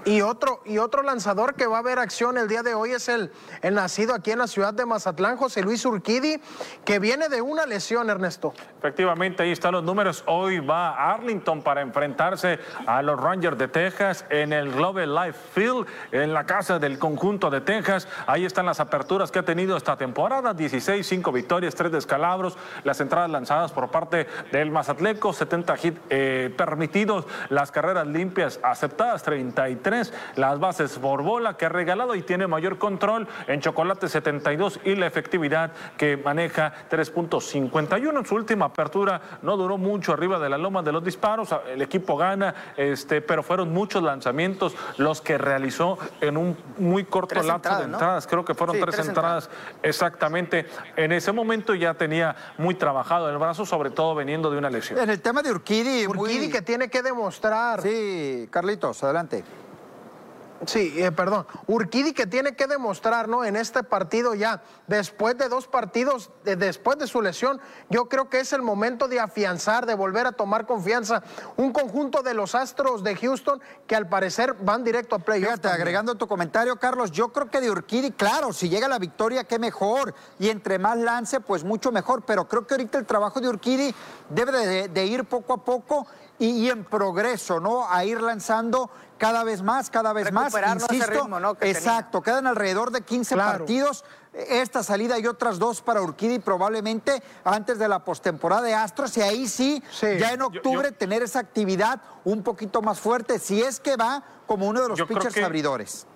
Y 0.06 0.20
otro, 0.20 0.60
y 0.66 0.76
otro 0.76 1.02
lanzador 1.02 1.54
que 1.54 1.66
va 1.66 1.78
a 1.78 1.82
ver 1.82 1.98
acción 1.98 2.36
el 2.36 2.46
día 2.46 2.62
de 2.62 2.74
hoy 2.74 2.90
es 2.90 3.08
el, 3.08 3.32
nacido 3.72 4.14
aquí 4.14 4.32
en 4.32 4.38
la 4.38 4.46
ciudad 4.46 4.74
de 4.74 4.84
Mazatlán, 4.84 5.38
José 5.38 5.62
Luis 5.62 5.84
Urquidi, 5.86 6.40
que 6.84 6.98
viene 6.98 7.30
de 7.30 7.40
una 7.40 7.64
lesión, 7.64 8.10
Ernesto. 8.10 8.52
Efectivamente, 8.78 9.42
ahí 9.42 9.52
están 9.52 9.72
los 9.72 9.82
números. 9.82 10.22
Hoy 10.26 10.58
va 10.58 11.12
Arlington 11.12 11.62
para 11.62 11.80
enfrentarse 11.80 12.58
a 12.86 13.00
los 13.00 13.18
Rangers 13.18 13.56
de 13.56 13.68
Texas 13.68 14.26
en 14.28 14.52
el 14.52 14.72
Global 14.72 15.14
Life 15.14 15.38
Field, 15.54 15.86
en 16.12 16.34
la 16.34 16.44
casa 16.44 16.78
del 16.78 16.98
conjunto 16.98 17.48
de 17.48 17.62
Texas. 17.62 18.06
Ahí 18.26 18.44
están 18.44 18.66
las 18.66 18.80
aperturas 18.80 19.30
que 19.30 19.38
ha 19.38 19.44
tenido 19.44 19.74
esta 19.74 19.96
temporada: 19.96 20.52
16, 20.52 21.06
5 21.06 21.32
victorias, 21.32 21.74
3 21.74 21.90
descalabros, 21.90 22.58
las 22.84 23.00
entradas 23.00 23.30
lanzadas 23.30 23.72
por 23.72 23.90
parte 23.90 24.26
del 24.52 24.70
Mazatleco, 24.70 25.32
70 25.32 25.76
hits 25.82 26.00
eh, 26.10 26.54
permitidos, 26.54 27.26
las 27.48 27.72
carreras 27.72 28.06
limpias 28.06 28.60
aceptadas, 28.62 29.22
33, 29.22 29.93
las 30.36 30.58
bases 30.58 30.98
por 30.98 31.22
bola 31.22 31.56
que 31.56 31.66
ha 31.66 31.68
regalado 31.68 32.14
y 32.14 32.22
tiene 32.22 32.46
mayor 32.46 32.78
control 32.78 33.28
en 33.46 33.60
chocolate 33.60 34.08
72 34.08 34.80
y 34.84 34.94
la 34.96 35.06
efectividad 35.06 35.72
que 35.96 36.16
maneja 36.16 36.72
3.51 36.90 38.18
en 38.18 38.26
su 38.26 38.34
última 38.34 38.66
apertura 38.66 39.20
no 39.42 39.56
duró 39.56 39.78
mucho 39.78 40.12
arriba 40.12 40.38
de 40.38 40.48
la 40.48 40.58
loma 40.58 40.82
de 40.82 40.92
los 40.92 41.04
disparos, 41.04 41.54
el 41.68 41.82
equipo 41.82 42.16
gana, 42.16 42.54
este, 42.76 43.20
pero 43.20 43.42
fueron 43.42 43.72
muchos 43.72 44.02
lanzamientos 44.02 44.74
los 44.98 45.20
que 45.20 45.38
realizó 45.38 45.98
en 46.20 46.36
un 46.36 46.56
muy 46.78 47.04
corto 47.04 47.34
Tres 47.34 47.46
lapso 47.46 47.68
entradas, 47.68 47.80
de 47.80 47.88
¿no? 47.88 47.96
entradas, 47.96 48.26
creo 48.26 48.44
que 48.44 48.54
fueron 48.54 48.76
Sí, 48.76 48.82
tres, 48.82 48.94
tres 48.96 49.08
entradas 49.08 49.50
exactamente. 49.82 50.66
En 50.96 51.12
ese 51.12 51.32
momento 51.32 51.74
ya 51.74 51.94
tenía 51.94 52.34
muy 52.58 52.74
trabajado 52.74 53.30
el 53.30 53.38
brazo, 53.38 53.64
sobre 53.66 53.90
todo 53.90 54.14
veniendo 54.14 54.50
de 54.50 54.58
una 54.58 54.70
lesión. 54.70 54.98
En 54.98 55.10
el 55.10 55.20
tema 55.20 55.42
de 55.42 55.50
Urquidi, 55.50 56.06
Urquidi 56.06 56.38
muy... 56.38 56.50
que 56.50 56.62
tiene 56.62 56.88
que 56.88 57.02
demostrar. 57.02 57.82
Sí, 57.82 58.48
Carlitos, 58.50 59.02
adelante. 59.04 59.44
Sí, 60.66 60.94
eh, 60.96 61.12
perdón. 61.12 61.46
Urquidi 61.66 62.12
que 62.12 62.26
tiene 62.26 62.54
que 62.56 62.66
demostrar, 62.66 63.28
¿no? 63.28 63.44
En 63.44 63.56
este 63.56 63.82
partido 63.82 64.34
ya, 64.34 64.62
después 64.86 65.36
de 65.36 65.48
dos 65.48 65.66
partidos, 65.68 66.30
de- 66.44 66.56
después 66.56 66.98
de 66.98 67.06
su 67.06 67.20
lesión, 67.22 67.60
yo 67.90 68.08
creo 68.08 68.28
que 68.28 68.40
es 68.40 68.52
el 68.52 68.62
momento 68.62 69.08
de 69.08 69.20
afianzar, 69.20 69.86
de 69.86 69.94
volver 69.94 70.26
a 70.26 70.32
tomar 70.32 70.66
confianza. 70.66 71.22
Un 71.56 71.72
conjunto 71.72 72.22
de 72.22 72.34
los 72.34 72.54
Astros 72.54 73.02
de 73.02 73.16
Houston 73.16 73.60
que 73.86 73.96
al 73.96 74.08
parecer 74.08 74.54
van 74.60 74.84
directo 74.84 75.16
a 75.16 75.18
playoff. 75.18 75.44
Fíjate, 75.50 75.62
también. 75.62 75.82
agregando 75.82 76.14
tu 76.14 76.26
comentario, 76.26 76.76
Carlos, 76.76 77.10
yo 77.10 77.32
creo 77.32 77.50
que 77.50 77.60
de 77.60 77.70
Urquidi, 77.70 78.10
claro, 78.12 78.52
si 78.52 78.68
llega 78.68 78.88
la 78.88 78.98
victoria, 78.98 79.44
qué 79.44 79.58
mejor. 79.58 80.14
Y 80.38 80.48
entre 80.48 80.78
más 80.78 80.96
lance, 80.98 81.40
pues 81.40 81.64
mucho 81.64 81.92
mejor. 81.92 82.22
Pero 82.24 82.48
creo 82.48 82.66
que 82.66 82.74
ahorita 82.74 82.98
el 82.98 83.06
trabajo 83.06 83.40
de 83.40 83.48
Urquidi 83.48 83.94
debe 84.30 84.52
de, 84.66 84.88
de 84.88 85.06
ir 85.06 85.24
poco 85.24 85.52
a 85.54 85.64
poco 85.64 86.06
y, 86.38 86.46
y 86.50 86.70
en 86.70 86.84
progreso, 86.84 87.60
¿no? 87.60 87.88
A 87.88 88.04
ir 88.04 88.20
lanzando 88.20 88.90
cada 89.18 89.44
vez 89.44 89.62
más, 89.62 89.90
cada 89.90 90.12
vez 90.12 90.32
más. 90.32 90.52
Insisto, 90.74 91.10
ritmo, 91.10 91.40
¿no? 91.40 91.54
que 91.54 91.60
tenía. 91.60 91.78
exacto, 91.78 92.22
quedan 92.22 92.46
alrededor 92.46 92.90
de 92.90 93.02
15 93.02 93.34
Claro. 93.34 93.58
partidos. 93.58 94.04
Esta 94.32 94.82
salida 94.82 95.16
y 95.18 95.26
otras 95.28 95.58
dos 95.60 95.80
para 95.80 96.02
Urquidi 96.02 96.40
probablemente 96.40 97.22
antes 97.44 97.78
de 97.78 97.86
la 97.86 98.00
postemporada 98.04 98.62
de 98.62 98.74
Astros 98.74 99.16
y 99.16 99.22
ahí 99.22 99.46
sí, 99.48 99.82
Sí. 99.92 100.18
ya 100.18 100.32
en 100.32 100.42
octubre 100.42 100.90
tener 100.90 101.22
esa 101.22 101.38
actividad 101.38 102.00
un 102.24 102.42
poquito 102.42 102.82
más 102.82 102.98
fuerte, 102.98 103.38
si 103.38 103.62
es 103.62 103.78
que 103.78 103.96
va 103.96 104.24
como 104.46 104.66
uno 104.66 104.82
de 104.82 104.88
los 104.88 104.98
Yo 104.98 105.06
pitchers 105.06 105.34
que- 105.34 105.44
abridores. 105.44 106.06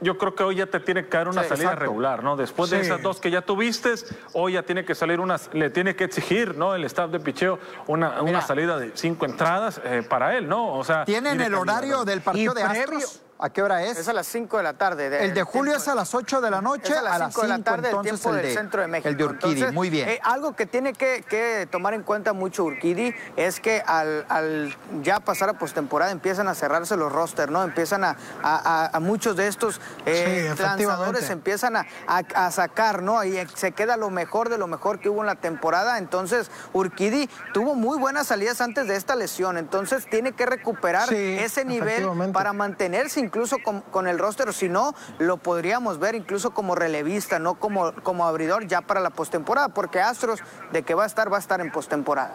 Yo 0.00 0.16
creo 0.16 0.34
que 0.34 0.42
hoy 0.44 0.56
ya 0.56 0.66
te 0.66 0.78
tiene 0.80 1.06
que 1.06 1.16
dar 1.16 1.28
una 1.28 1.42
Sí, 1.42 1.48
salida 1.48 1.64
exacto. 1.70 1.80
regular, 1.86 2.22
¿no? 2.22 2.36
Después 2.36 2.70
de 2.70 2.80
esas 2.80 3.02
dos 3.02 3.20
que 3.20 3.30
ya 3.30 3.42
tuviste, 3.42 3.94
hoy 4.32 4.52
ya 4.52 4.62
tiene 4.62 4.84
que 4.84 4.94
salir 4.94 5.18
una, 5.18 5.36
le 5.52 5.70
tiene 5.70 5.96
que 5.96 6.04
exigir, 6.04 6.56
¿no? 6.56 6.74
El 6.74 6.84
staff 6.84 7.10
de 7.10 7.18
picheo 7.20 7.58
una, 7.88 8.22
una 8.22 8.40
salida 8.40 8.78
de 8.78 8.92
cinco 8.94 9.26
entradas 9.26 9.80
eh, 9.84 10.04
para 10.08 10.36
él, 10.36 10.48
¿no? 10.48 10.74
O 10.74 10.84
sea. 10.84 11.04
¿Tienen 11.04 11.32
tiene 11.38 11.46
el 11.46 11.54
horario 11.54 12.04
del 12.04 12.20
partido 12.20 12.52
Y 12.52 12.56
de 12.56 12.64
previo- 12.68 12.98
Astros? 12.98 13.22
¿A 13.40 13.50
qué 13.50 13.62
hora 13.62 13.84
es? 13.84 13.96
Es 13.98 14.08
a 14.08 14.12
las 14.12 14.26
5 14.26 14.56
de 14.56 14.62
la 14.64 14.72
tarde. 14.72 15.10
de- 15.10 15.24
el 15.24 15.32
de 15.32 15.44
julio 15.44 15.76
es 15.76 15.86
a 15.86 15.94
las 15.94 16.12
8 16.12 16.40
de 16.40 16.50
la 16.50 16.60
noche, 16.60 16.92
Es 16.92 16.98
a 16.98 17.02
las 17.02 17.32
5 17.32 17.42
de 17.42 17.48
la 17.48 17.54
5 17.56 17.64
tarde, 17.70 17.88
el 17.88 17.94
entonces 17.94 18.20
tiempo 18.20 18.30
el 18.30 18.36
del 18.42 18.46
de, 18.46 18.54
centro 18.60 18.80
de 18.82 18.88
México. 18.88 19.08
El 19.08 19.16
de 19.16 19.24
Urquidi, 19.24 19.52
Entonces, 19.52 19.72
muy 19.74 19.90
bien. 19.90 20.08
eh, 20.08 20.20
algo 20.24 20.56
que 20.56 20.66
tiene 20.66 20.92
que, 20.92 21.22
que 21.28 21.68
tomar 21.70 21.94
en 21.94 22.02
cuenta 22.02 22.32
mucho 22.32 22.64
Urquidi 22.64 23.14
es 23.36 23.60
que 23.60 23.80
al, 23.86 24.26
al 24.28 24.74
ya 25.02 25.20
pasar 25.20 25.48
a 25.50 25.52
postemporada 25.58 26.10
empiezan 26.10 26.48
a 26.48 26.54
cerrarse 26.56 26.96
los 26.96 27.12
rosters, 27.12 27.52
¿no? 27.52 27.62
Empiezan 27.62 28.02
a, 28.02 28.16
a- 28.42 28.86
a- 28.86 28.96
a 28.96 29.00
muchos 29.00 29.36
de 29.36 29.46
estos 29.46 29.80
eh, 30.04 30.52
lanzadores 30.58 31.30
empiezan 31.30 31.76
a, 31.76 32.50
sacar, 32.50 33.02
¿no? 33.02 33.18
Ahí 33.20 33.46
se 33.54 33.70
queda 33.70 33.96
lo 33.96 34.10
mejor 34.10 34.48
de 34.48 34.58
lo 34.58 34.66
mejor 34.66 34.98
que 34.98 35.08
hubo 35.10 35.20
en 35.20 35.26
la 35.26 35.36
temporada. 35.36 35.98
Entonces, 35.98 36.50
Urquidi 36.72 37.30
tuvo 37.54 37.74
muy 37.76 37.98
buenas 37.98 38.26
salidas 38.26 38.60
antes 38.60 38.88
de 38.88 38.96
esta 38.96 39.14
lesión. 39.14 39.58
Entonces, 39.58 40.06
tiene 40.10 40.32
que 40.32 40.44
recuperar 40.44 41.08
Sí, 41.08 41.36
ese 41.38 41.64
nivel 41.64 42.08
para 42.32 42.52
mantenerse 42.52 43.20
incluso 43.28 43.58
con, 43.62 43.82
con 43.82 44.08
el 44.08 44.18
roster, 44.18 44.52
si 44.52 44.68
no, 44.68 44.94
lo 45.18 45.36
podríamos 45.36 45.98
ver 45.98 46.14
incluso 46.14 46.50
como 46.50 46.74
relevista, 46.74 47.38
no 47.38 47.54
como, 47.54 47.92
como 48.02 48.26
abridor 48.26 48.66
ya 48.66 48.80
para 48.80 49.00
la 49.00 49.10
postemporada, 49.10 49.68
porque 49.68 50.00
Astros 50.00 50.40
de 50.72 50.82
que 50.82 50.94
va 50.94 51.04
a 51.04 51.06
estar, 51.06 51.30
va 51.32 51.36
a 51.36 51.40
estar 51.40 51.60
en 51.60 51.70
postemporada. 51.70 52.34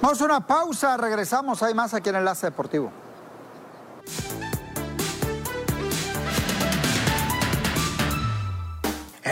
Vamos 0.00 0.20
a 0.20 0.24
una 0.24 0.46
pausa, 0.46 0.96
regresamos, 0.96 1.62
hay 1.62 1.74
más 1.74 1.94
aquí 1.94 2.08
en 2.08 2.16
Enlace 2.16 2.46
Deportivo. 2.46 2.92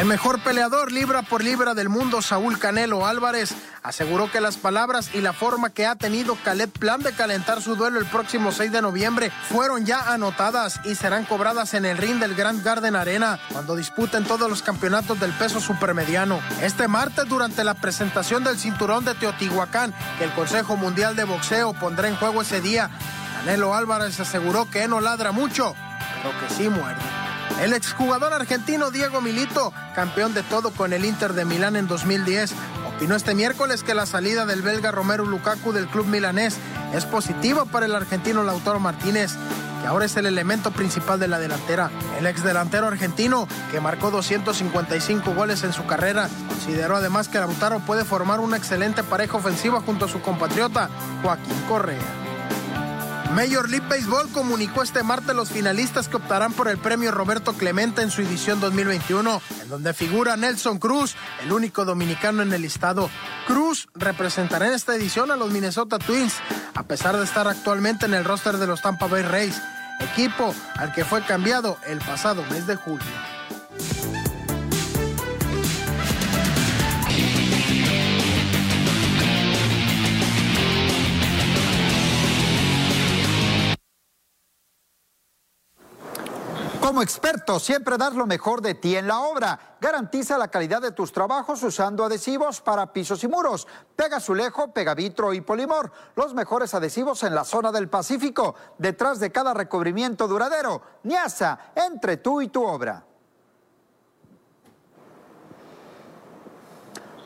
El 0.00 0.06
mejor 0.06 0.42
peleador 0.42 0.92
libra 0.92 1.20
por 1.20 1.44
libra 1.44 1.74
del 1.74 1.90
mundo, 1.90 2.22
Saúl 2.22 2.58
Canelo 2.58 3.06
Álvarez, 3.06 3.54
aseguró 3.82 4.30
que 4.30 4.40
las 4.40 4.56
palabras 4.56 5.10
y 5.12 5.20
la 5.20 5.34
forma 5.34 5.68
que 5.68 5.84
ha 5.84 5.94
tenido 5.94 6.38
Caleb 6.42 6.70
Plan 6.70 7.02
de 7.02 7.12
calentar 7.12 7.60
su 7.60 7.76
duelo 7.76 7.98
el 7.98 8.06
próximo 8.06 8.50
6 8.50 8.72
de 8.72 8.80
noviembre 8.80 9.30
fueron 9.50 9.84
ya 9.84 10.10
anotadas 10.10 10.80
y 10.86 10.94
serán 10.94 11.26
cobradas 11.26 11.74
en 11.74 11.84
el 11.84 11.98
ring 11.98 12.18
del 12.18 12.34
Grand 12.34 12.64
Garden 12.64 12.96
Arena 12.96 13.38
cuando 13.52 13.76
disputen 13.76 14.24
todos 14.24 14.48
los 14.48 14.62
campeonatos 14.62 15.20
del 15.20 15.34
peso 15.34 15.60
supermediano. 15.60 16.40
Este 16.62 16.88
martes, 16.88 17.28
durante 17.28 17.62
la 17.62 17.74
presentación 17.74 18.42
del 18.42 18.58
cinturón 18.58 19.04
de 19.04 19.14
Teotihuacán, 19.14 19.92
que 20.16 20.24
el 20.24 20.32
Consejo 20.32 20.78
Mundial 20.78 21.14
de 21.14 21.24
Boxeo 21.24 21.74
pondrá 21.74 22.08
en 22.08 22.16
juego 22.16 22.40
ese 22.40 22.62
día, 22.62 22.88
Canelo 23.36 23.74
Álvarez 23.74 24.18
aseguró 24.18 24.64
que 24.70 24.88
no 24.88 25.02
ladra 25.02 25.30
mucho, 25.30 25.74
pero 26.22 26.40
que 26.40 26.54
sí 26.54 26.70
muerde. 26.70 27.29
El 27.58 27.74
exjugador 27.74 28.32
argentino 28.32 28.90
Diego 28.90 29.20
Milito, 29.20 29.72
campeón 29.94 30.32
de 30.32 30.42
todo 30.42 30.70
con 30.70 30.92
el 30.92 31.04
Inter 31.04 31.34
de 31.34 31.44
Milán 31.44 31.76
en 31.76 31.86
2010, 31.86 32.52
opinó 32.96 33.14
este 33.16 33.34
miércoles 33.34 33.82
que 33.82 33.94
la 33.94 34.06
salida 34.06 34.46
del 34.46 34.62
belga 34.62 34.92
Romero 34.92 35.26
Lukaku 35.26 35.72
del 35.72 35.86
club 35.86 36.06
milanés 36.06 36.56
es 36.94 37.04
positiva 37.04 37.66
para 37.66 37.86
el 37.86 37.94
argentino 37.94 38.42
Lautaro 38.44 38.80
Martínez, 38.80 39.32
que 39.82 39.86
ahora 39.86 40.06
es 40.06 40.16
el 40.16 40.26
elemento 40.26 40.70
principal 40.70 41.20
de 41.20 41.28
la 41.28 41.38
delantera. 41.38 41.90
El 42.18 42.26
exdelantero 42.26 42.86
argentino, 42.86 43.46
que 43.70 43.80
marcó 43.80 44.10
255 44.10 45.34
goles 45.34 45.62
en 45.62 45.74
su 45.74 45.84
carrera, 45.84 46.30
consideró 46.48 46.96
además 46.96 47.28
que 47.28 47.38
Lautaro 47.38 47.80
puede 47.80 48.04
formar 48.04 48.40
una 48.40 48.56
excelente 48.56 49.02
pareja 49.02 49.36
ofensiva 49.36 49.82
junto 49.82 50.06
a 50.06 50.08
su 50.08 50.22
compatriota 50.22 50.88
Joaquín 51.22 51.60
Correa. 51.68 52.29
Major 53.34 53.68
League 53.68 53.86
Baseball 53.88 54.28
comunicó 54.32 54.82
este 54.82 55.04
martes 55.04 55.36
los 55.36 55.50
finalistas 55.50 56.08
que 56.08 56.16
optarán 56.16 56.52
por 56.52 56.68
el 56.68 56.78
premio 56.78 57.12
Roberto 57.12 57.52
Clemente 57.52 58.02
en 58.02 58.10
su 58.10 58.22
edición 58.22 58.60
2021, 58.60 59.40
en 59.62 59.68
donde 59.68 59.94
figura 59.94 60.36
Nelson 60.36 60.78
Cruz, 60.78 61.14
el 61.44 61.52
único 61.52 61.84
dominicano 61.84 62.42
en 62.42 62.52
el 62.52 62.62
listado. 62.62 63.08
Cruz 63.46 63.88
representará 63.94 64.66
en 64.66 64.74
esta 64.74 64.96
edición 64.96 65.30
a 65.30 65.36
los 65.36 65.50
Minnesota 65.52 65.98
Twins, 65.98 66.34
a 66.74 66.82
pesar 66.82 67.16
de 67.16 67.24
estar 67.24 67.46
actualmente 67.46 68.06
en 68.06 68.14
el 68.14 68.24
roster 68.24 68.56
de 68.56 68.66
los 68.66 68.82
Tampa 68.82 69.06
Bay 69.06 69.22
Rays, 69.22 69.60
equipo 70.00 70.52
al 70.76 70.92
que 70.92 71.04
fue 71.04 71.22
cambiado 71.22 71.78
el 71.86 71.98
pasado 71.98 72.44
mes 72.50 72.66
de 72.66 72.74
julio. 72.76 73.39
Como 86.90 87.02
experto, 87.02 87.60
siempre 87.60 87.96
das 87.96 88.14
lo 88.14 88.26
mejor 88.26 88.60
de 88.60 88.74
ti 88.74 88.96
en 88.96 89.06
la 89.06 89.20
obra. 89.20 89.76
Garantiza 89.80 90.36
la 90.36 90.48
calidad 90.48 90.82
de 90.82 90.90
tus 90.90 91.12
trabajos 91.12 91.62
usando 91.62 92.04
adhesivos 92.04 92.60
para 92.60 92.92
pisos 92.92 93.22
y 93.22 93.28
muros. 93.28 93.68
Pega 93.94 94.16
Azulejo, 94.16 94.72
Pegavitro 94.72 95.32
y 95.32 95.40
Polimor. 95.40 95.92
Los 96.16 96.34
mejores 96.34 96.74
adhesivos 96.74 97.22
en 97.22 97.32
la 97.32 97.44
zona 97.44 97.70
del 97.70 97.88
Pacífico. 97.88 98.56
Detrás 98.76 99.20
de 99.20 99.30
cada 99.30 99.54
recubrimiento 99.54 100.26
duradero. 100.26 100.82
Niasa, 101.04 101.70
entre 101.76 102.16
tú 102.16 102.40
y 102.42 102.48
tu 102.48 102.64
obra. 102.66 103.04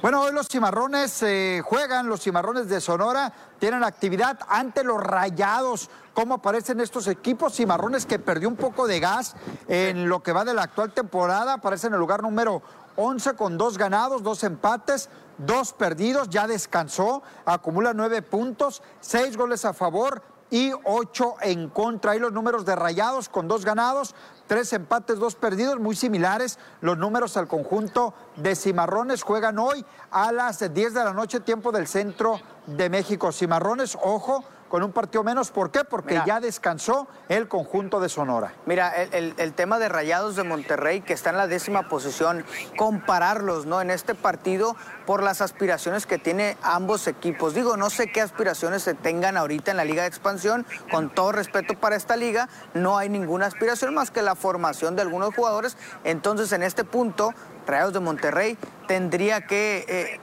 Bueno, 0.04 0.20
hoy 0.20 0.32
los 0.32 0.48
cimarrones 0.48 1.22
eh, 1.22 1.62
juegan, 1.64 2.10
los 2.10 2.20
cimarrones 2.20 2.68
de 2.68 2.78
Sonora 2.82 3.32
tienen 3.58 3.82
actividad 3.82 4.38
ante 4.50 4.84
los 4.84 5.02
rayados. 5.02 5.88
¿Cómo 6.12 6.34
aparecen 6.34 6.80
estos 6.80 7.08
equipos? 7.08 7.54
Cimarrones 7.54 8.04
que 8.04 8.18
perdió 8.18 8.50
un 8.50 8.56
poco 8.56 8.86
de 8.86 9.00
gas 9.00 9.34
en 9.66 10.10
lo 10.10 10.22
que 10.22 10.34
va 10.34 10.44
de 10.44 10.52
la 10.52 10.64
actual 10.64 10.92
temporada. 10.92 11.54
Aparece 11.54 11.86
en 11.86 11.94
el 11.94 12.00
lugar 12.00 12.22
número 12.22 12.60
11 12.96 13.32
con 13.32 13.56
dos 13.56 13.78
ganados, 13.78 14.22
dos 14.22 14.44
empates, 14.44 15.08
dos 15.38 15.72
perdidos. 15.72 16.28
Ya 16.28 16.46
descansó, 16.46 17.22
acumula 17.46 17.94
nueve 17.94 18.20
puntos, 18.20 18.82
seis 19.00 19.38
goles 19.38 19.64
a 19.64 19.72
favor 19.72 20.20
y 20.54 20.70
ocho 20.84 21.34
en 21.40 21.68
contra. 21.68 22.12
Ahí 22.12 22.20
los 22.20 22.32
números 22.32 22.64
de 22.64 22.76
rayados 22.76 23.28
con 23.28 23.48
dos 23.48 23.64
ganados, 23.64 24.14
tres 24.46 24.72
empates, 24.72 25.18
dos 25.18 25.34
perdidos, 25.34 25.80
muy 25.80 25.96
similares. 25.96 26.60
Los 26.80 26.96
números 26.96 27.36
al 27.36 27.48
conjunto 27.48 28.14
de 28.36 28.54
Cimarrones 28.54 29.24
juegan 29.24 29.58
hoy 29.58 29.84
a 30.12 30.30
las 30.30 30.72
10 30.72 30.94
de 30.94 31.04
la 31.04 31.12
noche, 31.12 31.40
tiempo 31.40 31.72
del 31.72 31.88
centro 31.88 32.40
de 32.68 32.88
México. 32.88 33.32
Cimarrones, 33.32 33.98
ojo, 34.00 34.44
con 34.74 34.82
un 34.82 34.90
partido 34.90 35.22
menos. 35.22 35.52
¿Por 35.52 35.70
qué? 35.70 35.84
Porque 35.84 36.20
ya 36.26 36.40
descansó 36.40 37.06
el 37.28 37.46
conjunto 37.46 38.00
de 38.00 38.08
Sonora. 38.08 38.54
Mira, 38.66 38.92
el, 38.92 39.52
tema 39.52 39.78
de 39.78 39.88
Rayados 39.88 40.34
de 40.34 40.42
Monterrey, 40.42 41.00
que 41.00 41.12
está 41.12 41.30
en 41.30 41.36
la 41.36 41.46
décima 41.46 41.88
posición, 41.88 42.44
compararlos 42.76 43.66
¿no? 43.66 43.80
en 43.80 43.92
este 43.92 44.16
partido 44.16 44.74
por 45.06 45.22
las 45.22 45.42
aspiraciones 45.42 46.06
que 46.06 46.18
tiene 46.18 46.56
ambos 46.60 47.06
equipos. 47.06 47.54
Digo, 47.54 47.76
no 47.76 47.88
sé 47.88 48.10
qué 48.10 48.20
aspiraciones 48.20 48.82
se 48.82 48.94
tengan 48.94 49.36
ahorita 49.36 49.70
en 49.70 49.76
la 49.76 49.84
Liga 49.84 50.02
de 50.02 50.08
Expansión. 50.08 50.66
Con 50.90 51.08
todo 51.08 51.30
respeto 51.30 51.78
para 51.78 51.94
esta 51.94 52.16
liga, 52.16 52.48
no 52.74 52.98
hay 52.98 53.08
ninguna 53.08 53.46
aspiración 53.46 53.94
más 53.94 54.10
que 54.10 54.22
la 54.22 54.34
formación 54.34 54.96
de 54.96 55.02
algunos 55.02 55.36
jugadores. 55.36 55.76
Entonces, 56.02 56.50
en 56.50 56.64
este 56.64 56.82
punto, 56.82 57.32
Rayados 57.64 57.92
de 57.92 58.00
Monterrey 58.00 58.58
tendría 58.88 59.46
que 59.46 59.84
eh, 59.86 60.20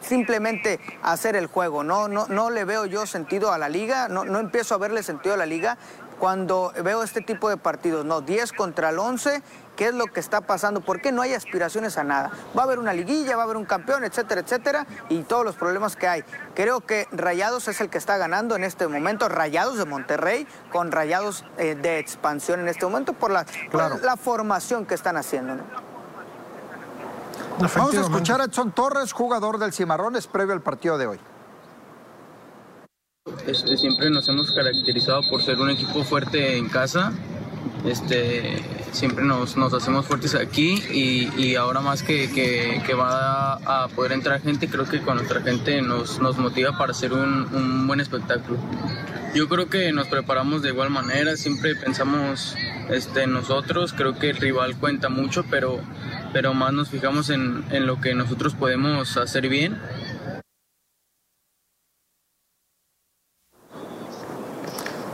simplemente 0.00 0.80
hacer 1.02 1.36
el 1.36 1.46
juego. 1.46 1.84
No, 1.84 2.08
no, 2.08 2.26
no 2.28 2.50
le 2.50 2.64
veo 2.64 2.86
yo 2.86 3.06
sentido 3.06 3.52
a 3.52 3.58
la 3.58 3.68
liga, 3.68 4.08
no, 4.08 4.24
no 4.24 4.38
empiezo 4.38 4.74
a 4.74 4.78
verle 4.78 5.02
sentido 5.02 5.34
a 5.34 5.38
la 5.38 5.46
liga 5.46 5.78
cuando 6.20 6.72
veo 6.84 7.02
este 7.02 7.22
tipo 7.22 7.48
de 7.48 7.56
partidos. 7.56 8.04
No, 8.04 8.20
10 8.20 8.52
contra 8.52 8.90
el 8.90 8.98
11, 8.98 9.42
¿qué 9.74 9.86
es 9.86 9.94
lo 9.94 10.04
que 10.06 10.20
está 10.20 10.42
pasando? 10.42 10.82
¿Por 10.82 11.00
qué 11.00 11.10
no 11.10 11.22
hay 11.22 11.32
aspiraciones 11.32 11.96
a 11.96 12.04
nada? 12.04 12.30
Va 12.56 12.62
a 12.62 12.64
haber 12.66 12.78
una 12.78 12.92
liguilla, 12.92 13.34
va 13.34 13.42
a 13.42 13.44
haber 13.46 13.56
un 13.56 13.64
campeón, 13.64 14.04
etcétera, 14.04 14.42
etcétera, 14.42 14.86
y 15.08 15.22
todos 15.22 15.44
los 15.44 15.56
problemas 15.56 15.96
que 15.96 16.06
hay. 16.06 16.24
Creo 16.54 16.82
que 16.82 17.08
Rayados 17.10 17.66
es 17.66 17.80
el 17.80 17.88
que 17.88 17.98
está 17.98 18.18
ganando 18.18 18.54
en 18.54 18.62
este 18.62 18.86
momento, 18.86 19.28
Rayados 19.28 19.78
de 19.78 19.86
Monterrey, 19.86 20.46
con 20.70 20.92
Rayados 20.92 21.44
eh, 21.56 21.74
de 21.74 21.98
expansión 21.98 22.60
en 22.60 22.68
este 22.68 22.84
momento 22.84 23.14
por 23.14 23.30
la, 23.30 23.46
la 24.02 24.16
formación 24.16 24.84
que 24.84 24.94
están 24.94 25.16
haciendo. 25.16 25.56
Vamos 27.60 27.94
a 27.94 28.00
escuchar 28.00 28.40
a 28.40 28.44
Edson 28.44 28.72
Torres, 28.72 29.12
jugador 29.12 29.58
del 29.58 29.72
Cimarrones, 29.74 30.26
previo 30.26 30.54
al 30.54 30.62
partido 30.62 30.96
de 30.96 31.06
hoy. 31.06 31.18
Este, 33.46 33.76
siempre 33.76 34.08
nos 34.08 34.26
hemos 34.30 34.50
caracterizado 34.52 35.20
por 35.28 35.42
ser 35.42 35.58
un 35.60 35.68
equipo 35.68 36.02
fuerte 36.02 36.56
en 36.56 36.70
casa. 36.70 37.12
Este, 37.84 38.62
siempre 38.92 39.24
nos, 39.24 39.54
hacemos 39.74 40.06
fuertes 40.06 40.34
aquí 40.34 40.82
y, 40.90 41.54
ahora 41.56 41.80
más 41.80 42.02
que, 42.02 42.80
va 42.98 43.54
a, 43.54 43.88
poder 43.88 44.12
entrar 44.12 44.40
gente, 44.40 44.68
creo 44.68 44.86
que 44.86 45.02
con 45.02 45.16
nuestra 45.16 45.42
gente 45.42 45.82
nos, 45.82 46.18
motiva 46.38 46.78
para 46.78 46.92
hacer 46.92 47.12
un, 47.12 47.86
buen 47.86 48.00
espectáculo. 48.00 48.58
Yo 49.34 49.48
creo 49.48 49.68
que 49.68 49.92
nos 49.92 50.08
preparamos 50.08 50.62
de 50.62 50.70
igual 50.70 50.88
manera, 50.88 51.36
siempre 51.36 51.76
pensamos 51.76 52.56
este, 52.88 53.26
nosotros, 53.26 53.92
creo 53.92 54.18
que 54.18 54.30
el 54.30 54.36
rival 54.38 54.76
cuenta 54.76 55.08
mucho, 55.08 55.44
pero 55.48 55.80
pero 56.32 56.54
más 56.54 56.72
nos 56.72 56.90
fijamos 56.90 57.30
en, 57.30 57.64
en 57.70 57.86
lo 57.86 58.00
que 58.00 58.14
nosotros 58.14 58.54
podemos 58.54 59.16
hacer 59.16 59.48
bien. 59.48 59.78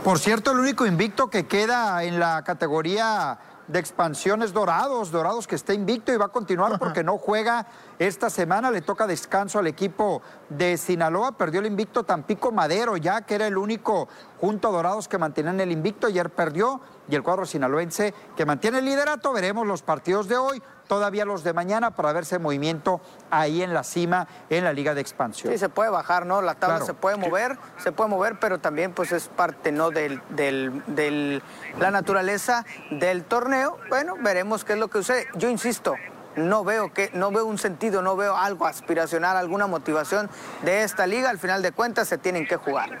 Por 0.03 0.19
cierto, 0.19 0.51
el 0.51 0.59
único 0.59 0.85
invicto 0.85 1.29
que 1.29 1.47
queda 1.47 2.03
en 2.03 2.19
la 2.19 2.43
categoría 2.43 3.39
de 3.67 3.79
expansiones 3.79 4.53
Dorados, 4.53 5.11
Dorados 5.11 5.47
que 5.47 5.55
está 5.55 5.73
invicto 5.73 6.13
y 6.13 6.17
va 6.17 6.25
a 6.25 6.29
continuar 6.29 6.79
porque 6.79 7.03
no 7.03 7.17
juega 7.17 7.67
esta 7.99 8.29
semana, 8.29 8.71
le 8.71 8.81
toca 8.81 9.07
descanso 9.07 9.59
al 9.59 9.67
equipo 9.67 10.21
de 10.49 10.77
Sinaloa, 10.77 11.33
perdió 11.33 11.59
el 11.59 11.65
invicto 11.65 12.03
Tampico 12.03 12.51
Madero 12.51 12.95
ya 12.97 13.21
que 13.21 13.35
era 13.35 13.47
el 13.47 13.57
único 13.57 14.07
junto 14.39 14.69
a 14.69 14.71
Dorados 14.71 15.07
que 15.07 15.17
mantenían 15.17 15.59
el 15.59 15.71
invicto, 15.71 16.07
ayer 16.07 16.29
perdió 16.29 16.79
y 17.09 17.15
el 17.15 17.23
cuadro 17.23 17.45
sinaloense 17.45 18.13
que 18.35 18.45
mantiene 18.45 18.79
el 18.79 18.85
liderato, 18.85 19.33
veremos 19.33 19.65
los 19.65 19.81
partidos 19.81 20.27
de 20.27 20.37
hoy, 20.37 20.61
todavía 20.87 21.25
los 21.25 21.43
de 21.43 21.53
mañana 21.53 21.91
para 21.91 22.13
verse 22.13 22.39
movimiento 22.39 23.01
ahí 23.29 23.61
en 23.61 23.73
la 23.73 23.83
cima 23.83 24.27
en 24.49 24.63
la 24.63 24.73
Liga 24.73 24.93
de 24.93 25.01
Expansión. 25.01 25.51
Sí, 25.51 25.59
se 25.59 25.69
puede 25.69 25.89
bajar, 25.89 26.25
¿no? 26.25 26.41
La 26.41 26.55
tabla 26.55 26.81
se 26.81 26.93
puede 26.93 27.17
mover, 27.17 27.57
se 27.77 27.91
puede 27.91 28.09
mover, 28.09 28.39
pero 28.39 28.59
también 28.59 28.93
pues 28.93 29.11
es 29.11 29.27
parte, 29.27 29.71
¿no? 29.71 29.91
Del, 29.91 30.21
del, 30.29 31.41
la 31.79 31.91
naturaleza 31.91 32.65
del 32.91 33.23
torneo. 33.25 33.77
Bueno, 33.89 34.15
veremos 34.21 34.63
qué 34.63 34.73
es 34.73 34.79
lo 34.79 34.87
que 34.87 34.99
sucede. 34.99 35.27
Yo 35.35 35.49
insisto, 35.49 35.95
no 36.35 36.63
veo 36.63 36.93
que 36.93 37.09
no 37.13 37.31
veo 37.31 37.45
un 37.45 37.57
sentido, 37.57 38.01
no 38.01 38.15
veo 38.15 38.37
algo 38.37 38.65
aspiracional, 38.65 39.37
alguna 39.37 39.67
motivación 39.67 40.29
de 40.63 40.83
esta 40.83 41.07
liga. 41.07 41.29
Al 41.29 41.39
final 41.39 41.61
de 41.61 41.71
cuentas 41.71 42.07
se 42.07 42.17
tienen 42.17 42.47
que 42.47 42.55
jugar. 42.55 42.99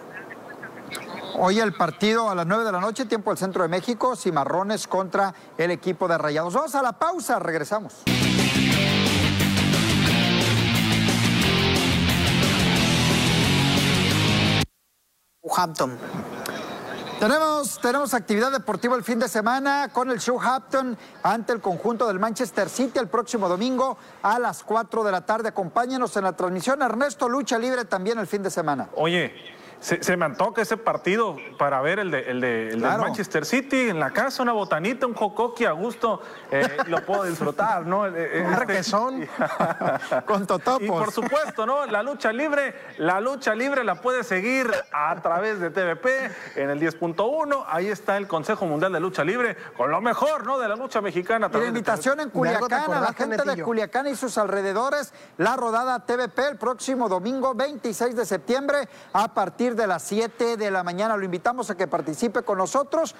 Hoy 1.39 1.59
el 1.59 1.71
partido 1.71 2.31
a 2.31 2.35
las 2.35 2.47
9 2.47 2.63
de 2.63 2.71
la 2.71 2.81
noche, 2.81 3.05
tiempo 3.05 3.29
del 3.29 3.37
centro 3.37 3.61
de 3.61 3.69
México, 3.69 4.15
Cimarrones 4.15 4.87
contra 4.87 5.35
el 5.55 5.69
equipo 5.69 6.07
de 6.07 6.17
Rayados. 6.17 6.51
Vamos 6.55 6.73
a 6.73 6.81
la 6.81 6.93
pausa, 6.93 7.37
regresamos. 7.37 8.01
Hampton. 15.55 15.95
Tenemos, 17.19 17.79
tenemos 17.81 18.15
actividad 18.15 18.51
deportiva 18.51 18.95
el 18.95 19.03
fin 19.03 19.19
de 19.19 19.27
semana 19.27 19.89
con 19.93 20.09
el 20.09 20.19
Hampton 20.41 20.97
ante 21.21 21.53
el 21.53 21.61
conjunto 21.61 22.07
del 22.07 22.19
Manchester 22.19 22.67
City 22.67 22.97
el 22.97 23.09
próximo 23.09 23.47
domingo 23.47 23.97
a 24.23 24.39
las 24.39 24.63
4 24.63 25.03
de 25.03 25.11
la 25.11 25.25
tarde. 25.25 25.49
Acompáñenos 25.49 26.17
en 26.17 26.23
la 26.23 26.35
transmisión. 26.35 26.81
Ernesto 26.81 27.29
Lucha 27.29 27.59
Libre 27.59 27.85
también 27.85 28.17
el 28.17 28.27
fin 28.27 28.41
de 28.41 28.49
semana. 28.49 28.89
Oye, 28.95 29.33
se, 29.79 30.17
me 30.17 30.25
antoja 30.25 30.61
ese 30.61 30.77
partido 30.77 31.37
para 31.57 31.81
ver 31.81 31.99
el 31.99 32.11
de, 32.11 32.31
el 32.31 32.41
de, 32.41 32.77
Manchester 32.77 33.45
City 33.45 33.89
en 33.89 33.99
la 33.99 34.11
casa, 34.11 34.43
una 34.43 34.53
botanita, 34.53 35.05
un 35.05 35.13
jocoqui 35.13 35.65
a 35.65 35.71
gusto, 35.71 36.21
eh, 36.51 36.77
lo 36.87 37.05
puedo 37.05 37.23
disfrutar, 37.23 37.85
¿no? 37.85 38.07
Eh, 38.07 38.39
eh, 38.39 38.45
un 38.45 39.27
con 40.25 40.47
totopos. 40.47 40.81
Y 40.81 40.87
por 40.87 41.11
supuesto, 41.11 41.65
¿no? 41.65 41.85
La 41.85 42.01
lucha 42.01 42.33
libre, 42.33 42.73
la 42.97 43.21
lucha 43.21 43.53
libre 43.53 43.83
la 43.83 44.01
puede 44.01 44.23
seguir 44.23 44.71
a 44.91 45.15
través 45.21 45.59
de 45.59 45.69
TVP 45.69 46.31
en 46.55 46.69
el 46.69 46.79
10.1. 46.79 47.65
Ahí 47.67 47.87
está 47.87 48.17
el 48.17 48.27
Consejo 48.27 48.65
Mundial 48.65 48.93
de 48.93 48.99
Lucha 48.99 49.23
Libre 49.23 49.57
con 49.75 49.91
lo 49.91 50.01
mejor, 50.01 50.45
¿no? 50.45 50.57
De 50.57 50.67
la 50.67 50.75
lucha 50.75 51.01
mexicana. 51.01 51.49
Y 51.53 51.57
la 51.57 51.67
invitación 51.67 52.19
en 52.19 52.29
Culiacán, 52.29 52.91
a 52.91 53.01
la 53.01 53.13
gente 53.13 53.43
de 53.43 53.61
Culiacán 53.61 54.07
y 54.07 54.15
sus 54.15 54.37
alrededores, 54.37 55.13
la 55.37 55.55
rodada 55.55 56.05
TVP 56.05 56.47
el 56.49 56.57
próximo 56.57 57.09
domingo 57.09 57.53
26 57.53 58.15
de 58.15 58.25
septiembre 58.25 58.89
a 59.13 59.33
partir 59.33 59.66
de 59.75 59.87
las 59.87 60.03
7 60.03 60.57
de 60.57 60.71
la 60.71 60.83
mañana. 60.83 61.17
Lo 61.17 61.25
invitamos 61.25 61.69
a 61.69 61.75
que 61.75 61.87
participe 61.87 62.43
con 62.43 62.57
nosotros. 62.57 63.15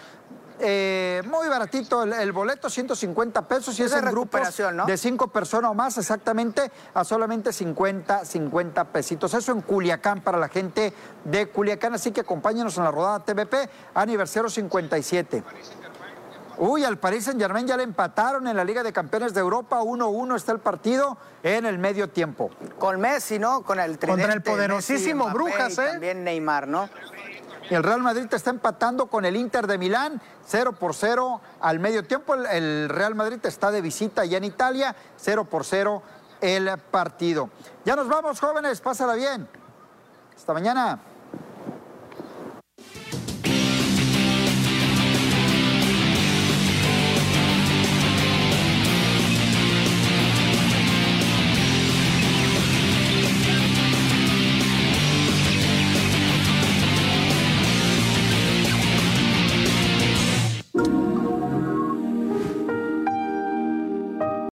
Eh, 0.59 1.21
muy 1.27 1.47
baratito 1.47 2.01
el, 2.01 2.31
boleto, 2.31 2.67
150 2.67 3.47
pesos 3.47 3.79
y 3.79 3.83
es, 3.83 3.93
en 3.93 4.05
grupos 4.05 4.41
de 4.87 4.97
cinco 4.97 5.27
personas 5.27 5.69
o 5.69 5.75
más, 5.75 5.99
exactamente, 5.99 6.71
a 6.95 7.03
solamente 7.03 7.53
50, 7.53 8.25
50 8.25 8.85
pesitos. 8.85 9.33
Eso 9.35 9.51
en 9.51 9.61
Culiacán 9.61 10.21
para 10.21 10.39
la 10.39 10.49
gente 10.49 10.93
de 11.25 11.47
Culiacán, 11.49 11.93
así 11.93 12.11
que 12.11 12.21
acompáñenos 12.21 12.75
en 12.77 12.85
la 12.85 12.91
rodada 12.91 13.23
TVP, 13.23 13.69
aniversario 13.93 14.49
57. 14.49 15.43
Uy, 16.59 16.83
al 16.83 16.97
Paris 16.97 17.25
Saint 17.25 17.39
Germain 17.39 17.67
ya 17.67 17.77
le 17.77 17.83
empataron 17.83 18.47
en 18.47 18.57
la 18.57 18.63
Liga 18.63 18.81
de 18.81 18.91
Campeones 18.91 19.33
de 19.33 19.41
Europa. 19.41 19.81
1-1 19.81 20.35
está 20.35 20.51
el 20.51 20.59
partido 20.59 21.17
en 21.43 21.65
el 21.65 21.77
medio 21.77 22.09
tiempo. 22.09 22.49
Con 22.79 22.99
Messi, 22.99 23.37
¿no? 23.37 23.61
Con 23.61 23.79
el 23.79 23.99
Contra 23.99 24.33
el 24.33 24.41
poderosísimo 24.41 25.29
Brujas, 25.29 25.77
¿eh? 25.77 25.89
También 25.91 26.23
Neymar, 26.23 26.67
¿no? 26.67 26.89
Y 27.69 27.75
el 27.75 27.83
Real 27.83 28.01
Madrid 28.01 28.27
está 28.31 28.49
empatando 28.49 29.07
con 29.07 29.25
el 29.25 29.35
Inter 29.35 29.67
de 29.67 29.77
Milán, 29.77 30.21
0 30.45 30.73
por 30.79 30.95
0 30.95 31.41
al 31.59 31.79
medio 31.79 32.03
tiempo. 32.05 32.33
El 32.33 32.89
Real 32.89 33.13
Madrid 33.13 33.39
está 33.43 33.71
de 33.71 33.81
visita 33.81 34.25
ya 34.25 34.37
en 34.37 34.45
Italia, 34.45 34.95
0 35.17 35.45
por 35.45 35.65
0 35.65 36.01
el 36.41 36.77
partido. 36.91 37.49
Ya 37.85 37.95
nos 37.95 38.07
vamos, 38.07 38.39
jóvenes, 38.39 38.79
pásala 38.81 39.15
bien. 39.15 39.47
Hasta 40.35 40.53
mañana. 40.53 40.99